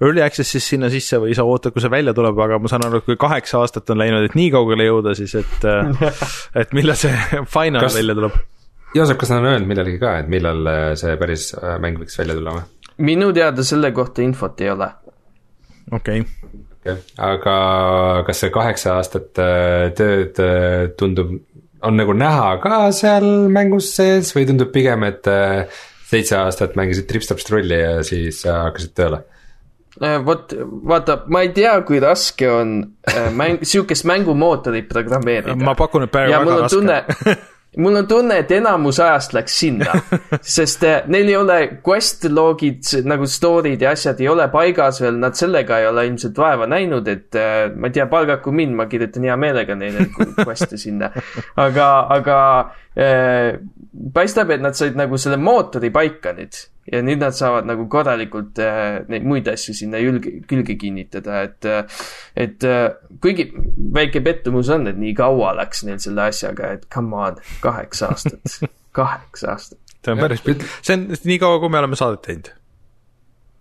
[0.02, 3.02] early access'is sinna sisse või sa ootad, kui see välja tuleb, aga ma saan aru,
[3.02, 5.70] et kui kaheksa aastat on läinud, et nii kaugele jõuda, siis et
[6.62, 7.14] et millal see
[7.56, 8.44] final kas, välja tuleb?
[8.96, 12.16] Joosep, kas nad on öelnud millalgi ka, et millal äh, see päris äh, mäng võiks
[12.20, 12.70] välja tulla või?
[13.06, 14.88] minu teada selle kohta infot ei ole.
[15.92, 16.54] okei okay.
[16.78, 17.02] okay..
[17.28, 17.58] aga
[18.28, 20.40] kas see kaheksa aastat äh, tööd
[21.00, 21.36] tundub,
[21.84, 25.28] on nagu näha ka seal mängus sees või tundub pigem, et
[26.08, 29.26] seitse aastat mängisid Tripstaps-trulli ja siis hakkasid tööle?
[30.02, 30.52] Äh, vot,
[30.84, 32.72] vaata, ma ei tea, kui raske on
[33.08, 35.56] äh, mäng, sihukest mängumootorit programmeerida.
[35.56, 36.98] ma pakun, et praegu väga raske tunne,
[37.86, 39.96] mul on tunne, et enamus ajast läks sinna,
[40.58, 45.16] sest äh, neil ei ole quest log'id nagu story'd ja asjad ei ole paigas veel,
[45.24, 47.40] nad sellega ei ole ilmselt vaeva näinud, et
[47.80, 50.10] ma ei tea, palgaku mind, ma kirjutan hea meelega neile
[50.44, 51.14] quest'e sinna.
[51.56, 51.90] aga,
[52.20, 52.38] aga
[53.00, 53.54] äh,
[54.12, 58.60] paistab, et nad said nagu selle mootori paika nüüd ja nüüd nad saavad nagu korralikult
[58.62, 62.02] äh, neid muid asju sinna julge, külge kinnitada, et äh,
[62.38, 62.90] et äh,
[63.24, 63.48] kuigi
[63.96, 68.60] väike pettumus on, et nii kaua läks neil selle asjaga, et come on, kaheksa aastat
[69.00, 69.82] kaheksa aastat.
[70.06, 72.52] see on päris pikk, see on nii kaua, kui me oleme saadet teinud.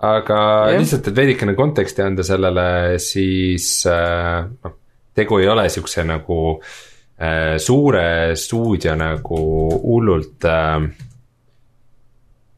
[0.04, 0.40] aga
[0.74, 0.80] ja.
[0.82, 2.66] lihtsalt, et veidikene konteksti anda sellele,
[3.02, 4.76] siis äh, noh,
[5.16, 9.40] tegu ei ole siukse nagu äh, suure stuudio nagu
[9.80, 10.76] hullult äh,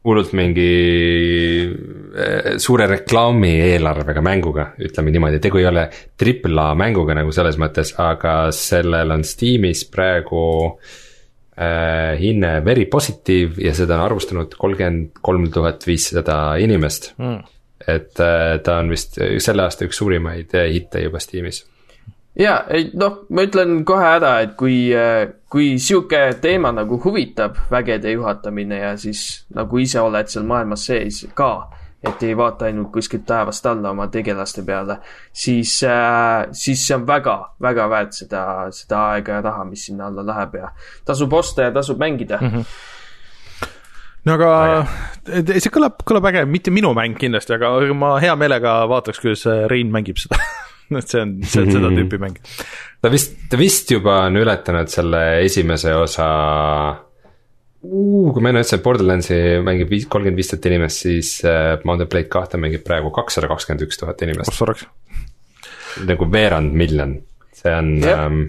[0.07, 0.69] hullult mingi
[1.67, 5.87] eh, suure reklaami eelarvega mänguga, ütleme niimoodi, tegu ei ole
[6.19, 10.41] triple A mänguga nagu selles mõttes, aga sellel on Steamis praegu
[10.71, 17.13] äh, hinne very positive ja seda on arvustanud kolmkümmend kolm tuhat viissada inimest.
[17.19, 17.43] Mm..
[17.87, 21.65] et äh, ta on vist selle aasta üks suurimaid hitte juba Steamis.
[22.37, 24.91] Ja, ei noh, ma ütlen kohe ära, et kui,
[25.49, 31.21] kui sihuke teema nagu huvitab, vägede juhatamine ja siis nagu ise oled seal maailmas sees
[31.35, 31.69] ka,
[32.03, 34.99] et ei vaata ainult kuskilt taevast alla oma tegelaste peale,
[35.33, 38.43] siis äh,, siis see on väga, väga väärt seda,
[38.75, 40.71] seda aega ja raha, mis sinna alla läheb ja
[41.05, 42.39] tasub osta ja tasub mängida.
[42.41, 42.53] Mm.
[42.53, 42.93] -hmm
[44.27, 44.51] no aga
[45.61, 49.91] see kõlab, kõlab äge, mitte minu mäng kindlasti, aga ma hea meelega vaataks, kuidas Rein
[49.93, 50.41] mängib seda
[50.99, 52.39] et see on, see on seda tüüpi mäng.
[53.03, 56.27] ta vist, ta vist juba on ületanud selle esimese osa
[56.93, 58.29] uh,.
[58.33, 62.11] kui ma enne ütlesin, et Borderlandsi mängib viis, kolmkümmend viis tuhat inimest, siis uh, Mountain
[62.11, 64.61] Blade kahte mängib praegu kakssada kakskümmend üks tuhat inimest.
[64.61, 64.73] oh
[66.05, 67.15] nagu veerand miljon,
[67.57, 68.19] see on yep.
[68.21, 68.41] um,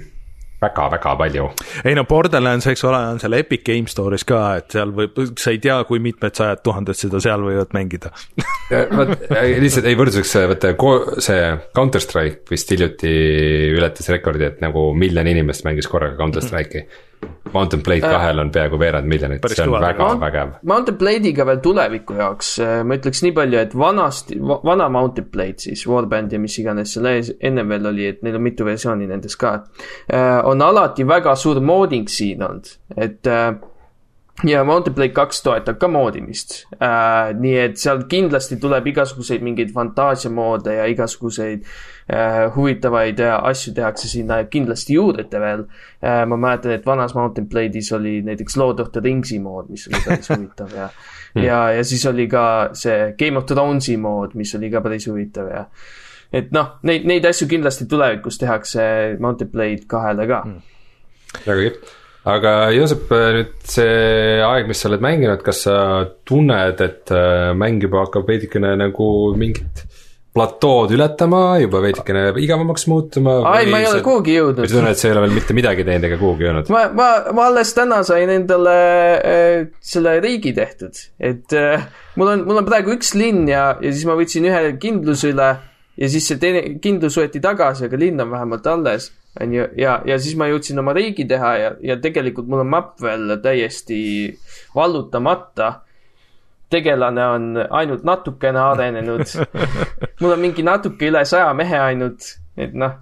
[0.63, 1.49] väga-väga palju.
[1.85, 5.55] ei no Borderlands, eks ole, on seal Epic Game Store'is ka, et seal võib, sa
[5.55, 8.13] ei tea, kui mitmed sajad tuhanded seda seal võivad mängida
[8.99, 9.15] vot
[9.65, 10.75] lihtsalt ei võrdluseks, vaata
[11.25, 11.43] see
[11.77, 13.13] Counter Strike vist hiljuti
[13.77, 16.89] ületas rekordi, et nagu miljon inimest mängis korraga Counter Strike'i mm.
[16.89, 17.07] -hmm
[17.53, 20.51] Mountain Blade äh, kahel on peaaegu veerand miljonit, see on väga Mount, vägev.
[20.69, 25.65] Mountain Blade'iga veel tuleviku jaoks äh, ma ütleks nii palju, et vanasti, vana Mountain Blade
[25.65, 29.09] siis, Warband ja mis iganes seal ees, ennem veel oli, et neil on mitu versiooni
[29.09, 29.55] nendest ka.
[30.49, 33.29] Äh, on alati väga suur modding siin olnud, et
[34.45, 37.35] ja Mountain Blade kaks toetab ka moodimist äh,.
[37.35, 44.09] nii et seal kindlasti tuleb igasuguseid mingeid fantaasiamoode ja igasuguseid äh, huvitavaid äh, asju tehakse
[44.09, 46.25] sinna kindlasti juurde veel äh,.
[46.27, 50.03] ma mäletan, et vanas Mountain Blade'is oli näiteks Lord of the Rings'i mood, mis oli
[50.07, 50.89] päris huvitav ja
[51.35, 51.43] mm.
[51.43, 52.45] ja, ja siis oli ka
[52.79, 55.65] see Game of Thrones'i mood, mis oli ka päris huvitav ja
[56.33, 60.61] et noh, neid, neid asju kindlasti tulevikus tehakse Blade kahele ka mm..
[61.47, 61.97] väga kihvt
[62.29, 65.79] aga Joosep, nüüd see aeg, mis sa oled mänginud, kas sa
[66.29, 69.87] tunned, et äh, mäng juba hakkab veidikene nagu mingit
[70.39, 73.39] platood ületama, juba veidikene igavamaks muutuma?
[73.49, 74.61] ai, ma ei ole kuhugi jõudnud.
[74.63, 76.73] või sa tunned, et sa ei ole veel mitte midagi teinud ega kuhugi jõudnud?
[76.75, 78.77] ma, ma, ma alles täna sain endale
[79.17, 79.57] äh,
[79.95, 81.89] selle riigi tehtud, et äh,
[82.21, 85.55] mul on, mul on praegu üks linn ja, ja siis ma võtsin ühe kindluse üle
[85.99, 89.11] ja siis see teine kindlus võeti tagasi, aga linn on vähemalt alles
[89.41, 92.73] on ju, ja, ja siis ma jõudsin oma riigi teha ja, ja tegelikult mul on
[92.73, 94.01] mapp veel täiesti
[94.75, 95.73] vallutamata.
[96.71, 99.25] tegelane on ainult natukene arenenud
[100.21, 102.99] mul on mingi natuke üle saja mehe ainult, et noh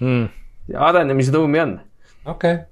[0.00, 0.26] mm..
[0.74, 1.78] arenemisruumi on
[2.24, 2.66] okei okay.,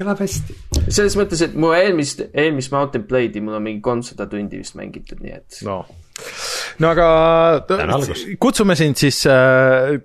[0.00, 0.56] kõlab hästi.
[0.88, 5.20] selles mõttes, et mu eelmist, eelmist Mountain Blade'i mul on mingi kolmsada tundi vist mängitud,
[5.20, 5.60] nii et.
[5.66, 5.82] no,
[6.80, 7.10] no aga
[8.40, 10.00] kutsume sind siis äh,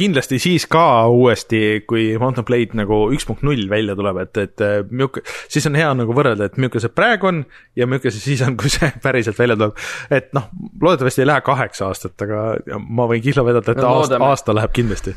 [0.00, 4.64] kindlasti siis ka uuesti, kui Mountain Blade nagu üks punkt null välja tuleb, et, et
[4.64, 7.42] äh, milline, siis on hea nagu võrrelda, et milline see praegu on
[7.78, 9.76] ja milline see siis on, kui see päriselt välja tuleb.
[10.14, 10.48] et noh,
[10.80, 14.74] loodetavasti ei lähe kaheksa aastat, aga ma võin kihla vedada, et no, aasta, aasta läheb
[14.78, 15.16] kindlasti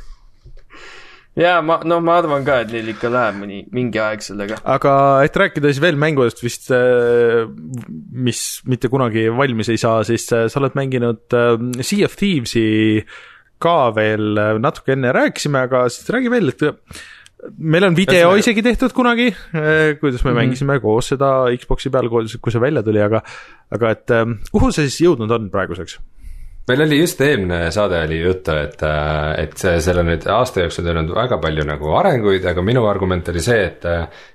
[1.39, 4.59] jaa, ma, no ma arvan ka, et neil ikka läheb mõni, mingi aeg sellega.
[4.75, 4.93] aga
[5.25, 7.47] et rääkida siis veel mängudest vist, äh,
[8.13, 13.01] mis mitte kunagi valmis ei saa, siis äh, sa oled mänginud äh, Sea of Thieves'i
[13.63, 16.65] ka veel natuke enne rääkisime, aga siis räägi veel, et
[17.57, 18.41] meil on video Ühesõnaga...
[18.43, 20.39] isegi tehtud kunagi, kuidas me mm -hmm.
[20.41, 23.23] mängisime koos seda Xbox'i peal, kui see välja tuli, aga
[23.73, 24.13] aga et
[24.51, 25.97] kuhu see siis jõudnud on praeguseks?
[26.67, 30.85] Meil oli just eelmine saade oli juttu, et, äh, et seal on nüüd aasta jooksul
[30.87, 33.89] tulnud väga palju nagu arenguid, aga minu argument oli see, et.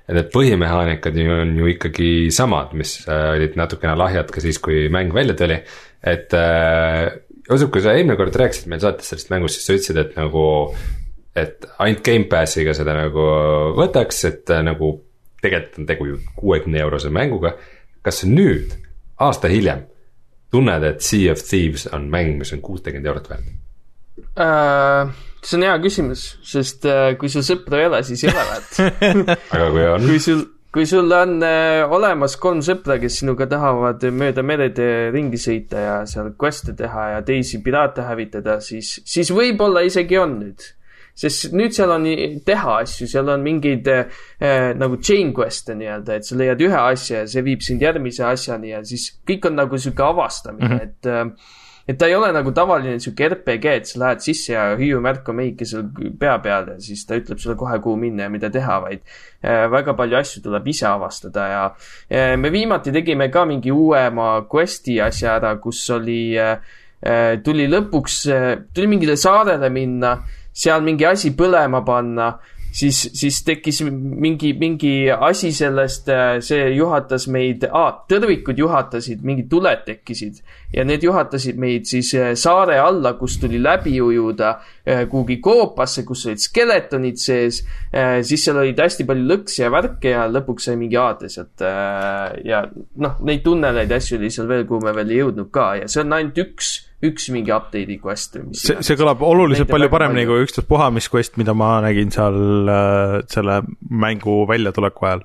[0.09, 4.61] et need põhimehaanikad ju on ju ikkagi samad, mis äh, olid natukene lahjad ka siis,
[4.61, 5.59] kui mäng välja tuli.
[6.03, 6.37] et
[7.49, 10.45] Joosep, kui sa eelmine kord rääkisid meil saates sellest mängust, siis sa ütlesid, et nagu.
[11.39, 13.25] et ainult Gamepassiga seda nagu
[13.79, 14.99] võtaks, et äh, nagu
[15.41, 17.55] tegelikult on tegu ju kuuekümne eurose mänguga.
[18.05, 18.75] kas nüüd,
[19.21, 19.87] aasta hiljem
[20.55, 23.49] tunned, et Sea of Thieves on mäng, mis on kuutekümmet eurot väärt
[24.37, 25.16] uh,?
[25.45, 28.81] see on hea küsimus, sest uh, kui sul sõpra ei ole, siis ei ole väärt
[29.57, 30.09] aga kui on?
[30.09, 30.43] kui sul,
[30.75, 36.01] kui sul on uh, olemas kolm sõpra, kes sinuga tahavad mööda merede ringi sõita ja
[36.11, 40.73] seal quest'e teha ja teisi piraate hävitada, siis, siis võib-olla isegi on nüüd
[41.19, 42.07] sest nüüd seal on
[42.47, 47.24] teha asju, seal on mingeid äh, nagu chain quest'e nii-öelda, et sa leiad ühe asja
[47.24, 50.85] ja see viib sind järgmise asjani ja siis kõik on nagu sihuke avastamine mm, -hmm.
[50.85, 51.57] et äh,
[51.89, 55.39] et ta ei ole nagu tavaline sihuke RPG, et sa lähed sisse ja hüüumärk on
[55.40, 55.86] meike seal
[56.20, 59.01] pea peal ja siis ta ütleb sulle kohe, kuhu minna ja mida teha, vaid
[59.73, 61.62] väga palju asju tuleb ise avastada ja
[62.36, 66.36] me viimati tegime ka mingi uuema quest'i asja ära, kus oli
[67.45, 68.19] tuli lõpuks
[68.74, 70.19] tuli mingile saarele minna
[70.59, 72.32] seal mingi asi põlema panna,
[72.72, 79.48] siis, siis tekkis mingi, mingi asi sellest, äh, see juhatas meid ah,, tõrvikud juhatasid, mingid
[79.51, 80.43] tuled tekkisid
[80.74, 86.05] ja need juhatasid meid siis äh, saare alla, kus tuli läbi ujuda äh, kuhugi koopasse,
[86.09, 87.62] kus olid skeletonid sees.
[88.22, 91.62] siis seal olid hästi palju lõksi ja värke ja lõpuks sai mingi aade sealt.
[92.44, 92.62] ja
[92.97, 96.05] noh, neid tunneleid asju oli seal veel, kuhu me veel ei jõudnud ka ja see
[96.05, 100.25] on ainult üks üks mingi update'i quest või mis see, see kõlab oluliselt palju paremini
[100.27, 105.25] kui ükstaspuha mis quest, mida ma nägin seal äh, selle mängu väljatuleku ajal.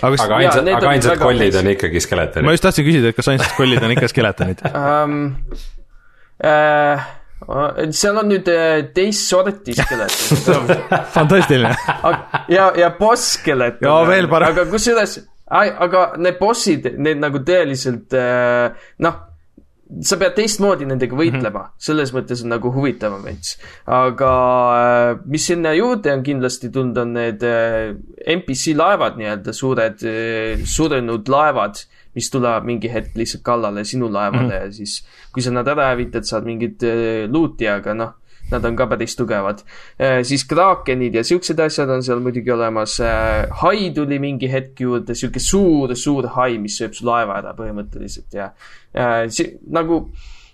[0.00, 2.48] aga, aga ainsad, aga ainsad kollid on ikkagi skeletonid.
[2.48, 5.18] ma just tahtsin küsida, et kas ainsad kollid on ikka skeletonid um,
[6.50, 7.08] äh,
[7.94, 10.86] seal on nüüd äh, teist sorti skeletonid
[11.16, 11.74] fantastiline.
[12.50, 14.42] Ja, ja boss skeleton.
[14.42, 18.72] aga kusjuures, aga need bossid, need nagu tõeliselt äh,
[19.06, 19.28] noh
[20.00, 21.84] sa pead teistmoodi nendega võitlema mm, -hmm.
[21.86, 23.56] selles mõttes on nagu huvitavam veits.
[23.86, 24.30] aga
[24.76, 27.92] äh, mis sinna juurde on kindlasti tulnud, on need äh,
[28.36, 31.84] NPC laevad nii-öelda, suured äh, surenud laevad,
[32.16, 34.64] mis tulevad mingi hetk lihtsalt kallale sinu laevale mm -hmm.
[34.64, 36.82] ja siis kui sa nad ära hävitad, saad mingit
[37.28, 38.12] loot'i, aga noh,
[38.52, 39.64] nad on ka päris tugevad.
[40.22, 42.98] siis kraakenid ja siuksed asjad on seal muidugi olemas.
[43.62, 48.36] hai tuli mingi hetk juurde, sihuke suur, suur hai, mis sööb su laeva ära põhimõtteliselt
[48.36, 48.52] ja
[48.92, 50.02] Äh, si-, nagu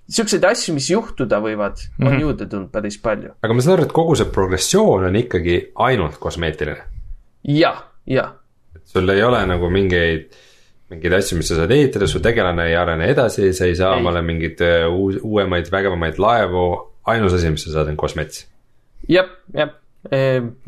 [0.08, 2.10] siukseid asju, mis juhtuda võivad mm, -hmm.
[2.10, 3.34] on juurde tulnud päris palju.
[3.42, 6.84] aga ma saan aru, et kogu see progressioon on ikkagi ainult kosmeetiline
[7.42, 7.72] ja,?
[7.72, 8.30] jah, jah.
[8.84, 10.30] sul ei ole nagu mingeid,
[10.94, 14.22] mingeid asju, mis sa saad ehitada, su tegelane ei arene edasi, sa ei saa omale
[14.22, 16.68] mingeid äh, uus, uuemaid, vägevamaid laevu,
[17.08, 18.46] ainus asi, mis sa saad, on kosmets.
[19.08, 19.74] jah, jah,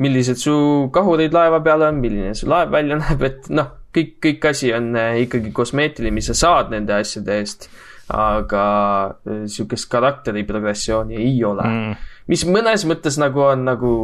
[0.00, 0.54] millised su
[0.92, 4.92] kahurid laeva peal on, milline su laev välja näeb, et noh kõik, kõik asi on
[4.98, 7.68] äh, ikkagi kosmeetiline, mis sa saad nende asjade eest,
[8.10, 8.64] aga
[9.10, 11.66] äh, sihukest karakteri progressiooni ei ole.
[11.66, 12.12] Mm..
[12.30, 13.94] mis mõnes mõttes nagu on nagu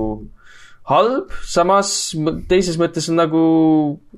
[0.91, 1.91] halb, samas
[2.51, 3.45] teises mõttes on nagu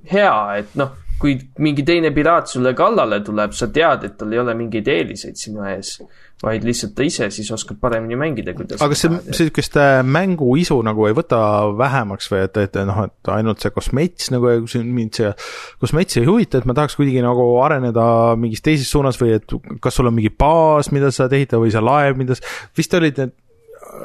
[0.08, 4.42] hea, et noh, kui mingi teine piraat sulle kallale tuleb, sa tead, et tal ei
[4.42, 5.96] ole mingeid eeliseid sinu ees
[6.42, 10.76] vaid lihtsalt ta ise siis oskab paremini mängida, kui ta aga see, sihukest äh, mänguisu
[10.86, 11.40] nagu ei võta
[11.78, 14.52] vähemaks või et, et noh, et ainult see kosmets nagu,
[14.86, 15.32] mind see
[15.82, 18.06] kosmets ei huvita, et ma tahaks kuidagi nagu areneda
[18.38, 21.74] mingis teises suunas või et kas sul on mingi baas, mida sa saad ehitada või
[21.74, 22.38] see laev, mida,
[22.78, 23.34] vist olid need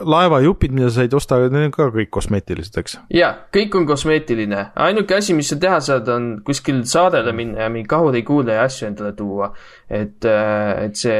[0.07, 2.97] laevajupid, mida sa said osta, need on ka kõik kosmeetilised, eks?
[3.14, 7.73] jaa, kõik on kosmeetiline, ainuke asi, mis sa teha saad, on kuskil saarele minna ja
[7.73, 9.51] mingi kahurikuule ja asju endale tuua.
[9.89, 11.19] et, äh, et see,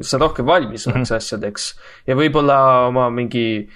[0.00, 1.16] sa rohkem valmis oleks mm -hmm.
[1.16, 1.74] asjadeks
[2.06, 3.66] ja võib-olla oma mingi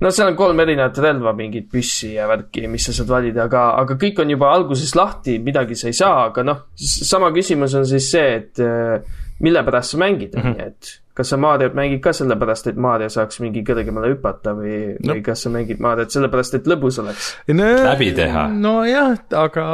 [0.00, 3.70] no seal on kolm erinevat relva, mingit püssi ja värki, mis sa saad valida, aga,
[3.82, 7.86] aga kõik on juba alguses lahti, midagi sa ei saa, aga noh, sama küsimus on
[7.86, 9.02] siis see, et äh,
[9.40, 13.08] mille pärast sa mängid, on ju, et kas sa Mariot mängid ka sellepärast, et Mario
[13.10, 17.30] saaks mingi kõrgemale hüpata või no., või kas sa mängid Mariot sellepärast, et lõbus oleks?
[17.50, 18.44] Läbi teha.
[18.54, 19.64] nojah, aga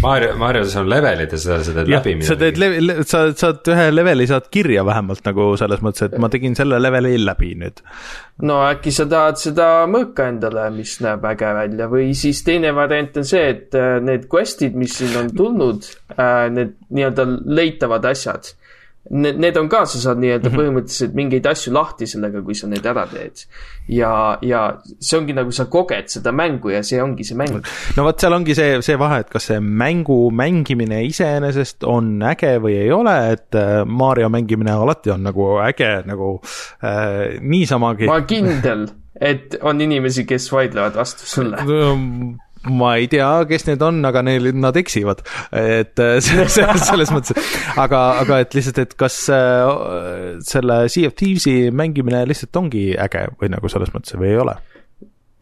[0.00, 2.62] Mario, Marios on levelid ja sa teed läbi, sa teed,
[3.04, 7.18] sa saad ühe leveli saad kirja vähemalt nagu selles mõttes, et ma tegin selle leveli
[7.20, 7.84] läbi nüüd.
[8.48, 13.20] no äkki sa tahad seda mõõka endale, mis näeb äge välja või siis teine variant
[13.20, 15.92] on see, et äh, need quest'id, mis siin on tulnud,
[16.56, 18.54] need nii-öelda leitavad asjad.
[19.10, 22.86] Need, need on ka, sa saad nii-öelda põhimõtteliselt mingeid asju lahti sellega, kui sa need
[22.88, 23.42] ära teed.
[23.92, 24.62] ja, ja
[24.96, 27.58] see ongi nagu sa koged seda mängu ja see ongi see mäng.
[27.98, 32.56] no vot, seal ongi see, see vahe, et kas see mängu mängimine iseenesest on äge
[32.64, 36.38] või ei ole, et äh, Mario mängimine alati on nagu äge nagu
[36.80, 38.16] äh, niisamagi ma.
[38.22, 38.88] olen kindel,
[39.20, 41.60] et on inimesi, kes vaidlevad vastu sulle.
[42.70, 45.20] Ma ei tea, kes need on, aga neil, nad eksivad,
[45.52, 47.36] et äh, se- se- selles mõttes,
[47.80, 53.26] aga, aga et lihtsalt, et kas äh, selle Sea of Thieves'i mängimine lihtsalt ongi äge
[53.40, 54.56] või nagu selles mõttes või ei ole?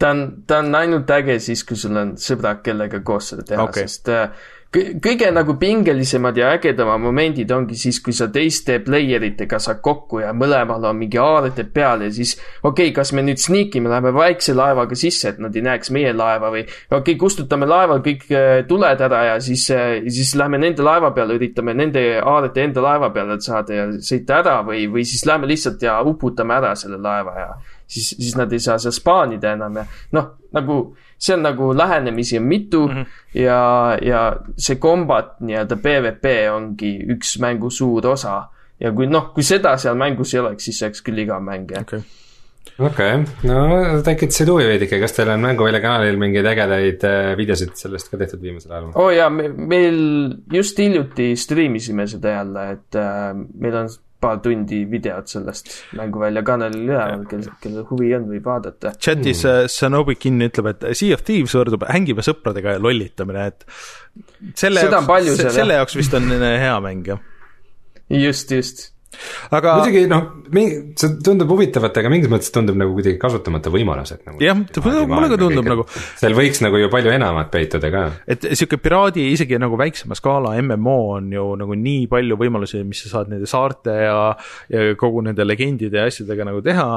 [0.02, 3.62] ta on, ta on ainult äge siis, kui sul on sõbrad, kellega koos seda teha
[3.68, 9.24] okay., sest äh, kõige nagu pingelisemad ja ägedamad momendid ongi siis, kui sa teiste player
[9.26, 13.24] itega saad kokku ja mõlemal on mingi haarete peal ja siis okei okay,, kas me
[13.26, 17.18] nüüd sniikime, läheme väikse laevaga sisse, et nad ei näeks meie laeva või okei okay,,
[17.20, 22.06] kustutame laeval kõik äh, tuled ära ja siis, siis lähme nende laeva peale, üritame nende
[22.22, 26.56] haarete enda laeva peale saada ja sõita ära või, või siis lähme lihtsalt ja uputame
[26.56, 27.48] ära selle laeva ja
[27.84, 30.82] siis, siis nad ei saa seal spaanida enam ja noh, nagu
[31.22, 33.06] see on nagu lähenemisi on mitu mm -hmm.
[33.34, 34.22] ja, ja
[34.58, 36.24] see kombat nii-öelda PVP
[36.54, 38.48] ongi üks mängu suur osa.
[38.80, 41.70] ja kui noh, kui seda seal mängus ei oleks, siis see oleks küll igav mäng
[41.70, 41.82] jah.
[41.82, 42.00] okei,
[42.78, 47.76] okei okay., no tekitasid huvi veidike, kas teil on Mänguvälja kanalil mingeid ägedaid äh, videosid
[47.78, 48.90] sellest ka tehtud viimasel ajal?
[48.94, 50.00] oo oh, jaa, me, meil
[50.52, 56.86] just hiljuti striimisime seda jälle, et äh, meil on paar tundi videot sellest Mänguvälja kanalil
[56.86, 58.94] üleval, kel, kellel huvi on, võib vaadata.
[59.02, 59.72] chatis mm.
[59.72, 63.66] Sanobikin ütleb, et Sea of Thieves võrdub hängime sõpradega ja lollitamine, et
[64.58, 65.82] selle Seda jaoks, selle jah.
[65.82, 66.30] jaoks vist on
[66.64, 67.22] hea mäng, jah.
[68.12, 68.91] just, just.
[69.52, 70.28] Aga muidugi noh,
[70.98, 74.59] see tundub huvitavat, aga mingis mõttes tundub nagu kuidagi kasutamata võimalus, et nagu Jah,
[75.10, 75.86] mulle ka tundub nagu-.
[76.20, 78.05] seal võiks nagu ju palju enamat peituda ka.
[78.30, 83.05] et sihuke piraadi isegi nagu väiksema skaala MMO on ju nagu nii palju võimalusi, mis
[83.05, 84.18] sa saad nende saarte ja,
[84.72, 86.89] ja kogu nende legendide ja asjadega nagu teha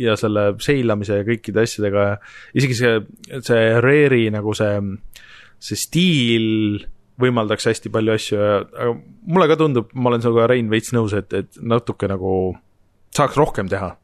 [0.00, 2.08] ja selle seilamise ja kõikide asjadega.
[2.56, 2.98] isegi see,
[3.40, 4.76] see Rare'i nagu see,
[5.62, 6.84] see stiil
[7.22, 11.14] võimaldaks hästi palju asju ja, aga mulle ka tundub, ma olen sinuga, Rein, veits nõus,
[11.16, 12.32] et, et natuke nagu
[13.16, 13.94] saaks rohkem teha.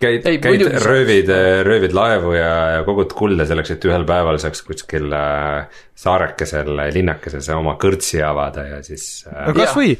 [0.00, 1.30] käid, Ei, käid röövid,
[1.66, 7.50] röövid laevu ja, ja kogud kulda selleks, et ühel päeval saaks kuskil äh, saarekesel linnakeses
[7.56, 9.98] oma kõrtsi avada ja siis äh, no kasvõi,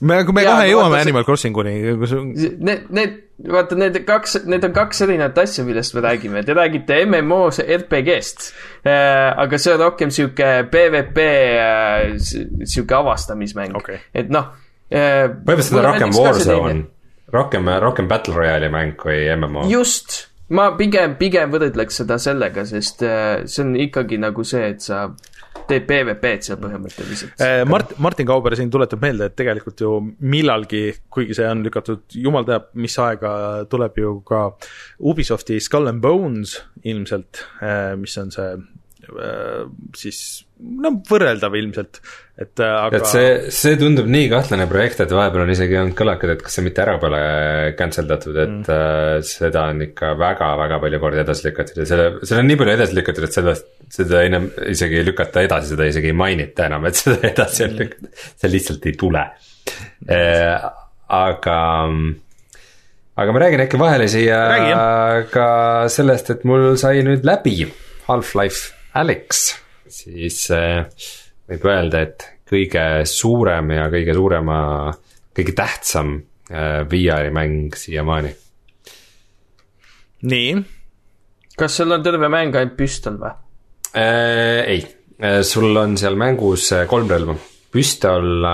[0.00, 3.18] me, me Jaa, kohe aga jõuame Animal Crossinguni, kus Need, need,
[3.52, 8.48] vaata need kaks, need on kaks erinevat asja, millest me räägime, te räägite MMO-s RPG-st
[8.84, 9.28] äh,.
[9.44, 12.16] aga see on rohkem sihuke PVP äh,,
[12.64, 14.00] sihuke avastamismäng Okei.
[14.14, 14.52] et noh
[14.88, 15.28] äh,.
[15.28, 16.80] põhimõtteliselt on rohkem Warzone,
[17.36, 19.66] rohkem, rohkem Battle Royale'i mäng kui MMO.
[19.70, 24.84] just, ma pigem, pigem võrdleks seda sellega, sest äh, see on ikkagi nagu see, et
[24.84, 25.08] sa
[25.68, 27.34] teed PVP-d seal põhimõtteliselt.
[27.44, 32.04] Eh, Mart-, Martin Kauber siin tuletab meelde, et tegelikult ju millalgi, kuigi see on lükatud
[32.16, 33.32] jumal teab mis aega,
[33.70, 34.46] tuleb ju ka
[35.10, 36.58] Ubisofti Skull and Bones
[36.88, 37.44] ilmselt,
[38.00, 39.64] mis on see eh,
[39.96, 40.20] siis
[40.60, 41.98] no võrreldav ilmselt,
[42.40, 45.96] et eh, aga et see, see tundub nii kahtlane projekt, et vahepeal on isegi olnud
[45.98, 47.20] kõlakad, et kas see mitte ära pole
[47.78, 48.70] cancel datud, et mm.
[48.74, 52.76] äh, seda on ikka väga-väga palju kordi edasi lükatud ja selle, selle on nii palju
[52.76, 53.70] edasi lükatud, et sellest,
[54.00, 57.78] seda enam isegi ei lükata edasi, seda isegi ei mainita enam, et seda edasi on
[57.82, 58.10] lükatud,
[58.42, 59.24] see lihtsalt ei tule.
[60.10, 60.68] Äh,.
[61.10, 61.56] aga,
[63.18, 64.74] aga ma räägin äkki vahele siia Räägi,
[65.34, 65.46] ka
[65.92, 67.56] sellest, et mul sai nüüd läbi
[68.06, 69.50] Half-Life Alyx,
[69.90, 70.86] siis äh,
[71.50, 74.60] võib öelda, et kõige suurem ja kõige suurema,
[75.36, 76.14] kõige tähtsam
[76.50, 78.32] äh, VR-i mäng siiamaani.
[80.30, 80.56] nii,
[81.58, 83.36] kas sul on terve mäng ainult püstol või?
[83.90, 84.82] Äh, ei,
[85.46, 87.36] sul on seal mängus äh, kolm relva,
[87.70, 88.46] püstol,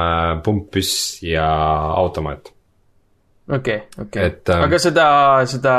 [0.45, 1.49] pumppüss ja
[1.97, 2.53] automaat.
[3.53, 5.09] okei, okei Et,, ähm, aga seda,
[5.49, 5.75] seda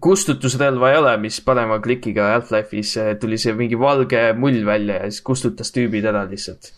[0.00, 5.12] kustutusrelva ei ole, mis parema klikiga Half-Life'is eh, tuli see mingi valge mull välja ja
[5.12, 6.72] siis kustutas tüübid ära lihtsalt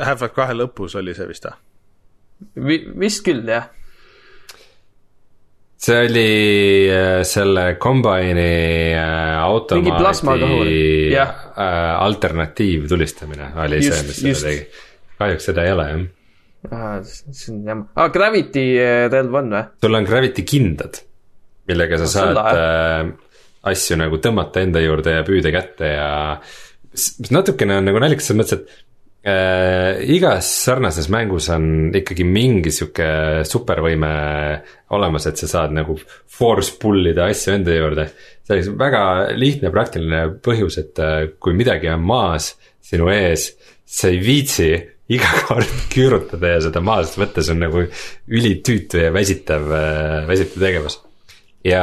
[0.00, 1.58] Half-Life kahe lõpus oli see vist või?
[2.56, 2.78] Vi,.
[2.98, 3.68] vist küll, jah.
[5.82, 6.24] see oli
[6.94, 9.36] äh, selle Combine'i äh,
[9.76, 11.36] Mingi plasmakahur, automaadi jah.
[11.52, 14.48] äh, alternatiivtulistamine oli Just, see, mis seda just.
[14.48, 14.66] tegi.
[15.20, 16.02] kahjuks seda ei ole jah.
[17.04, 18.66] see on jama ah,, Gravity
[19.12, 19.64] relv on või?
[19.84, 21.02] sul on Gravity kindad,
[21.72, 23.32] millega sa Ah, saad äh,
[23.72, 26.08] asju nagu tõmmata enda juurde ja püüda kätte ja
[26.92, 32.72] mis natukene on nagu naljakas selles mõttes, et äh, igas sarnases mängus on ikkagi mingi
[32.74, 33.08] sihuke
[33.48, 34.12] supervõime
[34.96, 35.96] olemas, et sa saad nagu
[36.28, 38.08] force pull ida asju enda juurde.
[38.42, 39.02] see oli väga
[39.38, 43.52] lihtne praktiline põhjus, et äh, kui midagi on maas sinu ees,
[43.86, 44.72] sa ei viitsi
[45.12, 47.86] iga kord küürutada ja seda maast võtta, see on nagu
[48.28, 49.70] ülitüütu ja väsitav,
[50.28, 51.00] väsitav tegevus.
[51.64, 51.82] Ja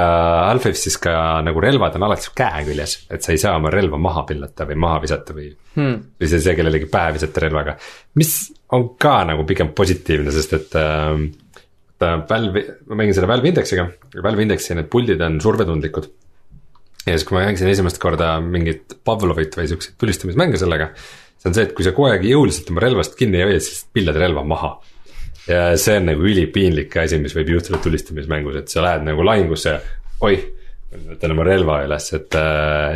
[0.50, 1.14] Half-Life siis ka
[1.46, 4.68] nagu relvad on alati su käe küljes, et sa ei saa oma relva maha pillata
[4.68, 6.00] või maha visata või Hmm.
[6.20, 7.76] või sa ei saa kellelegi pähe visata relvaga,
[8.20, 8.32] mis
[8.76, 11.22] on ka nagu pigem positiivne, sest et äh,
[12.00, 13.86] ta Valve, ma mängin selle Valve Indexiga,
[14.24, 16.10] Valve Indexi need puldid on survetundlikud.
[17.06, 20.92] ja siis, kui ma mängisin esimest korda mingit Pavlovit või siukseid tulistamismänge sellega,
[21.40, 23.86] see on see, et kui sa kogu aeg jõuliselt oma relvast kinni ei hoia, siis
[23.94, 24.74] pillad relva maha.
[25.50, 29.74] Ja see on nagu ülipiinlik asi, mis võib juhtuda tulistamismängus, et sa lähed nagu lahingusse
[29.74, 29.80] ja
[30.26, 30.44] oih,
[30.90, 32.38] võtan oma relva üles, et,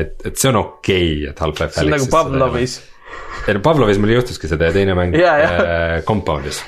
[0.03, 2.77] et, et see on okei okay,, et Half-Life see on nagu Pavlovis.
[3.47, 5.35] ei no Pavlovis mul juhtuski seda ja teine mäng jaa.
[5.45, 6.63] äh, Compoundis.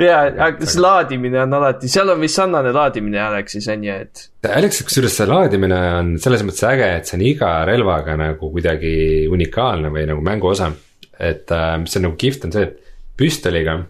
[0.00, 4.26] jaa, aga see laadimine on alati, seal on vist sarnane laadimine Alexis on ju, et
[4.48, 8.94] Alexis, kusjuures see laadimine on selles mõttes äge, et see on iga relvaga nagu kuidagi
[9.32, 10.72] unikaalne või nagu mängu osa.
[11.20, 12.78] et äh, mis on nagu kihvt, on see, et
[13.20, 13.82] püstoliga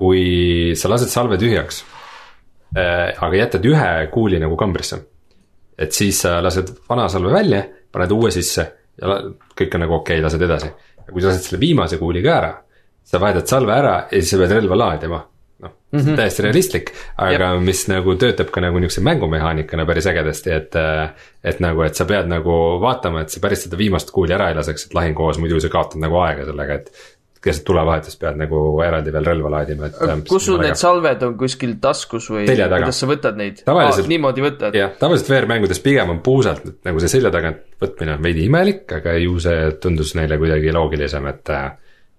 [0.00, 1.82] kui sa lased salve tühjaks
[2.76, 5.00] äh,, aga jätad ühe kuuli nagu kambrisse.
[5.78, 8.66] et siis sa lased vana salve välja, paned uue sisse
[9.00, 9.18] ja
[9.56, 10.70] kõik on nagu okei okay,, lased edasi.
[11.06, 12.54] ja kui sa lased selle viimase kuuli ka ära,
[13.04, 15.20] sa vahetad salve ära ja siis sa pead relva laadima.
[15.60, 17.62] noh mm -hmm., täiesti realistlik, aga Jep.
[17.64, 20.76] mis nagu töötab ka nagu niisuguse mängumehaanikana päris ägedasti, et.
[21.44, 24.54] et nagu, et sa pead nagu vaatama, et sa päris seda viimast kuuli ära ei
[24.54, 26.92] laseks, et lahinguhoos muidu sa kaotad nagu aega sellega, et.
[27.40, 30.24] Keset tulevahetust pead nagu eraldi veel relva laadima, et.
[30.28, 33.62] kus sul need salved on kuskil taskus või kuidas sa võtad neid?
[33.64, 34.76] Tavaliselt- niimoodi võtad?
[34.76, 39.16] jah, tavaliselt VR-mängudes pigem on puusalt nagu see selja tagant võtmine on veidi imelik, aga
[39.16, 41.70] ju see tundus neile kuidagi loogilisem, et äh,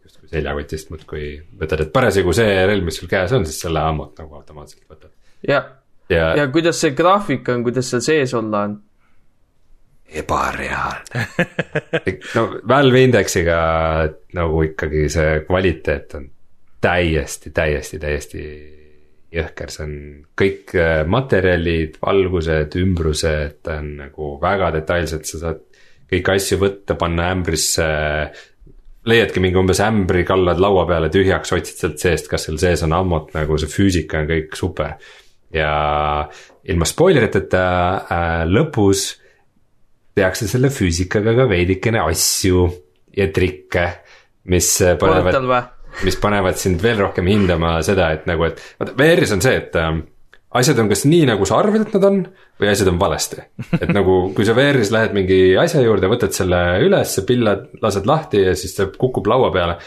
[0.08, 1.28] justkui seljakotist muudkui
[1.62, 5.14] võtad, et parasjagu see relv, mis sul käes on, siis selle ammut nagu automaatselt võtad.
[5.48, 5.62] ja,
[6.10, 8.80] ja, ja kuidas see graafik on, kuidas seal sees olla on?
[10.12, 11.26] Ebareaalne.
[12.36, 13.58] no Valve Indexiga
[14.36, 16.30] nagu ikkagi see kvaliteet on
[16.82, 18.46] täiesti, täiesti, täiesti
[19.32, 19.98] jõhker, see on
[20.38, 25.62] kõik äh, materjalid, valgused, ümbrused on nagu väga detailsed, sa saad
[26.12, 27.86] kõiki asju võtta, panna ämbrisse.
[29.08, 32.94] leiadki mingi umbes ämbri, kallad laua peale tühjaks, otsid sealt seest, kas seal sees on
[32.94, 34.98] ammut, nagu see füüsika on kõik super.
[35.52, 35.72] ja
[36.64, 37.64] ilma spoileriteta
[38.12, 39.21] äh, lõpus
[40.18, 42.66] tehakse selle füüsikaga ka veidikene asju
[43.18, 43.86] ja trikke,
[44.52, 45.72] mis panevad,
[46.06, 49.76] mis panevad sind veel rohkem hindama seda, et nagu, et vaata VR-is on see, et
[49.80, 50.04] ähm,
[50.58, 52.22] asjad on kas nii, nagu sa arvad, et nad on
[52.62, 53.44] või asjad on valesti.
[53.80, 58.46] et nagu, kui sa VR-is lähed mingi asja juurde, võtad selle üles, pillad, lased lahti
[58.48, 59.78] ja siis ta kukub laua peale,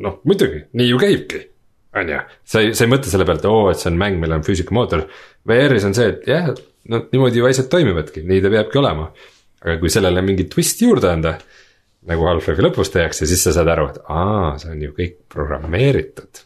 [0.00, 1.48] noh, muidugi, nii ju käibki
[1.94, 4.40] on ju, sa ei, sa ei mõtle selle pealt, oo, et see on mäng, millel
[4.40, 5.04] on füüsikamootor.
[5.48, 6.50] VR-is on see, et jah,
[6.90, 9.08] no niimoodi ju asjad toimivadki, nii ta peabki olema.
[9.64, 11.36] Aga kui sellele mingi twist juurde anda,
[12.08, 16.44] nagu Half-Life'i lõpus tehakse, siis sa saad aru, et aa, see on ju kõik programmeeritud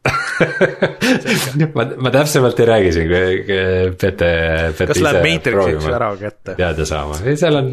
[1.76, 3.10] ma, ma täpsemalt ei räägi siin,
[4.00, 4.30] peate,
[4.78, 6.56] peate kas läheb Matrix'iks ära kätte?
[6.56, 7.68] teada saama, ei seal on,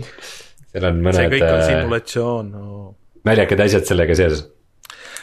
[0.73, 2.63] seal on see mõned kõik on äh, simulatsioon no..
[3.29, 4.43] naljakad asjad sellega seoses.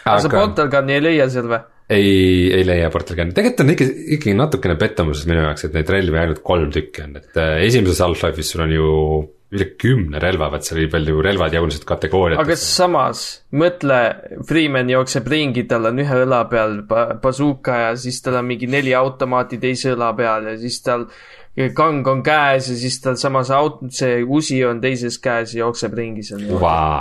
[0.06, 1.60] aga sa Portal Gun'i ei leia seal või?
[1.92, 5.90] ei, ei leia Portal Gun'i, tegelikult on ikka, ikkagi natukene pettumus minu jaoks, et neid
[5.92, 8.90] relvi ainult kolm tükki on, et äh, esimeses Half-Life'is sul on ju
[9.54, 12.70] üle kümne relva, vaat seal oli palju relvad jagunesid aga kategooriatesse.
[12.80, 13.20] samas,
[13.54, 13.98] mõtle,
[14.48, 18.66] Freeman jookseb ringi, tal on ühe õla peal ba- bazooka ja siis tal on mingi
[18.70, 21.06] neli automaati teise õla peal ja siis tal
[21.74, 25.94] kang on käes ja siis tal samas aut-, see usi on teises käes ja jookseb
[25.94, 26.42] ringi seal.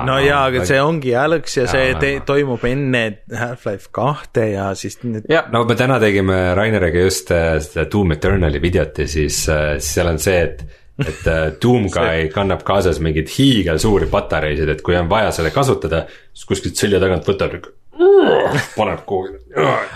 [0.06, 3.04] no jaa, aga see ongi Alex ja see Jaa, te, toimub enne
[3.34, 8.14] Half-Life kahte ja siis need jah, no me täna tegime Raineriga just äh, seda Doom
[8.18, 10.62] Eternali videot ja siis, siis seal on see, et,
[11.02, 16.50] et äh, Doomguy kannab kaasas mingeid hiigelsuuri patareisid, et kui on vaja seda kasutada, siis
[16.54, 17.58] kuskilt selja tagant võtab.
[18.76, 19.40] Paneb kuhugi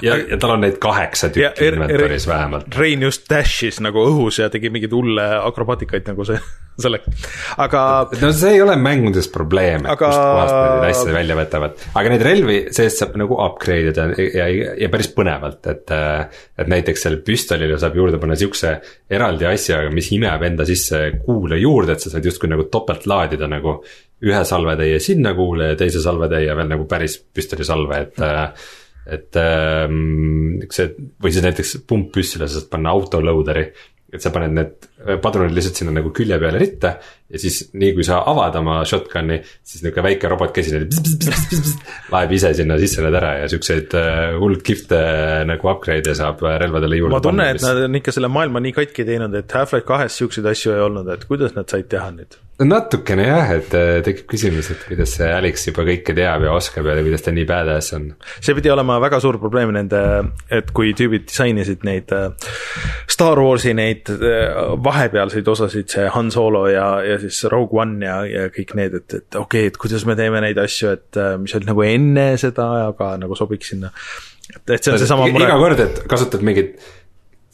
[0.05, 2.69] ja, ja tal on neid kaheksa tükki er- inventory's er- vähemalt.
[2.77, 6.37] Rein just dash'is nagu õhus ja tegi mingeid hulle akrobaatikaid nagu see,
[6.83, 7.25] selleks,
[7.57, 7.81] aga
[8.21, 10.11] no see ei ole mängudes probleem, et Aga- aga...
[10.11, 14.07] kust kohast nad neid asju välja võtavad, aga neid relvi seest saab nagu upgrade ida
[14.13, 15.95] ja, ja, ja päris põnevalt, et.
[16.57, 18.73] et näiteks seal püstolile saab juurde panna siukse
[19.13, 23.47] eraldi asja, mis imeb enda sisse kuule juurde, et sa saad justkui nagu topelt laadida
[23.49, 23.77] nagu.
[24.25, 28.23] Ühe salvetäie sinna kuule ja teise salvetäie veel nagu päris püstolisalve, et
[29.07, 29.37] et
[30.73, 30.87] see
[31.23, 33.69] või siis näiteks pumppüssile sa saad panna autoloader'i,
[34.11, 34.89] et sa paned need
[35.23, 36.97] padrunid lihtsalt sinna nagu külje peale ritta
[37.27, 40.79] ja siis nii kui sa avad oma shotgun'i, siis niisugune väike robotkäsi
[42.13, 46.43] laeb ise sinna sisse need ära ja siukseid äh, hullult kihvte äh, nagu upgrade'e saab
[46.47, 49.59] äh, relvadele juurde ma tunnen, et nad on ikka selle maailma nii katki teinud, et
[49.59, 52.39] Half-Life kahes siukseid asju ei olnud, et kuidas nad said teha nüüd?
[52.57, 53.67] natukene jah, et
[54.01, 57.45] tekib küsimus, et kuidas see Alex juba kõike teab ja oskab ja kuidas ta nii
[57.45, 58.07] badass on.
[58.39, 59.99] see pidi olema väga suur probleem nende,
[60.49, 62.09] et kui tüübid disainisid neid
[63.05, 68.45] Star Warsi neid vahepealseid osasid, see Han Solo ja, ja siis Rogue One ja, ja
[68.53, 71.55] kõik need, et, et okei okay,, et kuidas me teeme neid asju, et äh, mis
[71.57, 73.91] olid nagu enne seda, aga nagu sobiks sinna.
[74.53, 76.77] et, et see on seesama iga kord, et kasutad mingit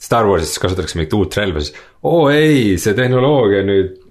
[0.04, 4.03] Star Warsis kasutatakse mingit uut relva, siis oo ei, see tehnoloogia nüüd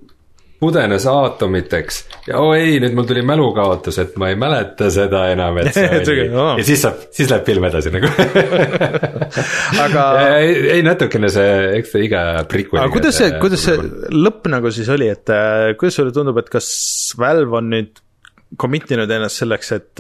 [0.64, 2.00] pudenes aatomiteks
[2.30, 5.90] ja oo ei, nüüd mul tuli mälukaotus, et ma ei mäleta seda enam, et see
[6.14, 6.54] oli aa.
[6.60, 8.12] ja siis saab, siis läheb film edasi nagu
[9.86, 10.06] aga
[10.38, 13.78] ei, ei natukene see, eks see iga prikk aga kuidas see, kuidas see
[14.16, 16.72] lõpp nagu siis oli, et äh, kuidas sulle tundub, et kas
[17.20, 18.00] Valve on nüüd
[18.60, 19.92] commit inud ennast selleks, et,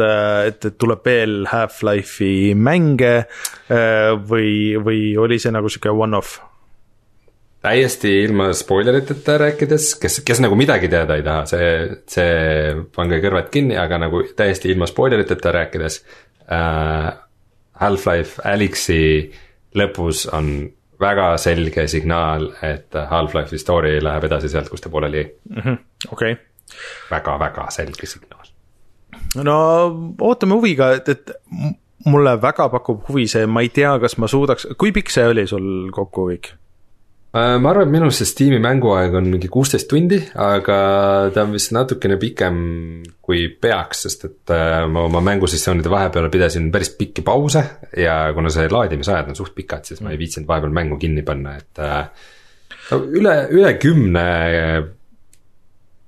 [0.48, 6.40] et, et tuleb veel Half-Life'i mänge äh, või, või oli see nagu sihuke one-off?
[7.64, 11.68] Täiesti ilma spoileriteta rääkides, kes, kes nagu midagi teada ei taha, see,
[12.12, 16.02] see pange kõrvad kinni, aga nagu täiesti ilma spoileriteta rääkides
[16.52, 17.12] äh,.
[17.84, 19.32] Half-Life Alyxi
[19.76, 20.70] lõpus on
[21.02, 25.74] väga selge signaal, et Half-Life'i story läheb edasi sealt, kus ta pooleli jäi.
[26.12, 26.36] okei,
[27.12, 28.52] väga-väga selge signaal.
[29.42, 29.58] no
[30.22, 31.34] ootame huviga, et, et
[32.06, 35.48] mulle väga pakub huvi see, ma ei tea, kas ma suudaks, kui pikk see oli
[35.50, 36.54] sul kokku kõik?
[37.34, 40.76] Äh, ma arvan, et minu see Steam'i mänguaeg on mingi kuusteist tundi, aga
[41.34, 42.58] ta on vist natukene pikem
[43.26, 47.64] kui peaks, sest et äh, ma oma mängusessioonide vahepeal pidasin päris pikki pause
[47.98, 51.56] ja kuna see laadimisajad on suht pikad, siis ma ei viitsinud vahepeal mängu kinni panna,
[51.58, 52.06] et äh,
[53.02, 54.28] üle, üle kümne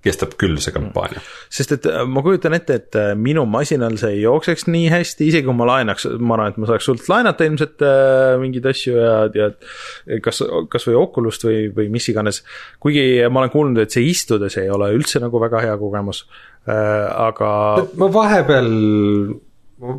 [0.06, 1.22] kestab küll see kampaania.
[1.53, 5.30] sest et äh, ma kujutan ette, et äh, minu masinal see ei jookseks nii hästi,
[5.32, 8.98] isegi kui ma laenaks, ma arvan, et ma saaks sult laenata ilmselt äh, mingeid asju
[8.99, 9.49] ja, ja
[10.26, 12.44] kas, kas või Oculus't või, või mis iganes.
[12.84, 16.26] kuigi ma olen kuulnud, et see istudes ei ole üldse nagu väga hea kogemus
[16.69, 17.49] äh,, aga
[17.99, 18.72] ma vahepeal,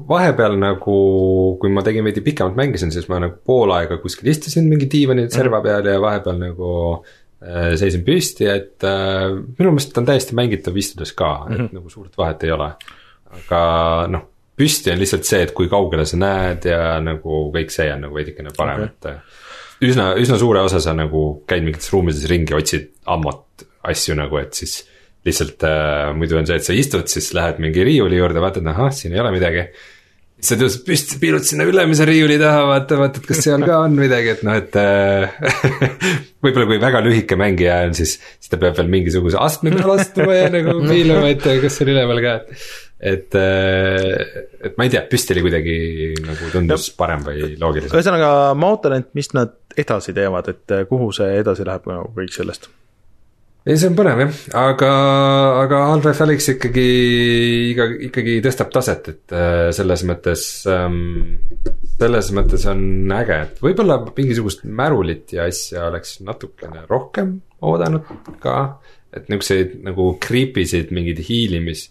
[0.09, 0.97] vahepeal nagu,
[1.61, 5.28] kui ma tegin veidi pikemalt mängisin, siis ma nagu pool aega kuskil istusin mingi diivani
[5.33, 6.73] serva peal ja vahepeal nagu
[7.78, 11.74] seisin püsti, et äh, minu meelest on täiesti mängitav istudes ka, et mm -hmm.
[11.78, 12.70] nagu suurt vahet ei ole.
[13.36, 13.60] aga
[14.09, 14.23] noh,
[14.56, 18.14] püsti on lihtsalt see, et kui kaugele sa näed ja nagu kõik see on nagu
[18.14, 22.89] veidikene parem okay., et üsna, üsna suure osa sa nagu käid mingites ruumides ringi, otsid
[23.12, 24.86] ammut asju nagu, et siis
[25.27, 28.93] lihtsalt äh, muidu on see, et sa istud, siis lähed mingi riiuli juurde, vaatad, ahah,
[28.94, 29.66] siin ei ole midagi.
[30.47, 34.32] Sa tõused püsti, piilud sinna ülemise riiuli taha, vaata, vaatad, kas seal ka on midagi,
[34.36, 35.36] et noh, et äh,
[36.44, 40.36] võib-olla kui väga lühike mängija on, siis, siis ta peab veel mingisuguse astme peale astuma
[40.39, 42.66] ja nagu piilama, et kas see on üleval ka, et
[42.97, 45.77] et, et ma ei tea, püsti oli kuidagi
[46.24, 47.93] nagu tundus parem või loogilisem.
[47.93, 52.09] ühesõnaga ma ootan, et mis nad edasi teevad, et äh, kuhu see edasi läheb nagu
[52.16, 52.70] kõik sellest.
[53.66, 54.90] ei, see on põnev jah, aga,
[55.64, 56.86] aga Half-Life Alyx ikkagi,
[57.72, 61.01] iga, ikkagi tõstab taset, et äh, selles mõttes ähm,,
[61.98, 62.84] selles mõttes on
[63.18, 68.06] äge, et võib-olla mingisugust märulit ja asja oleks natukene rohkem oodanud
[68.43, 68.78] ka.
[69.16, 71.88] et niisuguseid nagu creepy sid mingeid hiilimis,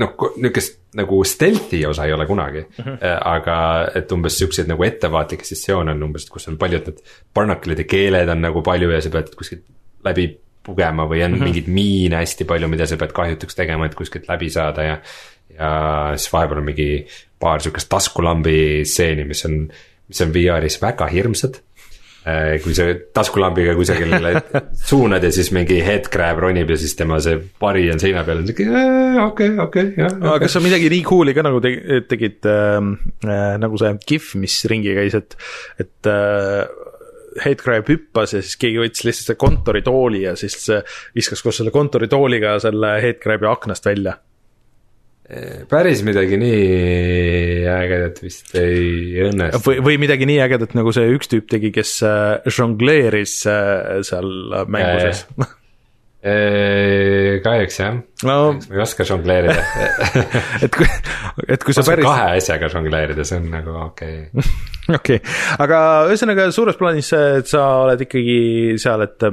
[0.00, 2.84] noh, niisugust nagu stealth'i osa ei ole kunagi mm.
[2.84, 3.18] -hmm.
[3.28, 3.56] aga
[3.94, 7.02] et umbes siukseid nagu ettevaatlikke sessioone on umbes, kus on paljud need
[7.34, 9.66] barnaklide keeled on nagu palju ja sa pead kuskilt
[10.04, 10.32] läbi
[10.66, 11.44] pugema või on mm -hmm.
[11.44, 14.98] mingeid miine hästi palju, mida sa pead kahjutuks tegema, et kuskilt läbi saada ja.
[15.56, 15.72] ja
[16.16, 16.90] siis vahepeal on mingi
[17.40, 19.64] paar siukest taskulambi stseeni, mis on,
[20.08, 21.60] mis on VR-is väga hirmsad.
[22.62, 22.84] kui sa
[23.16, 24.42] taskulambiga kusagile
[24.90, 28.42] suunad ja siis mingi headcrab ronib ja siis tema see pari on seina peal,
[29.24, 30.18] okei, okei, jah.
[30.20, 31.80] aga kas sa midagi nii cool'i ka nagu teg-
[32.12, 32.76] tegid äh,
[33.24, 35.38] äh, nagu see GIF, mis ringi käis, et,
[35.80, 36.68] et äh,
[37.44, 40.58] Headcrab hüppas ja siis keegi võttis lihtsalt selle kontoritooli ja siis
[41.16, 44.16] viskas koos selle kontoritooliga selle Headcrabi aknast välja.
[45.70, 49.62] päris midagi nii ägedat vist ei õnnestu.
[49.68, 54.66] või, või midagi nii ägedat, nagu see üks tüüp tegi, kes äh, žongleeris äh, seal
[54.66, 55.26] mänguses.
[56.20, 57.94] kahjuks jah,
[58.28, 59.62] no ma ei oska žongleerida.
[60.64, 60.88] et kui,
[61.48, 64.50] et kui sa päris, kahe asjaga žongleerida, see on nagu okei okay.
[64.98, 65.22] okei,
[65.64, 65.78] aga
[66.10, 68.36] ühesõnaga suures plaanis et sa oled ikkagi
[68.80, 69.30] seal, et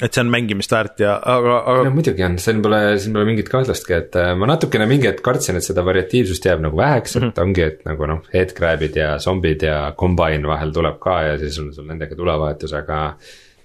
[0.00, 3.28] et see on mängimist väärt ja, aga, no aga muidugi on, siin pole, siin pole
[3.28, 7.18] mingit kahtlustki, et äh, ma natukene mingi hetk kartsin, et seda variatiivsust jääb nagu väheks,
[7.18, 7.42] et mm -hmm.
[7.44, 11.70] ongi, et nagu noh, headcrab'id ja zombid ja combine vahel tuleb ka ja siis on
[11.76, 13.02] sul nendega tulevahetus, aga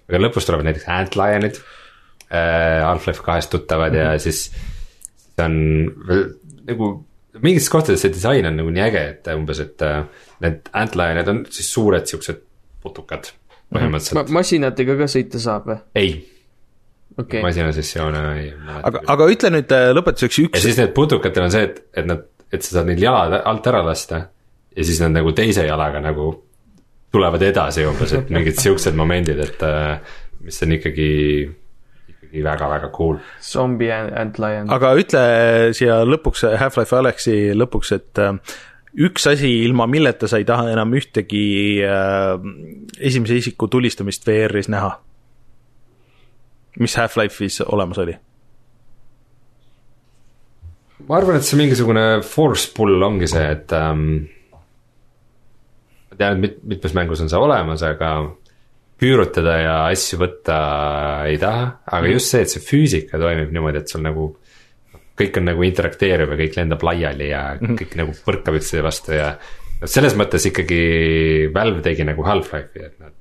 [0.08, 1.62] aga lõpus tulevad näiteks antlionid
[2.32, 4.14] äh,, Half-Life kahest tuttavad mm -hmm.
[4.14, 4.52] ja siis
[5.38, 5.58] see on
[6.08, 6.24] veel
[6.68, 6.92] nagu
[7.42, 10.06] mingites kohtades see disain on nagu nii äge, et umbes, et äh,
[10.44, 12.42] need antlionid on siis suured siuksed
[12.82, 13.30] putukad
[13.74, 15.78] põhimõtteliselt Ma, masinatega ka sõita saab või?
[15.96, 16.16] ei,
[17.18, 18.50] okei okay., masinasessioone ei
[18.82, 22.10] aga, aga ütle nüüd äh, lõpetuseks ja üks, siis need putukatel on see, et, et
[22.10, 24.26] nad, et sa saad neil jalad alt ära lasta
[24.78, 26.32] ja siis nad nagu teise jalaga nagu
[27.14, 31.12] tulevad edasi umbes, et mingid siuksed momendid, et äh, mis on ikkagi,
[32.28, 33.18] ikkagi väga-väga cool.
[33.42, 34.70] zombi ant- antlion.
[34.70, 35.24] aga ütle
[35.78, 38.36] siia lõpuks, Half-Life Alyxi lõpuks, et äh,
[39.08, 42.36] üks asi, ilma milleta sa ei taha enam ühtegi äh,
[43.00, 44.98] esimese isiku tulistamist VR-is näha.
[46.80, 48.18] mis Half-Life'is olemas oli?
[51.08, 54.28] ma arvan, et see mingisugune force pull ongi see, et ähm,
[56.12, 58.12] ma tean, et mit-, mitmes mängus on see olemas, aga
[58.98, 60.58] püürutada ja asju võtta
[61.30, 64.32] ei taha, aga just see, et see füüsika toimib niimoodi, et sul nagu
[65.18, 69.32] kõik on nagu interakteeriv ja kõik lendab laiali ja kõik nagu põrkab üksteise vastu ja
[69.38, 70.82] noh, selles mõttes ikkagi
[71.54, 73.16] Valve tegi nagu Half-Life'i, et nad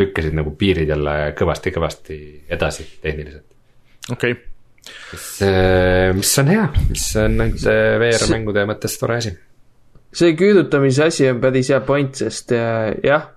[0.00, 2.18] lükkasid nagu piirid jälle kõvasti-kõvasti
[2.54, 3.46] edasi tehniliselt.
[4.10, 4.50] okei okay.,
[5.12, 5.28] mis,
[6.18, 9.34] mis on hea, mis on nende VR-mängude mõttes tore asi.
[10.14, 13.30] see küüdutamise asi on päris hea point, sest äh, jah,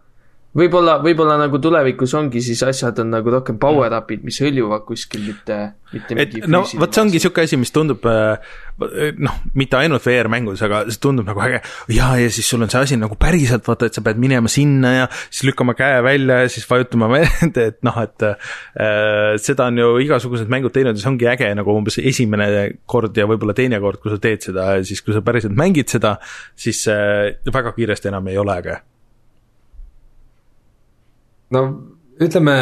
[0.57, 5.23] võib-olla, võib-olla nagu tulevikus ongi siis asjad on nagu rohkem power up'id, mis hõljuvad kuskil,
[5.27, 5.57] mitte,
[5.93, 8.55] mitte et mingi no vot, see ongi sihuke asi, mis tundub äh,
[9.21, 11.61] noh, mitte ainult VR-mängus, aga see tundub nagu äge.
[11.93, 14.93] ja, ja siis sul on see asi nagu päriselt vaata, et sa pead minema sinna
[14.95, 19.81] ja siis lükkama käe välja ja siis vajutama vend, et noh, et äh, seda on
[19.83, 22.49] ju igasugused mängud teinud ja see ongi äge nagu umbes esimene
[22.89, 25.89] kord ja võib-olla teine kord, kui sa teed seda ja siis, kui sa päriselt mängid
[25.93, 26.17] seda,
[26.57, 28.81] siis äh, väga kiiresti enam ei ole äge.
[31.55, 31.61] No
[32.17, 32.55] ütleme,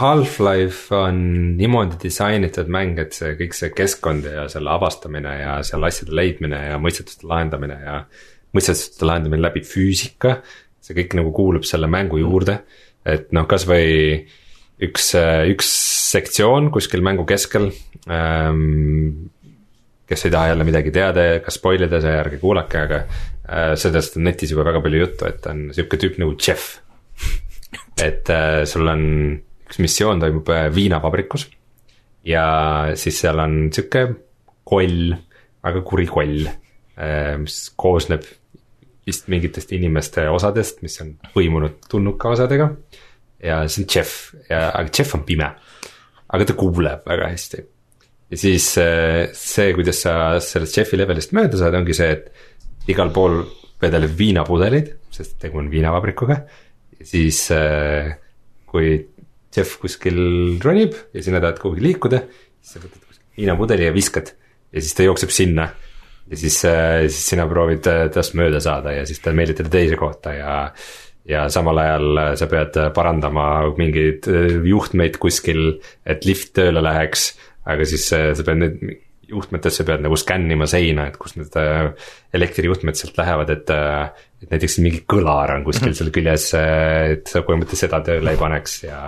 [0.00, 1.20] Half-Life on
[1.58, 6.62] niimoodi disainitud mäng, et see kõik see keskkond ja selle avastamine ja seal asjade leidmine
[6.70, 7.96] ja mõistetuste lahendamine ja
[8.56, 10.38] mõistetuste lahendamine läbi füüsika,
[10.80, 12.62] see kõik nagu kuulub selle mängu juurde,
[13.04, 14.24] et noh, kasvõi
[14.80, 15.12] üks,
[15.52, 15.74] üks
[16.14, 17.68] sektsioon kuskil mängu keskel
[18.08, 19.28] ähm,
[20.10, 24.18] kes ei taha jälle midagi teada ka spoil ida, see ärge kuulake, aga äh, sellest
[24.18, 26.80] on netis juba väga palju juttu, et on sihuke tüüp nagu Jeff.
[28.00, 29.02] Et äh, sul on
[29.66, 31.46] üks missioon toimub äh, viinavabrikus
[32.26, 32.44] ja
[32.98, 34.04] siis seal on sihuke
[34.68, 35.14] koll,
[35.64, 38.26] väga kuri koll äh,, mis koosneb
[39.08, 42.70] vist mingitest inimeste osadest, mis on põimunud tulnuka osadega.
[43.42, 45.48] ja see on Jeff ja, aga Jeff on pime,
[46.30, 47.62] aga ta kuuleb väga hästi
[48.30, 50.14] ja siis see, kuidas sa
[50.44, 53.40] sellest Jeffi levelist mööda saad, ongi see, et igal pool
[53.80, 56.40] vedeleb viinapudelid, sest tegu on viinavabrikuga.
[57.06, 58.14] Siis äh,
[58.70, 58.94] kui
[59.56, 62.22] Jeff kuskil ronib ja sina tahad kuhugi liikuda,
[62.60, 64.32] siis sa võtad viinapudeli ja viskad
[64.70, 65.70] ja siis ta jookseb sinna.
[66.30, 70.34] ja siis, siis sina proovid äh, tast mööda saada ja siis ta meelitada teise kohta
[70.36, 70.56] ja
[71.28, 73.46] ja samal ajal äh, sa pead parandama
[73.78, 77.32] mingeid äh, juhtmeid kuskil, et lift tööle läheks
[77.68, 78.80] aga siis äh, sa pead nüüd
[79.30, 81.92] juhtmetesse pead nagu skännima seina, et kust need äh,
[82.36, 83.78] elektrijuhtmed sealt lähevad, et.
[84.40, 88.78] Et näiteks mingi kõlar on kuskil seal küljes, et sa põhimõtteliselt seda tööle ei paneks
[88.86, 88.98] ja.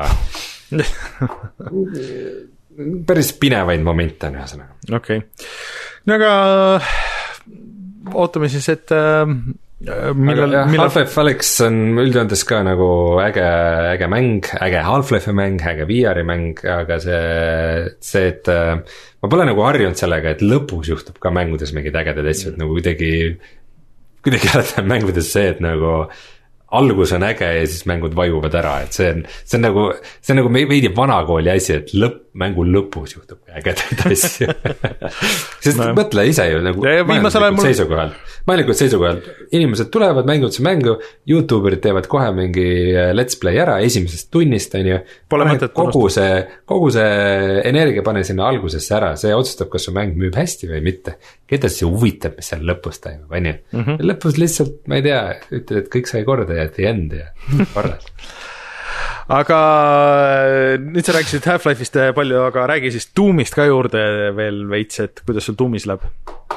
[3.08, 4.78] päris pinevaid momente on ühesõnaga.
[4.98, 5.50] okei okay.,
[6.08, 6.30] no aga
[8.22, 9.26] ootame siis, et äh,
[10.14, 12.88] millal, millal Half-Life Alyx on üldjoontes ka nagu
[13.22, 13.46] äge,
[13.92, 17.22] äge mäng, äge Half-Life'i mäng, äge VR-i mäng, aga see,
[18.04, 18.76] see, et äh,
[19.22, 22.76] ma pole nagu harjunud sellega, et lõpus juhtub ka mängudes mingeid ägedaid asju, et nagu
[22.76, 23.12] kuidagi,
[24.22, 25.92] kuidagi alati on mängudes see, et nagu
[26.72, 29.86] algus on äge ja siis mängud vajuvad ära, et see on, see on nagu,
[30.20, 34.46] see on nagu veidi vanakooli asi, et lõpp, mängu lõpus juhtub ägedaid asju
[35.60, 35.90] sest no.
[35.98, 37.66] mõtle ise ju nagu majanduslikult mul...
[37.66, 38.14] seisukohal,
[38.48, 39.18] majanduslikult seisukohal,
[39.52, 40.94] inimesed tulevad, mängivad seda mängu,
[41.28, 45.02] Youtube erid teevad kohe mingi äh, let's play ära esimesest tunnist, on ju.
[45.76, 50.36] kogu see, kogu see energia pane sinna algusesse ära, see otsustab, kas su mäng müüb
[50.38, 51.18] hästi või mitte.
[51.52, 54.02] keda see huvitab, mis seal lõpus toimub, on ju, mhm.
[54.08, 55.20] lõpus lihtsalt, ma ei tea,
[55.50, 57.30] ütled, et kõik sai korda ja at the end ja
[57.74, 58.08] korras
[59.30, 59.58] aga
[60.74, 64.02] äh, nüüd sa rääkisid Half-Life'ist äh, palju, aga räägi siis Doom'ist ka juurde
[64.36, 66.06] veel veits, et kuidas sul Doom'is läheb?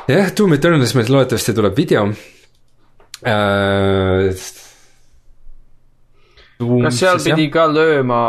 [0.10, 2.08] jah, Doom Eternalist meil loodetavasti tuleb video
[3.26, 4.32] äh,.
[6.60, 7.54] kas seal siis, pidi jah.
[7.54, 8.22] ka lööma,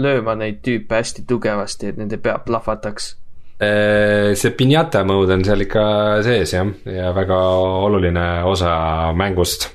[0.00, 3.14] lööma neid tüüpe hästi tugevasti, et nende pea plahvataks?
[3.62, 5.86] Äh, see pinjata mode on seal ikka
[6.26, 7.38] sees jah, ja väga
[7.86, 8.74] oluline osa
[9.16, 9.70] mängust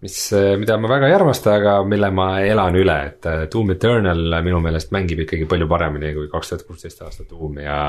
[0.00, 3.74] mis, eh, mida ma väga ei armasta, aga mille ma elan üle, et eh, Doom
[3.76, 7.80] Eternal minu meelest mängib ikkagi palju paremini kui kaks tuhat kuusteist aasta Doom ja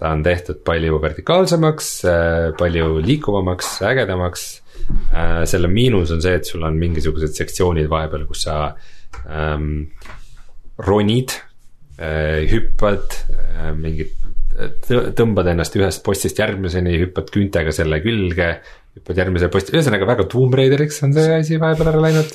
[0.00, 4.48] ta on tehtud palju vertikaalsemaks, eh, palju liikuvamaks, ägedamaks.
[5.44, 8.54] selle miinus on see, et sul on mingisugused sektsioonid vahepeal, kus sa
[9.28, 9.90] ähm,
[10.80, 11.34] ronid
[11.98, 14.14] äh,, hüppad äh,, mingid
[15.18, 18.48] tõmbad ennast ühest postist järgmiseni, hüppad küüntega selle külge
[18.98, 22.34] hüppad järgmise posti, ühesõnaga väga Tomb Raideriks on see asi vahepeal ära läinud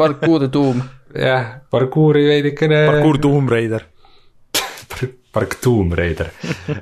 [0.00, 0.82] parkuur tuum.
[1.14, 2.84] jah, parkuuri veidikene.
[2.90, 3.86] parkuur Tomb Raider
[5.34, 6.30] Park Tomb Raider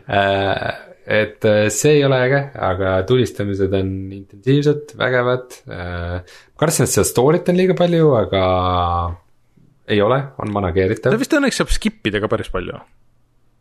[0.09, 5.57] äh, et äh, see ei ole äge, aga tulistamised on intensiivsed, vägevad.
[5.73, 8.43] Äh, kartsin, et seda story't on liiga palju, aga
[9.89, 11.15] ei ole, on manageeritav.
[11.15, 12.83] ta vist õnneks saab skip ida ka päris palju.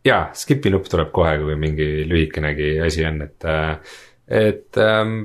[0.04, 3.48] jaa, skip'i nupp tuleb kohe, kui mingi lühikenegi asi on, et
[4.28, 5.22] et ähm,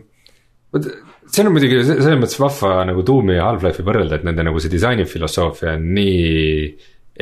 [0.74, 4.72] see on muidugi selles mõttes vahva nagu Doom'i ja Half-Life'i võrrelda, et nende nagu see
[4.74, 6.74] disainifilosoofia on nii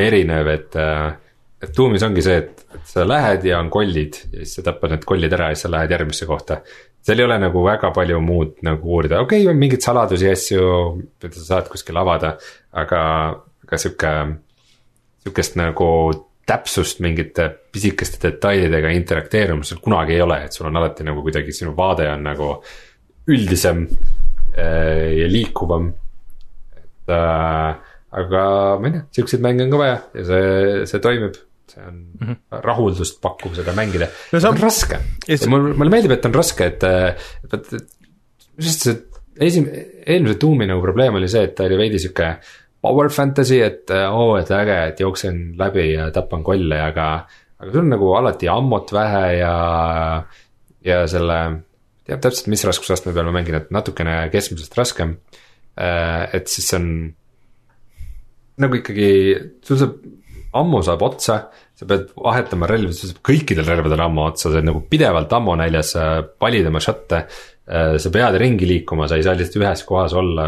[0.08, 0.80] erinev, et.
[0.80, 1.12] Äh,
[1.62, 4.96] et Doom'is ongi see, et, et sa lähed ja on kollid ja siis sa tapad
[4.96, 6.56] need kollid ära ja siis sa lähed järgmisse kohta.
[7.06, 10.34] seal ei ole nagu väga palju muud nagu uurida, okei okay,, on mingeid saladusi ja
[10.34, 10.64] asju,
[11.22, 12.32] mida sa saad kuskil avada,
[12.74, 13.04] aga,
[13.68, 14.16] aga sihuke,
[15.22, 15.92] sihukest nagu
[16.48, 21.76] täpsust mingite pisikeste detailidega interakteerumisel kunagi ei ole, et sul on alati nagu kuidagi sinu
[21.78, 22.50] vaade on nagu
[23.32, 23.86] üldisem
[24.58, 25.92] äh, ja liikuvam.
[26.76, 28.44] et äh, aga
[28.82, 31.38] ma ei tea, siukseid mänge on ka vaja ja see, see toimib
[31.72, 32.62] see on mm -hmm.
[32.66, 35.00] rahuldust pakkuv seda mängida no,, see on raske
[35.30, 35.48] yes..
[35.48, 37.88] mulle, mulle meeldib, et on raske, et, et, et, et
[38.60, 38.98] arust see
[39.40, 39.70] esim-,
[40.06, 42.34] eelmise Doom'i nagu probleem oli see, et ta oli veidi sihuke
[42.82, 47.08] power fantasy, et oo oh,, et äge, et jooksen läbi ja tapan kolle, aga.
[47.62, 49.56] aga sul on nagu alati ammut vähe ja,
[50.86, 51.40] ja selle,
[52.08, 55.18] teab täpselt, mis raskusastme peal ma mängin, et natukene keskmisest raskem.
[55.78, 56.88] Äh, et siis on
[58.62, 59.12] nagu ikkagi,
[59.66, 60.02] sul saab,
[60.58, 61.38] ammu saab otsa,
[61.78, 65.56] sa pead vahetama relvi, sul saab kõikidel relvadel ammu otsa, sa oled nagu pidevalt ammu
[65.62, 66.10] näljas, sa
[66.42, 67.42] valid oma Äh,
[67.72, 70.48] sa pead ringi liikuma, sa ei saa lihtsalt ühes kohas olla,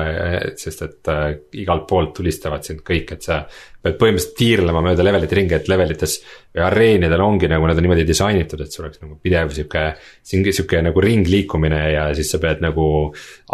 [0.59, 1.21] sest et äh,
[1.61, 3.37] igalt poolt tulistavad sind kõik, et sa.
[3.83, 6.17] pead põhimõtteliselt tiirlema mööda levelite ringi, et levelites
[6.55, 9.85] või areenidel ongi nagu nad on niimoodi disainitud, et sul oleks nagu pidev sihuke.
[10.23, 12.85] sihuke nagu ringliikumine ja siis sa pead nagu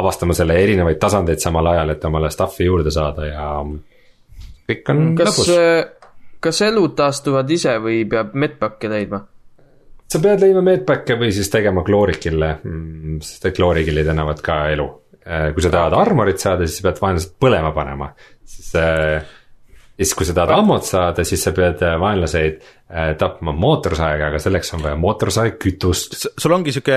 [0.01, 3.49] avastama selle erinevaid tasandeid samal ajal, et omale stuff'i juurde saada ja.
[4.69, 5.51] kõik on kas, lõbus.
[6.39, 9.27] kas elud taastuvad ise või peab medpacke leidma?
[10.09, 14.87] Sa pead leidma medpacke või siis tegema kloorikille, mm, sest et kloorikillid annavad ka elu.
[15.29, 18.07] Äh, kui sa tahad armorit saada, siis sa pead vaenlased põlema panema,
[18.47, 19.19] siis äh,
[19.99, 22.61] siis kui sa tahad ammut saada, siis sa pead äh, vaenlaseid
[23.21, 26.15] tapma mootorsaega, aga selleks on vaja mootorsaegkütust.
[26.41, 26.95] sul ongi sihuke,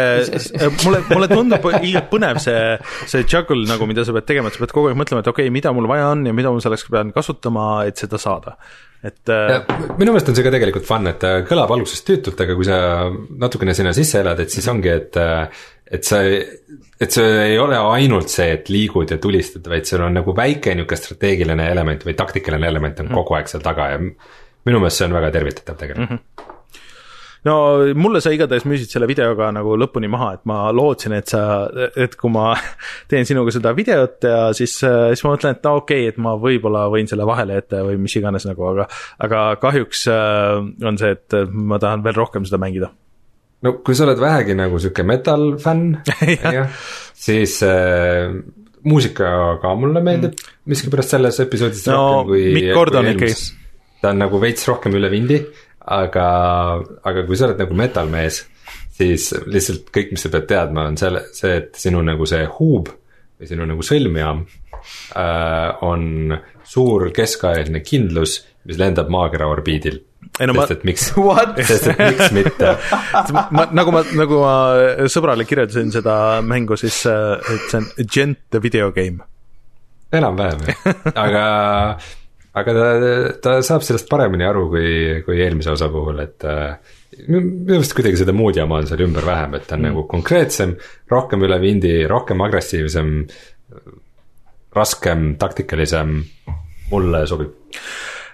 [0.86, 2.62] mulle, mulle tundub ilgelt põnev see,
[3.10, 5.50] see juggle nagu, mida sa pead tegema, et sa pead kogu aeg mõtlema, et okei
[5.50, 8.56] okay,, mida mul vaja on ja mida ma selleks pean kasutama, et seda saada
[9.02, 9.20] et.
[9.28, 9.58] Äh,
[9.98, 12.78] minu meelest on see ka tegelikult fun, et ta kõlab alguses tüütult, aga kui sa
[13.44, 15.20] natukene sinna sisse elad, et siis ongi, et.
[15.20, 16.38] Äh, et see,
[17.04, 20.72] et see ei ole ainult see, et liigud ja tulistad, vaid seal on nagu väike
[20.72, 23.18] nihuke strateegiline element või taktikaline element on mm.
[23.18, 23.98] kogu aeg seal taga ja.
[24.00, 26.22] minu meelest see on väga tervitatav tegelikult mm.
[26.22, 26.51] -hmm
[27.48, 27.56] no
[27.98, 31.42] mulle sa igatahes müüsid selle videoga nagu lõpuni maha, et ma lootsin, et sa,
[31.96, 32.52] et kui ma
[33.10, 36.36] teen sinuga seda videot ja siis, siis ma mõtlen, et no okei okay,, et ma
[36.40, 38.88] võib-olla võin selle vahele jätta või mis iganes nagu, aga,
[39.26, 40.58] aga kahjuks äh,
[40.88, 42.92] on see, et ma tahan veel rohkem seda mängida
[43.62, 45.96] no kui sa oled vähegi nagu sihuke metal fänn
[47.26, 48.34] siis äh,
[48.84, 50.54] muusika ka mulle meeldib mm.
[50.72, 52.46] miskipärast selles episoodis no, rohkem kui.
[52.56, 53.36] Mikk Gordon ikkagi.
[54.02, 55.38] ta on nagu veits rohkem üle vindi
[55.84, 56.26] aga,
[57.02, 58.42] aga kui sa oled nagu metal mees,
[58.92, 62.92] siis lihtsalt kõik, mis sa pead teadma, on selle, see, et sinu nagu see huub
[63.40, 66.36] või sinu nagu sõlmjaam äh, on
[66.68, 70.00] suur keskajaline kindlus, mis lendab maakera orbiidil
[70.40, 71.58] ei no sest ma, et miks, What?
[71.66, 72.70] sest et miks mitte.
[73.56, 74.54] ma, nagu ma, nagu ma
[75.12, 76.14] sõbrale kirjeldasin seda
[76.46, 79.20] mängu, siis äh, et see on Gent the video game.
[80.12, 80.80] enam-vähem jah,
[81.24, 81.44] aga,
[82.52, 82.88] aga ta,
[83.44, 84.90] ta saab sellest paremini aru kui,
[85.26, 86.76] kui eelmise osa puhul, et äh,
[87.26, 89.90] minu meelest kuidagi seda muud jama on seal ümber vähem, et ta on mm.
[89.90, 90.76] nagu konkreetsem,
[91.12, 93.12] rohkem üle vindi, rohkem agressiivsem,
[94.76, 96.18] raskem, taktikalisem,
[96.92, 97.54] mulle sobib.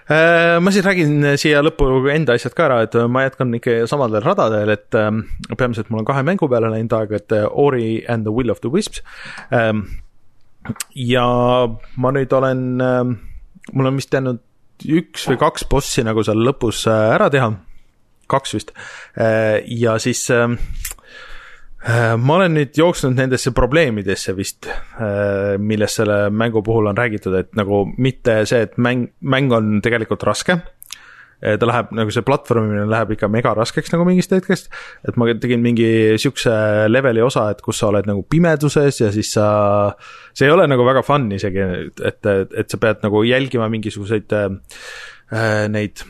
[0.09, 4.23] Äh, ma siis räägin siia lõppu enda asjad ka ära, et ma jätkan ikka samadel
[4.25, 5.21] radadel, et ähm,
[5.53, 8.63] peamiselt mul on kahe mängu peale läinud aeg, et äh, Ori and the Will of
[8.65, 9.03] the Wisps
[9.53, 9.85] ähm,.
[10.97, 11.25] ja
[11.95, 13.13] ma nüüd olen ähm,,
[13.73, 14.43] mul on vist jäänud
[14.99, 17.51] üks või kaks bossi nagu seal lõpus äh, ära teha,
[18.29, 18.75] kaks vist,
[19.17, 20.59] ja siis ähm,
[21.79, 24.67] Äh, ma olen nüüd jooksnud nendesse probleemidesse vist,
[25.63, 30.25] millest selle mängu puhul on räägitud, et nagu mitte see, et mäng, mäng on tegelikult
[30.27, 30.59] raske.
[31.39, 34.69] Ta läheb nagu see platvormimine läheb ikka mega raskeks nagu mingist hetkest,
[35.07, 35.89] et ma tegin mingi
[36.19, 36.51] siukse
[36.91, 39.47] leveli osa, et kus sa oled nagu pimeduses ja siis sa,
[40.35, 41.65] see ei ole nagu väga fun isegi,
[42.11, 46.03] et, et sa pead nagu jälgima mingisuguseid äh, neid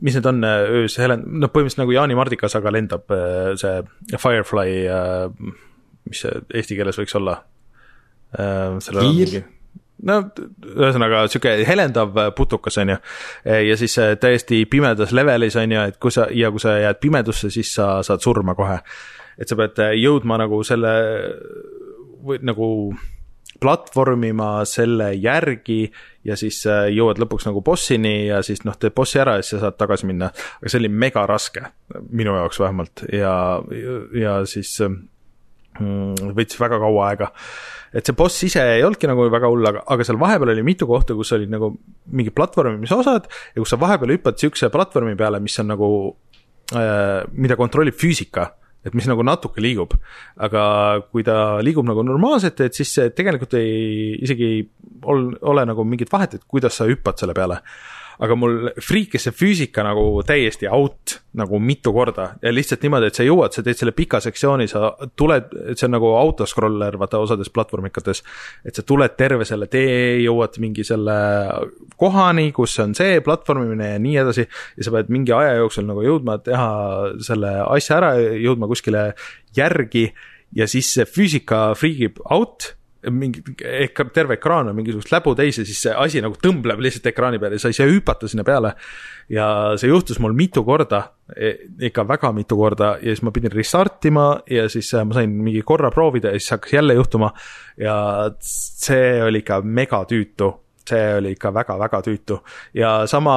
[0.00, 3.12] mis need on öös helen-, noh põhimõtteliselt nagu Jaani Mardikas, aga lendab
[3.60, 4.70] see Firefly,
[6.08, 7.42] mis see eesti keeles võiks olla?
[9.04, 9.44] Hiir?
[10.04, 10.18] No
[10.74, 12.96] ühesõnaga sihuke helendav putukas on ju.
[13.68, 17.00] ja siis äh, täiesti pimedas levelis on ju, et kui sa ja kui sa jääd
[17.00, 18.78] pimedusse, siis sa saad surma kohe.
[19.38, 20.94] et sa pead äh, jõudma nagu selle
[22.26, 22.68] või nagu
[23.60, 25.86] platvormima selle järgi
[26.24, 29.56] ja siis äh, jõuad lõpuks nagu bossini ja siis noh, teed bossi ära ja siis
[29.56, 30.28] sa saad tagasi minna.
[30.60, 31.64] aga see oli mega raske,
[32.10, 33.36] minu jaoks vähemalt ja,
[34.20, 34.76] ja siis
[35.80, 37.30] mm, võttis väga kaua aega.
[37.92, 40.88] Et see boss ise ei olnudki nagu väga hull, aga, aga seal vahepeal oli mitu
[40.88, 41.72] kohta, kus olid nagu
[42.12, 45.90] mingi platvormimise osad ja kus sa vahepeal hüppad siukse platvormi peale, mis on nagu
[46.74, 48.50] äh,, mida kontrollib füüsika
[48.86, 49.96] et mis nagu natuke liigub,
[50.46, 50.62] aga
[51.10, 54.60] kui ta liigub nagu normaalselt, et siis see tegelikult ei, isegi ei
[55.10, 57.58] ol, ole nagu mingit vahet, et kuidas sa hüppad selle peale.
[58.22, 62.30] Aga mul friikis see füüsika nagu täiesti out nagu mitu korda.
[62.42, 64.88] Ja lihtsalt niimoodi, et sa jõuad, sa teed selle pika sektsiooni, sa
[65.18, 68.22] tuled, see on nagu autoscroller, vaata osades platvormikates.
[68.64, 71.16] et sa tuled terve selle tee, jõuad mingi selle
[71.96, 74.46] kohani, kus on see platvormimine ja nii edasi.
[74.76, 76.70] Ja sa pead mingi aja jooksul nagu jõudma teha
[77.26, 79.10] selle asja ära, jõudma kuskile
[79.56, 80.08] järgi.
[80.56, 82.72] Ja siis see füüsika friigib out
[83.12, 87.08] mingi ekra, terve ekraan on mingisugust läbu täis ja siis see asi nagu tõmbleb lihtsalt
[87.12, 88.74] ekraani peale ja sa ei saa hüpata sinna peale.
[89.28, 89.46] ja
[89.80, 91.02] see juhtus mul mitu korda,
[91.82, 95.30] ikka väga mitu korda ja siis ma pidin restart ima ja siis äh, ma sain
[95.30, 97.32] mingi korra proovida ja siis hakkas jälle juhtuma.
[97.76, 97.96] ja
[98.40, 100.52] see oli ikka mega tüütu
[100.86, 102.38] see oli ikka väga-väga tüütu
[102.74, 103.36] ja sama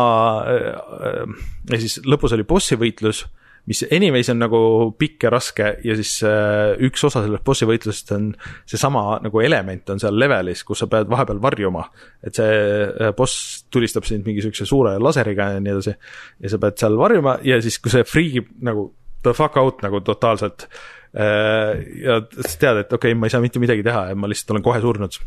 [1.69, 3.25] ja siis lõpus oli bossi võitlus
[3.69, 4.59] mis anyways on nagu
[4.97, 8.29] pikk ja raske ja siis äh, üks osa sellest bossi võitlusest on
[8.69, 11.85] seesama nagu element on seal levelis, kus sa pead vahepeal varjuma.
[12.25, 12.53] et see
[12.89, 15.93] äh, boss tulistab sind mingi siukse suure laseriga ja nii edasi.
[16.41, 18.89] ja sa pead seal varjuma ja siis, kui see freegib nagu
[19.23, 20.65] the fuck out nagu totaalselt
[21.13, 21.77] äh,.
[22.05, 24.55] ja sa tead, et okei okay,, ma ei saa mitte midagi teha ja ma lihtsalt
[24.55, 25.19] olen kohe surnud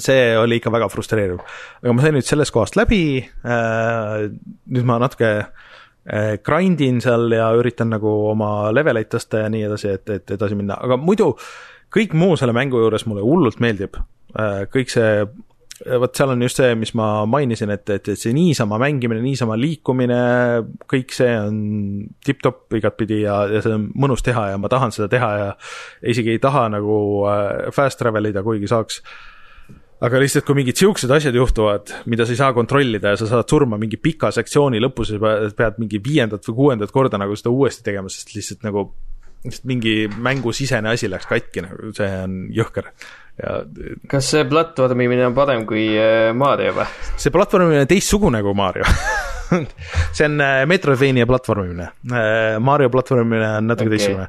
[0.00, 1.42] see oli ikka väga frustreeriv,
[1.82, 4.30] aga ma sain nüüd sellest kohast läbi äh,.
[4.72, 5.68] nüüd ma natuke äh,
[6.42, 10.58] grind in seal ja üritan nagu oma leveleid tõsta ja nii edasi, et, et edasi
[10.58, 11.28] minna, aga muidu
[11.92, 14.64] kõik muu selle mängu juures mulle hullult meeldib äh,.
[14.72, 15.24] kõik see,
[16.02, 19.56] vot seal on just see, mis ma mainisin, et, et, et see niisama mängimine, niisama
[19.60, 20.20] liikumine,
[20.90, 21.58] kõik see on
[22.24, 25.50] tipp-topp igatpidi ja, ja see on mõnus teha ja ma tahan seda teha ja
[26.14, 26.96] isegi ei taha nagu
[27.30, 29.02] äh, fast travel ida, kuigi saaks
[30.02, 33.48] aga lihtsalt, kui mingid siuksed asjad juhtuvad, mida sa ei saa kontrollida ja sa saad
[33.50, 35.20] surma mingi pika sektsiooni lõpus ja
[35.56, 38.88] pead, mingi viiendat või kuuendat korda nagu seda uuesti tegema, sest lihtsalt nagu
[39.42, 42.90] lihtsalt mingi mängusisene asi läks katki, nagu see on jõhker.
[43.42, 43.60] ja
[44.10, 46.88] kas see platvormimine on parem kui äh, Mario või?
[47.16, 48.86] see platvormimine on teistsugune kui Mario
[50.16, 51.88] see on äh, Metroidvania platvormimine.
[52.60, 53.98] Mario platvormimine on natuke okay.
[53.98, 54.28] teistsugune,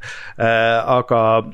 [0.97, 1.51] aga äh,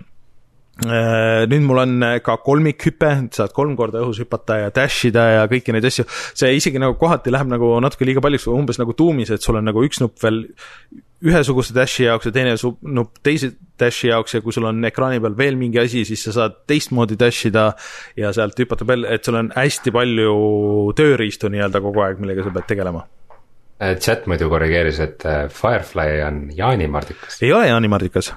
[0.80, 5.76] nüüd mul on ka kolmikhüpe, saad kolm korda õhus hüpata ja dash ida ja kõiki
[5.76, 6.06] neid asju.
[6.08, 9.68] see isegi nagu kohati läheb nagu natuke liiga paljuks, umbes nagu tuumis, et sul on
[9.68, 10.46] nagu üks nupp veel
[11.26, 12.56] ühesuguse dash'i jaoks ja teine
[12.96, 16.36] nupp teise dash'i jaoks ja kui sul on ekraani peal veel mingi asi, siis sa
[16.36, 17.70] saad teistmoodi dash ida
[18.20, 20.36] ja sealt hüpata veel, et sul on hästi palju
[21.00, 23.06] tööriistu nii-öelda kogu aeg, millega sa pead tegelema.
[24.00, 27.42] chat muidu korrigeeris, et äh, Firefly on jaanimardikas.
[27.44, 28.34] ei ole jaanimardikas,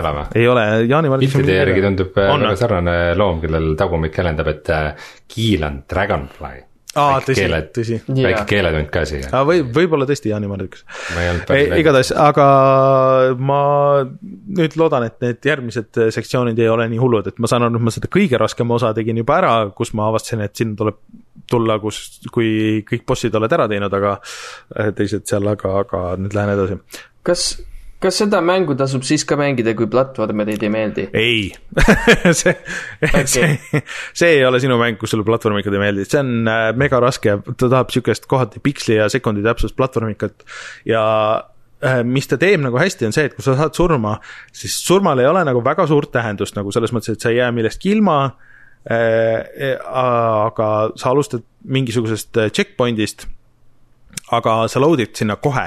[0.00, 0.28] elama.
[0.34, 1.32] ei ole, jaanimardik.
[1.32, 5.82] piltide järgi tundub äh, On, väga sarnane loom, kellel tagumik jäljendab, et äh, kiil on
[5.90, 6.62] dragonfly.
[6.96, 7.98] aa, väike tõsi keele-, tõsi.
[8.08, 8.46] väike Jaa.
[8.52, 10.32] keeletund ka siia, või, võib-olla tõesti
[11.48, 12.48] päris igatahes, aga
[13.36, 13.60] ma
[14.60, 17.88] nüüd loodan, et need järgmised sektsioonid ei ole nii hullud, et ma saan aru, et
[17.90, 21.00] ma seda kõige raskema osa tegin juba ära, kus ma avastasin, et sinna tuleb
[21.50, 22.02] tulla, kus,
[22.32, 26.78] kui kõik bossid oled ära teinud, aga äh, teised seal, aga, aga nüüd lähen edasi.
[27.26, 27.48] kas,
[28.02, 31.06] kas seda mängu tasub siis ka mängida, kui platvormerid ei meeldi?
[31.16, 31.48] ei.
[32.40, 32.54] See
[33.24, 33.82] see,
[34.16, 37.38] see ei ole sinu mäng, kus sulle platvormikud ei meeldi, see on äh, mega raske,
[37.48, 40.44] ta tahab niisugust kohati piksli ja sekundi täpsust platvormikat.
[40.88, 41.04] Ja
[41.84, 44.18] äh, mis ta teeb nagu hästi, on see, et kui sa saad surma,
[44.54, 47.52] siis surmal ei ole nagu väga suurt tähendust nagu selles mõttes, et sa ei jää
[47.56, 48.18] millestki ilma
[48.86, 49.72] äh,.
[49.90, 53.26] aga sa alustad mingisugusest äh, checkpoint'ist,
[54.36, 55.66] aga sa load'id sinna kohe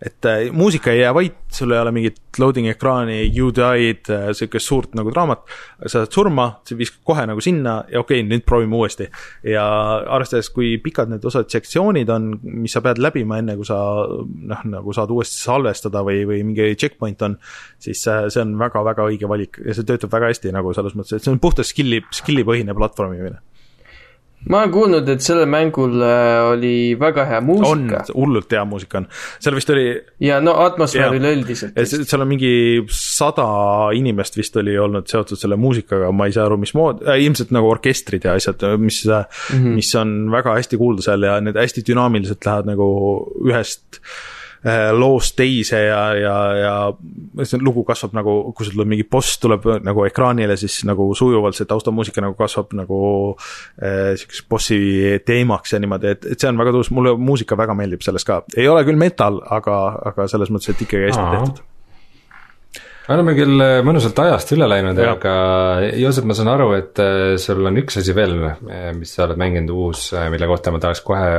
[0.00, 4.66] et äh, muusika ei jää vait, sul ei ole mingit loading ekraani, you died, sihukest
[4.66, 5.42] suurt nagu draamat.
[5.82, 9.10] sa saad surma, sa viskad kohe nagu sinna ja okei okay,, nüüd proovime uuesti.
[9.44, 9.64] ja
[10.08, 14.64] arvestades, kui pikad need osad sektsioonid on, mis sa pead läbima, enne kui sa noh,
[14.72, 17.36] nagu saad uuesti salvestada või, või mingi checkpoint on,
[17.78, 21.18] siis äh, see on väga-väga õige valik ja see töötab väga hästi nagu selles mõttes,
[21.18, 23.42] et see on puhtalt skill'i, skill'i põhine platvormimine.
[24.48, 29.02] Ma olen kuulnud, et sellel mängul äh, oli väga hea on muusika, hullult hea muusika
[29.02, 29.08] on,
[29.42, 29.84] seal vist oli
[30.24, 32.52] ja no atmosfäär üleüldiselt seal on mingi
[32.94, 33.46] sada
[33.96, 37.68] inimest vist oli olnud seotud selle muusikaga, ma ei saa aru, mismoodi äh,, ilmselt nagu
[37.68, 39.22] orkestrid ja asjad, mis mm.
[39.52, 39.78] -hmm.
[39.78, 42.90] mis on väga hästi kuulda seal ja need hästi dünaamiliselt lähevad nagu
[43.44, 44.39] ühest äh,
[44.92, 49.64] loost teise ja, ja, ja see lugu kasvab nagu, kui sul tuleb mingi boss tuleb
[49.86, 53.00] nagu ekraanile, siis nagu sujuvalt see taustamuusika nagu kasvab nagu
[53.80, 54.78] äh, sihukeseks bossi
[55.24, 58.42] teemaks ja niimoodi, et, et see on väga tõus, mulle muusika väga meeldib selles ka,
[58.56, 59.80] ei ole küll metal, aga,
[60.12, 61.64] aga selles mõttes, et ikkagi hästi tehtud.
[63.08, 65.34] me oleme küll äh, mõnusalt ajast üle läinud, aga
[65.96, 68.36] Joosep, ma saan aru, et äh, sul on üks asi veel,
[68.98, 71.30] mis sa oled mänginud uus, mille kohta ma tahaks kohe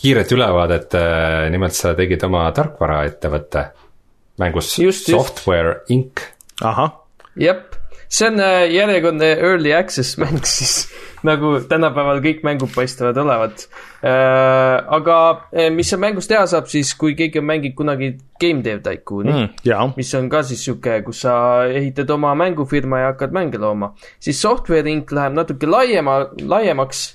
[0.00, 0.96] kiiret ülevaadet,
[1.54, 3.64] nimelt sa tegid oma tarkvaraettevõtte
[4.38, 5.10] mängus Just, just.
[5.10, 6.20] Software Inc.
[6.62, 6.90] ahah,
[7.38, 7.74] jep,
[8.08, 10.88] see on äh, järjekordne early access mäng siis,
[11.26, 13.66] nagu tänapäeval kõik mängud paistavad olevat.
[14.04, 15.16] aga
[15.54, 18.10] äh, mis seal mängus teha saab siis, kui keegi on mänginud kunagi
[18.40, 21.36] Game Dev Tycoon'i mm., jaa, mis on ka siis sihuke, kus sa
[21.70, 27.06] ehitad oma mängufirma ja hakkad mänge looma, siis Software Inc läheb natuke laiema, laiemaks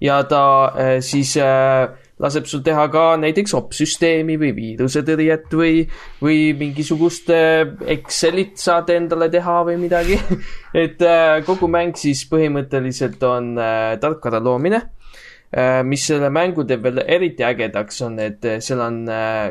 [0.00, 0.42] ja ta
[0.72, 1.90] äh, siis äh,
[2.22, 5.82] laseb sul teha ka näiteks opsüsteemi või viirusetõrjet või,
[6.22, 10.18] või mingisugust Excelit saad endale teha või midagi.
[10.84, 16.88] et äh, kogu mäng siis põhimõtteliselt on äh, tarkvara loomine äh, mis selle mängu teeb
[16.88, 18.98] veel eriti ägedaks, on, et seal on,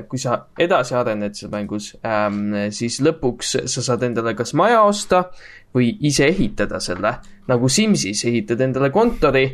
[0.10, 1.94] kui sa edasi arened seal mängus,
[2.76, 5.28] siis lõpuks sa saad endale kas maja osta
[5.76, 7.18] või ise ehitada selle,
[7.48, 9.48] nagu Simsis ehitad endale kontori,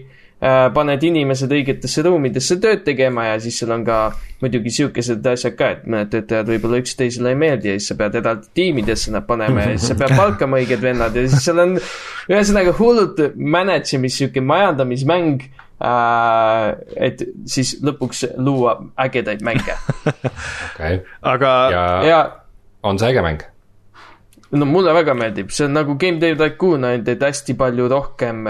[0.43, 3.99] paned inimesed õigetesse ruumidesse tööd tegema ja siis seal on ka
[4.43, 8.17] muidugi siukesed asjad ka, et mõned töötajad võib-olla üksteisele ei meeldi ja siis sa pead
[8.19, 11.77] eraldi tiimidesse nad panema ja siis sa pead palkama õiged vennad ja siis seal on
[11.77, 16.67] ühesõnaga hullult manage imis, sihuke majandamismäng äh,
[17.07, 17.23] et
[17.55, 18.75] siis lõpuks luua
[19.05, 21.55] ägedaid mänge okei okay., aga
[22.03, 22.21] ja,
[22.83, 23.47] on see äge mäng?
[24.53, 28.43] no mulle väga meeldib, see on nagu Game Dev Tycoon, ainult et hästi palju rohkem,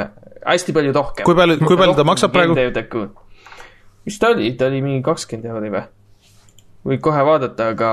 [0.45, 1.25] hästi palju rohkem.
[1.27, 2.55] kui palju, kui palju ta maksab praegu?
[4.03, 5.83] Mis ta oli, ta oli mingi kakskümmend euri või?
[6.83, 7.89] võid kohe vaadata, aga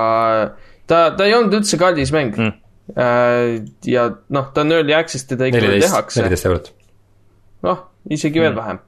[0.90, 2.52] ta, ta ei olnud üldse kallis mäng Mm.
[2.96, 3.66] mm..
[3.86, 6.72] ja noh, ta on early access, teda ikka veel neliteist, tehakse, neliteist eurot.
[7.62, 8.56] noh, isegi veel Mm.
[8.58, 8.80] vähem.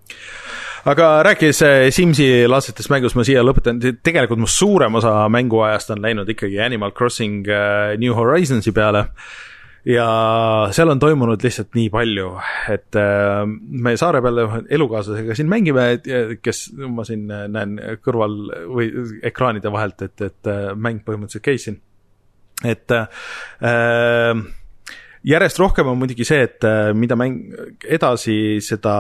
[0.85, 6.03] aga rääkides äh, Simsi laadsetest mängust, ma siia lõpetan, tegelikult mu suurem osa mänguajast on
[6.03, 9.07] läinud ikkagi Animal Crossing äh, New Horizonsi peale
[9.89, 10.07] ja
[10.75, 12.29] seal on toimunud lihtsalt nii palju,
[12.71, 14.41] et äh, me saare peal
[14.71, 15.87] elukaaslasega siin mängime,
[16.43, 18.37] kes ma siin äh, näen kõrval
[18.71, 18.91] või
[19.27, 21.81] ekraanide vahelt, et, et äh, mäng põhimõtteliselt käis siin,
[22.63, 24.43] et äh,
[25.35, 26.67] järjest rohkem on muidugi see, et
[26.99, 28.95] mida mäng edasi, seda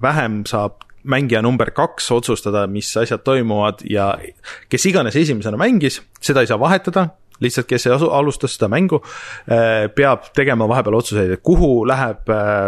[0.00, 4.12] vähem saab mängija number kaks otsustada, mis asjad toimuvad ja
[4.68, 7.08] kes iganes esimesena mängis, seda ei saa vahetada,
[7.40, 9.00] lihtsalt kes asu, alustas seda mängu,
[9.96, 12.66] peab tegema vahepeal otsuseid, et kuhu läheb äh,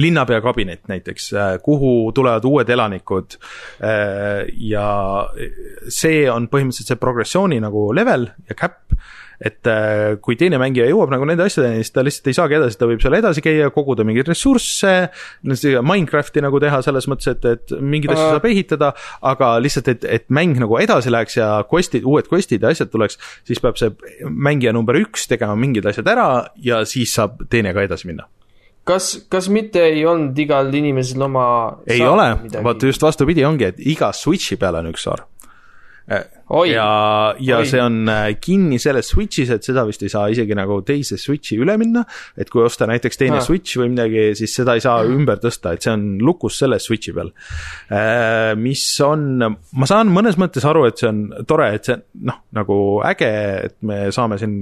[0.00, 1.30] linnapea kabinet näiteks,
[1.64, 3.38] kuhu tulevad uued elanikud
[3.84, 4.90] äh, ja
[5.88, 8.80] see on põhimõtteliselt see progressiooni nagu level ja cap
[9.40, 12.76] et äh, kui teine mängija jõuab nagu nende asjadeni, siis ta lihtsalt ei saagi edasi,
[12.76, 14.92] ta võib seal edasi käia, koguda mingeid ressursse,
[15.90, 18.90] Minecrafti nagu teha selles mõttes, et, et mingeid asju saab ehitada,
[19.30, 23.16] aga lihtsalt, et, et mäng nagu edasi läheks ja quest'id, uued quest'id ja asjad tuleks,
[23.48, 23.94] siis peab see
[24.28, 26.28] mängija number üks tegema mingid asjad ära
[26.60, 28.28] ja siis saab teine ka edasi minna.
[28.84, 31.46] Kas, kas mitte ei olnud igal inimesel oma
[31.88, 32.32] ei ole,
[32.64, 35.24] vaata just vastupidi ongi, et iga Switch'i peal on üks saar
[36.66, 37.66] ja, ja oi.
[37.68, 41.60] see on äh, kinni selles Switch'is, et seda vist ei saa isegi nagu teise Switch'i
[41.62, 42.02] üle minna.
[42.34, 43.44] et kui osta näiteks teine ah.
[43.44, 47.14] Switch või midagi, siis seda ei saa ümber tõsta, et see on lukus selles Switch'i
[47.14, 47.30] peal.
[47.94, 52.42] Äh, mis on, ma saan mõnes mõttes aru, et see on tore, et see noh,
[52.56, 53.30] nagu äge,
[53.70, 54.58] et me saame siin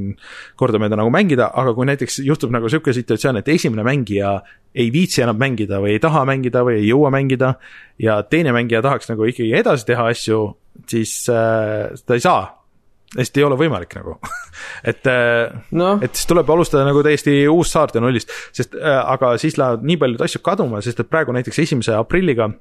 [0.61, 4.39] kordamööda nagu mängida, aga kui näiteks juhtub nagu sihuke situatsioon, et esimene mängija
[4.79, 7.55] ei viitsi enam mängida või ei taha mängida või ei jõua mängida
[7.99, 10.43] ja teine mängija tahaks nagu ikkagi edasi teha asju
[10.87, 12.41] siis äh, seda ei saa
[13.17, 14.17] lihtsalt ei ole võimalik nagu
[14.91, 19.37] et äh, no., et siis tuleb alustada nagu täiesti uus saarte nullist, sest äh, aga
[19.41, 22.59] siis lähevad nii paljud asjad kaduma, sest et praegu näiteks esimese aprilliga äh,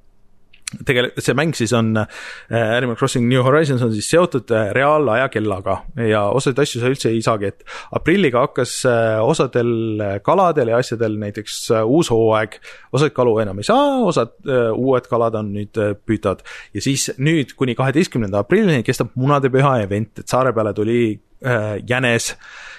[0.68, 2.08] tegelikult see mäng siis on äh,,
[2.52, 5.78] Animal Crossing New Horizons on siis seotud äh, reaalaja kellaga.
[6.10, 7.64] Ja osasid asju sa üldse ei saagi, et
[7.96, 9.72] aprilliga hakkas äh, osadel
[10.04, 12.60] äh, kaladel ja asjadel näiteks äh, uus hooaeg,
[12.92, 16.44] osad kalu enam ei saa, osad äh, uued kalad on nüüd äh, püütavad.
[16.76, 21.02] Ja siis nüüd kuni kaheteistkümnenda aprillini kestab munadepüha event, et saare peale tuli
[21.46, 22.34] äh, jänes.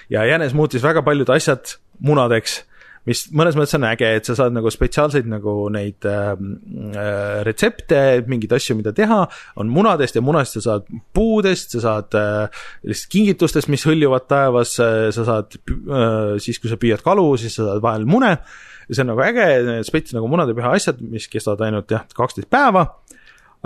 [0.09, 2.63] Ja jänes muutis väga paljud asjad munadeks
[3.09, 6.53] mis mõnes mõttes on äge, et sa saad nagu spetsiaalseid nagu neid ähm,
[6.93, 9.23] äh, retsepte, mingeid asju, mida teha,
[9.61, 14.75] on munadest ja munadest sa saad puudest, sa saad äh, lihtsalt kingitustest, mis hõljuvad taevas
[14.83, 18.35] äh,, sa saad äh, siis, kui sa püüad kalu, siis sa saad vahel mune.
[18.89, 19.45] See on nagu äge,
[19.85, 22.87] spets nagu munadepüha asjad, mis kestavad ainult jah, kaksteist päeva.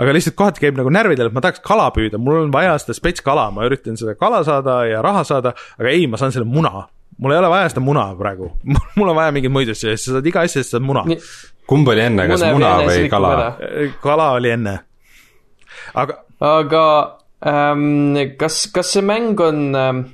[0.00, 2.96] Aga lihtsalt kohati käib nagu närvidel, et ma tahaks kala püüda, mul on vaja seda
[2.98, 6.88] spetskala, ma üritan seda kala saada ja raha saada, aga ei, ma saan selle muna
[7.18, 8.50] mul ei ole vaja seda muna praegu
[8.98, 11.04] mul on vaja mingeid muid asju sa saad iga asja eest saad muna.
[11.70, 13.34] kumb oli enne, kas muna või kala?
[14.02, 14.74] kala oli enne.
[15.94, 16.18] aga.
[16.40, 16.84] aga
[17.46, 20.04] ähm, kas, kas see mäng on ähm,,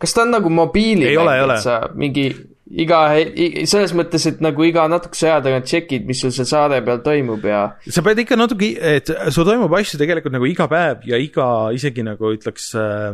[0.00, 2.28] kas ta on nagu mobiilimäng, et sa mingi
[2.64, 3.00] iga,
[3.68, 7.44] selles mõttes, et nagu iga natukese aja tagant tšekid, mis sul seal saare peal toimub
[7.46, 7.62] ja.
[7.84, 12.06] sa pead ikka natuke, et sul toimub asju tegelikult nagu iga päev ja iga isegi
[12.06, 13.12] nagu ütleks äh,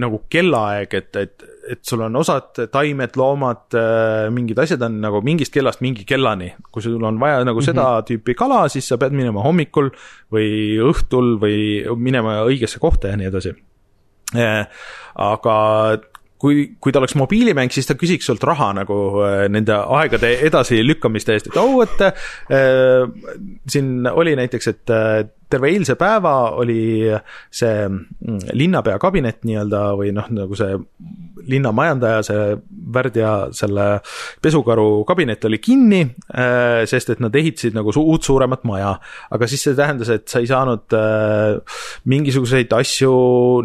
[0.00, 5.20] nagu kellaaeg, et, et, et sul on osad taimed, loomad, äh, mingid asjad on nagu
[5.26, 6.52] mingist kellast mingi kellani.
[6.72, 8.06] kui sul on vaja nagu seda mm -hmm.
[8.10, 9.90] tüüpi kala, siis sa pead minema hommikul
[10.32, 13.54] või õhtul või minema õigesse kohta ja nii edasi.
[14.36, 14.66] Äh,
[15.14, 15.98] aga
[16.38, 21.32] kui, kui ta oleks mobiilimäng, siis ta küsiks sult raha nagu äh, nende aegade edasilükkamiste
[21.32, 22.14] eest, et oh, et äh,
[23.68, 24.94] siin oli näiteks, et
[25.50, 27.10] terve eilse päeva oli
[27.50, 30.76] see mm, linnapea kabinet nii-öelda või noh, nagu see
[31.50, 32.46] linnamajandaja, see
[32.90, 33.84] Värdja selle
[34.42, 36.00] pesukaru kabinet oli kinni,
[36.34, 38.96] äh, sest et nad ehitasid nagu su uut suuremat maja.
[39.30, 41.78] aga siis see tähendas, et sa ei saanud äh,
[42.10, 43.12] mingisuguseid asju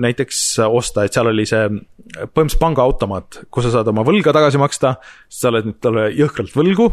[0.04, 1.66] näiteks osta, et seal oli see
[2.16, 4.96] põhimõtteliselt pangaautomaat, kus sa saad oma võlga tagasi maksta,
[5.30, 6.90] sa oled nüüd talle jõhkralt võlgu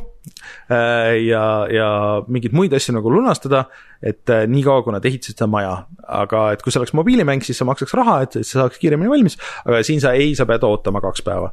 [0.70, 1.88] ja, ja
[2.28, 3.66] mingeid muid asju nagu lunastada
[4.02, 5.72] et äh, niikaua, kui nad ehitasid seda maja,
[6.02, 9.36] aga et kui see oleks mobiilimäng, siis sa maksaks raha, et see saaks kiiremini valmis,
[9.62, 11.52] aga siin sa ei, sa pead ootama kaks päeva.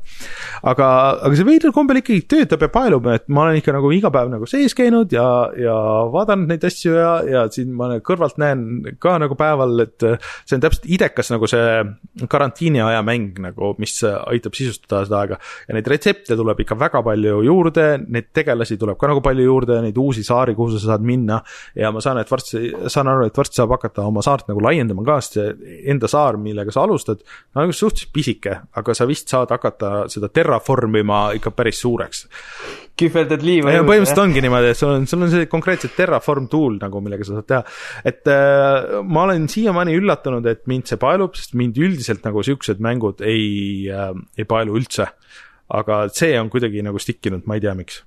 [0.72, 0.88] aga,
[1.28, 4.32] aga see veidral kombel ikkagi töötab ja paelub, et ma olen ikka nagu iga päev
[4.34, 5.28] nagu sees käinud ja,
[5.62, 5.76] ja
[6.10, 10.08] vaadanud neid asju ja, ja siin ma kõrvalt näen ka nagu päeval, et
[10.50, 15.40] see on täpselt idekas nagu see karantiiniaja mäng nagu, mis aitab sisustada seda aega.
[15.70, 19.80] ja neid retsepte tuleb ikka väga palju juurde, neid tegelasi tuleb ka nagu palju juurde,
[19.84, 21.40] neid uusi saari, kuhu sa saad minna
[21.77, 22.61] ja ma saan, et varsti,
[22.91, 26.38] saan aru, et varsti saab hakata oma saart nagu laiendama ka, sest see enda saar,
[26.41, 27.23] millega sa alustad,
[27.56, 32.26] on suhteliselt pisike, aga sa vist saad hakata seda terraformima ikka päris suureks.
[32.99, 33.88] kühveldad liiva juurde.
[33.88, 37.38] põhimõtteliselt ongi niimoodi, et sul on, sul on see konkreetselt terraform tool nagu, millega sa
[37.38, 37.61] saad teha.
[38.11, 42.84] et äh, ma olen siiamaani üllatunud, et mind see paelub, sest mind üldiselt nagu siuksed
[42.84, 45.07] mängud ei äh,, ei paelu üldse.
[45.69, 48.03] aga see on kuidagi nagu stick inud, ma ei tea, miks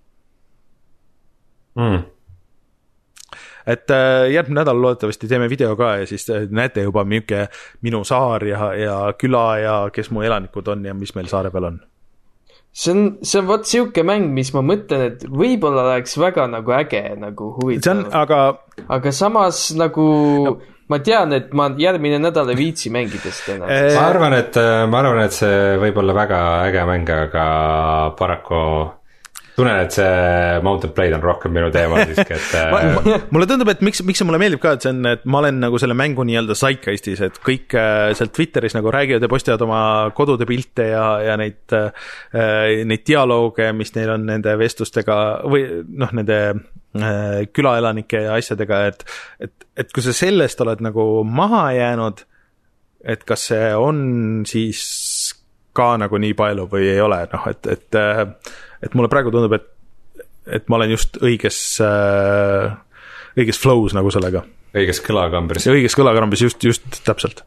[1.78, 2.02] mm
[3.66, 7.46] et äh, järgmine nädal loodetavasti teeme video ka ja siis äh, näete juba, milline
[7.82, 11.70] minu saar ja, ja küla ja kes mu elanikud on ja mis meil saare peal
[11.70, 11.80] on
[12.72, 16.74] see on, see on vot sihuke mäng, mis ma mõtlen, et võib-olla oleks väga nagu
[16.74, 18.06] äge, nagu huvitav.
[18.16, 18.42] aga.
[18.88, 20.06] aga samas nagu
[20.46, 20.54] no.
[20.90, 23.92] ma tean, et ma järgmine nädal ei viitsi mängida seda enam eee....
[23.98, 24.58] ma arvan, et,
[24.88, 26.40] ma arvan, et see võib olla väga
[26.70, 27.46] äge mäng, aga
[28.18, 28.64] paraku
[29.56, 33.82] tunnen, et see Mountain Blade on rohkem minu teema siiski, et äh, mulle tundub, et
[33.84, 36.24] miks, miks see mulle meeldib ka, et see on, et ma olen nagu selle mängu
[36.28, 39.82] nii-öelda zeitgeistis, et kõik äh, seal Twitteris nagu räägivad ja postivad oma
[40.16, 42.08] kodude pilte ja, ja neid äh,,
[42.88, 49.06] neid dialoogi, mis neil on nende vestlustega või noh, nende äh, külaelanike ja asjadega, et
[49.42, 52.24] et, et kui sa sellest oled nagu maha jäänud,
[53.04, 54.02] et kas see on
[54.48, 54.82] siis
[55.76, 58.26] ka nagu nii palju või ei ole, noh et, et äh,
[58.82, 59.68] et mulle praegu tundub, et
[60.58, 62.72] et ma olen just õiges äh,,
[63.38, 64.42] õiges flow's nagu sellega.
[64.74, 65.68] õiges kõlakambris.
[65.70, 67.44] õiges kõlakrambis just, just täpselt.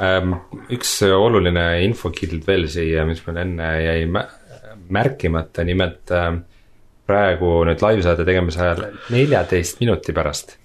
[0.00, 0.34] Ähm,
[0.72, 4.26] üks oluline infokild veel siia, mis mul enne jäi mä-
[4.92, 6.40] märkimata, nimelt ähm,
[7.06, 8.84] praegu nüüd laivsaade tegemise ajal
[9.14, 10.56] neljateist minuti pärast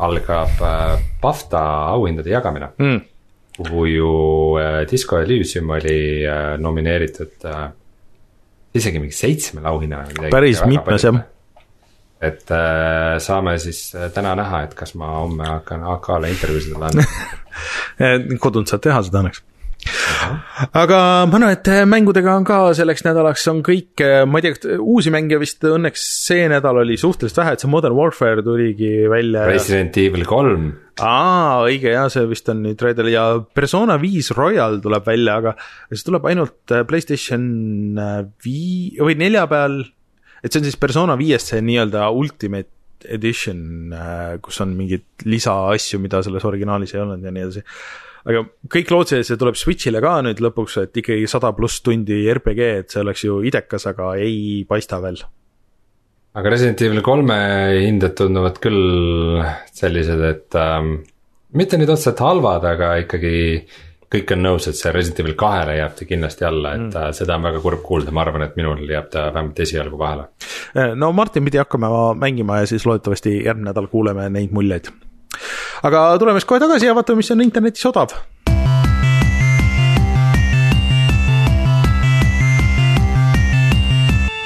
[0.00, 1.60] algab äh, BAFTA
[1.92, 3.00] auhindade jagamine Mm.
[3.58, 4.10] kuhu ju
[4.62, 7.66] äh, Disco Elysium oli äh, nomineeritud äh,
[8.74, 9.16] isegi mingi
[10.06, 10.32] või midagi.
[10.34, 11.20] Päris mitmes, jah..
[12.20, 17.06] et äh, saame siis äh, täna näha, et kas ma homme hakkan AK-le intervjuusid andma.
[18.44, 19.42] kodunt saad teha seda õnneks.
[20.76, 20.98] Aga
[21.28, 25.38] ma arvan, et mängudega on ka selleks nädalaks on kõik, ma ei tea, uusi mänge
[25.40, 29.46] vist õnneks see nädal oli suhteliselt vähe, et see Modern Warfare tuligi välja.
[29.48, 30.70] Resident Evil kolm,
[31.00, 33.24] aa, õige jaa, see vist on nüüd reedel ja
[33.56, 35.54] Persona viis Royal tuleb välja, aga
[35.92, 37.46] see tuleb ainult äh, Playstation
[38.00, 39.80] äh, vii- või nelja peal.
[40.40, 42.68] et see on siis Persona viiest see nii-öelda ultimate
[43.08, 43.94] edition,
[44.44, 47.62] kus on mingeid lisaasju, mida selles originaalis ei olnud ja nii edasi.
[48.28, 52.22] Aga kõik lootsid, et see tuleb Switch'ile ka nüüd lõpuks, et ikkagi sada pluss tundi
[52.32, 55.20] RPG, et see oleks ju idekas, aga ei paista veel.
[56.34, 57.38] aga Resident Evil kolme
[57.80, 59.40] hinded tunduvad küll
[59.74, 60.98] sellised, et ähm,
[61.56, 63.36] mitte nüüd otseselt halvad, aga ikkagi
[64.10, 67.12] kõik on nõus, et see Resident Evil kahele jääb ta kindlasti alla, et mm.
[67.16, 70.26] seda on väga kurb kuulda, ma arvan, et minul jääb ta vähemalt esialgu vahele.
[70.98, 74.90] no Martin pidi hakkama mängima ja siis loodetavasti järgmine nädal kuuleme neid muljeid.
[75.82, 78.14] Aga tuleme siis kohe tagasi ja vaatame, mis on internetis odav.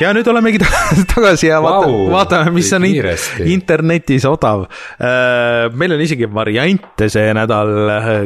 [0.02, 3.46] ja nüüd olemegi ta- tagasi ja vaata, Vau, vaatame, mis on kiiresti.
[3.54, 4.66] internetis odav.
[5.78, 7.72] meil on isegi variante see nädal,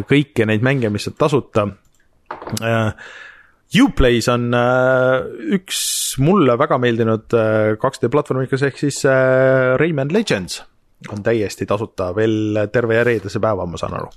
[0.09, 1.69] kõiki neid mänge, mis on tasuta.
[3.69, 5.27] Uplay's on äh,
[5.59, 5.81] üks
[6.25, 10.63] mulle väga meeldinud äh, 2D platvormikas ehk siis äh, Rayman Legends
[11.13, 14.11] on täiesti tasuta veel terve reedese päeva, ma saan aru.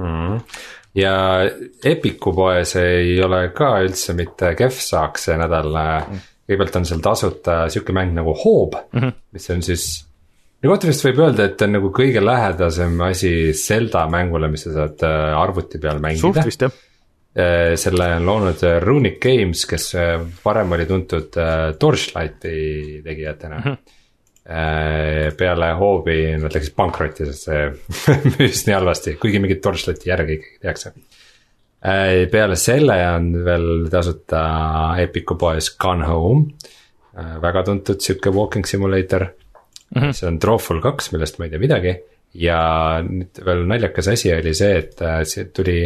[0.00, 0.40] mm..
[0.98, 1.14] ja
[1.84, 6.26] Epiku poes ei ole ka üldse mitte kehv saak see nädal mm..
[6.48, 9.16] kõigepealt on seal tasuta sihuke mäng nagu Hoob mm, -hmm.
[9.36, 9.86] mis on siis.
[10.64, 15.04] kohta vist võib öelda, et on nagu kõige lähedasem asi Zelda mängule, mis sa saad
[15.04, 16.44] äh, arvuti peal mängida suht.
[16.46, 16.72] vist jah.
[17.78, 23.64] selle on loonud äh, Runic Games, kes äh, varem oli tuntud äh, Torchlighti tegijatena mm.
[23.70, 23.97] -hmm
[24.48, 27.66] peale hoovi nad läksid pankrotti, sest see
[28.38, 30.92] müüs nii halvasti, kuigi mingit Torchlighti järgi ikkagi tehakse.
[32.32, 34.40] peale selle on veel tasuta
[35.02, 36.72] Epiku poes Gone Home,
[37.42, 40.00] väga tuntud sihuke walking simulator mm.
[40.00, 40.12] -hmm.
[40.12, 41.94] see on Drawful kaks, millest ma ei tea midagi
[42.36, 42.58] ja
[43.04, 45.80] nüüd veel naljakas asi oli see, et äh, see tuli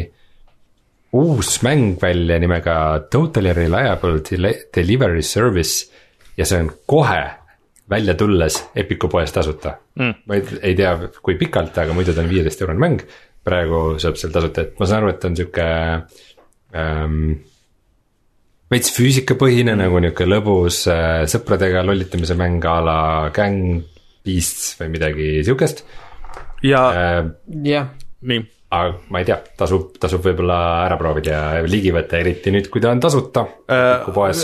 [1.13, 2.77] uus mäng välja nimega
[3.11, 5.91] Totally Reliable Deli- Delivery Service
[6.37, 7.23] ja see on kohe
[7.91, 10.25] välja tulles Epiku poes tasuta mm..
[10.27, 10.93] ma ei, ei tea,
[11.23, 13.07] kui pikalt, aga muidu ta on viieteist eurone mäng.
[13.45, 15.67] praegu saab seal tasuta, et ma saan aru, et ta on sihuke
[16.79, 17.17] ähm,.
[18.73, 23.01] veits füüsikapõhine nagu nihuke lõbus äh, sõpradega lollitamise mäng a la
[23.35, 23.83] Gang
[24.23, 25.85] Beasts või midagi sihukest
[26.63, 27.21] ja äh,.
[27.67, 27.93] jah,
[28.23, 32.71] nii, aga ma ei tea, tasub, tasub võib-olla ära proovida ja ligi võtta, eriti nüüd,
[32.73, 34.43] kui ta on tasuta Äh, poes.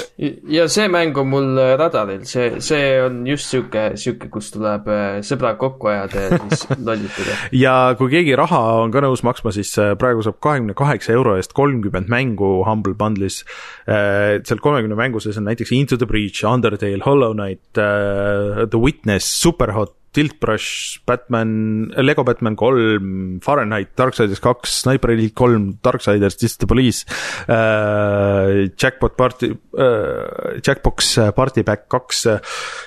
[0.48, 4.86] ja see mäng on mul äh, radaril, see, see on just sihuke, sihuke, kus tuleb
[4.92, 7.36] äh, sõbrad kokku ajada ja siis lollitada.
[7.52, 11.36] ja kui keegi raha on ka nõus maksma, siis äh, praegu saab kahekümne kaheksa euro
[11.36, 13.42] eest kolmkümmend mängu Humble Bundle'is.
[13.88, 19.97] seal kolmekümne mängu sees on näiteks Into the Breach, Undertale, Hollow Knight, The Witness, Superhot,
[20.18, 27.06] Tilt Brush, Batman, Lego Batman kolm, Fahrenheit, Darksiders kaks, Sniper Elite kolm, Darksiders, the Police
[27.46, 32.40] äh,, Jackpot Party äh,, Jackbox Party Pack kaks äh,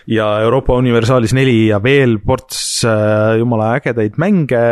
[0.08, 4.64] ja Euroopa Universaalis neli ja veel ports äh, jumala ägedaid mänge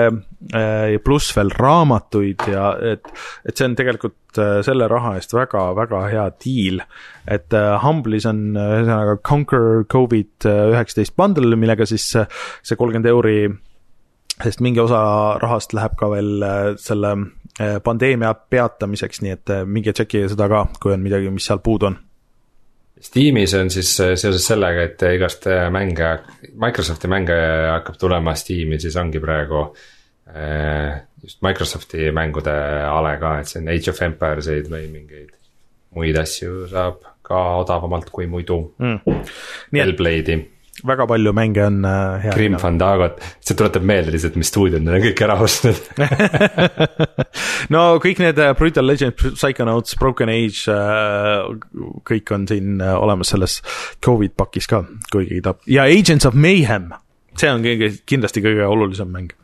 [0.51, 3.07] äh, pluss veel raamatuid ja et,
[3.47, 6.83] et see on tegelikult äh, selle raha eest väga-väga hea diil.
[7.27, 12.29] et äh, Humble'is on äh, ühesõnaga Conquer Covid üheksateist bundle, millega siis äh,
[12.61, 13.39] see kolmkümmend euri
[14.43, 15.01] sest mingi osa
[15.41, 17.11] rahast läheb ka veel äh, selle
[17.59, 21.61] äh, pandeemia peatamiseks, nii et äh, minge tšekkige seda ka, kui on midagi, mis seal
[21.63, 21.99] puudu on.
[22.99, 26.17] Steamis on siis äh, seoses sellega, et igast äh, mänge,
[26.59, 27.37] Microsofti mänge
[27.75, 29.87] hakkab tulema Steam'i, siis ongi praegu äh,
[31.23, 32.53] just Microsofti mängude
[32.85, 35.33] ale ka, et siin Age of Empires'eid või mingeid
[35.95, 39.25] muid asju saab ka odavamalt kui muidu mm..
[39.75, 40.37] Hellblade'i.
[40.89, 44.95] väga palju mänge on äh, hea Grim Fandagot, see tuletab meelde lihtsalt, mis stuudiod need
[44.95, 45.81] on kõik ära ostnud.
[47.73, 51.51] No kõik need äh, Brutal Legend, Psychonauts, Broken Age äh,,
[52.07, 53.59] kõik on siin äh, olemas selles
[54.05, 56.89] Covid pakis ka, kui keegi tahab ja Agents of Mayhem,
[57.37, 59.35] see on kõige, kindlasti kõige olulisem mäng.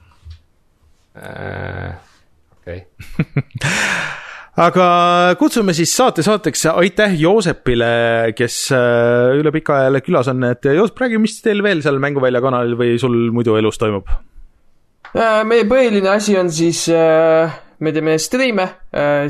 [2.60, 3.72] okei okay.
[4.66, 4.86] aga
[5.40, 10.68] kutsume siis saate saateks aitäh Joosepile, kes äh, üle pika aja jälle külas on, et
[10.68, 14.10] Joosep, räägi, mis teil veel seal Mänguvälja kanalil või sul muidu elus toimub?
[15.16, 18.66] Äh, meie põhiline asi on siis, äh, me teeme striime,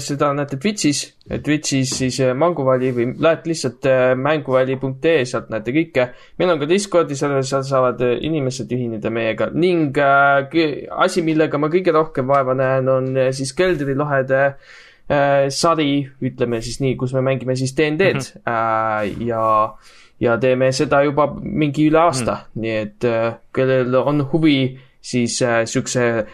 [0.03, 1.01] seda näete Twitch'is,
[1.43, 3.87] Twitch'is siis Mänguväli või lähed lihtsalt
[4.21, 6.07] mänguväli.ee, sealt näete kõike.
[6.37, 11.95] meil on ka Discordi server, seal saavad inimesed ühineda meiega ning asi, millega ma kõige
[11.95, 17.53] rohkem vaeva näen, on siis keldrilohede äh, Äh, sari, ütleme siis nii, kus me mängime
[17.55, 18.39] siis DnD-d mm -hmm.
[18.49, 19.75] Äh, ja,
[20.19, 22.61] ja teeme seda juba mingi üle aasta mm, -hmm.
[22.61, 26.25] nii et äh, kellel on huvi siis siukse laua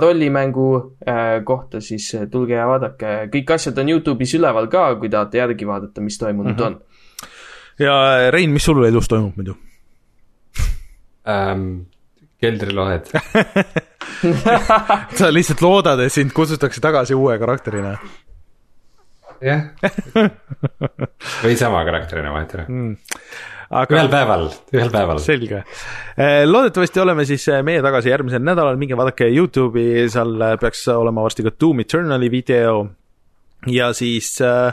[0.00, 0.96] rollimängu
[1.44, 6.00] kohta, siis tulge ja vaadake, kõik asjad on Youtube'is üleval ka, kui tahate järgi vaadata,
[6.00, 6.66] mis toimunud mm -hmm.
[6.66, 6.80] on.
[7.78, 9.56] ja Rein, mis sul elus toimub muidu
[11.28, 11.86] um,?
[12.40, 13.06] keldrilohed
[15.18, 17.96] sa lihtsalt loodad, et sind kutsutakse tagasi uue karakterina?
[19.42, 19.68] jah
[21.44, 22.96] või sama karakterina vahet ei ole mm.
[23.68, 23.98] Aga...
[23.98, 25.18] ühel päeval, ühel päeval.
[25.20, 25.60] selge.
[26.16, 30.86] Eh, loodetavasti oleme siis eh, meie tagasi järgmisel nädalal, minge vaadake Youtube'i, seal eh, peaks
[30.94, 32.86] olema varsti ka Doom Eternali video.
[33.66, 34.72] ja siis äh,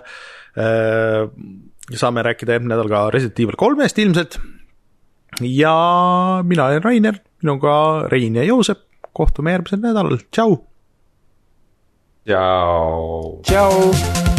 [0.56, 1.26] äh,
[1.92, 4.40] saame rääkida järgmine nädal ka Resident Evil kolmest ilmselt.
[5.42, 5.76] ja
[6.44, 10.56] mina olen Rainer minuga Rein ja Joosep, kohtume järgmisel nädalal, tšau.
[12.26, 13.42] tšau.
[13.44, 14.35] tšau.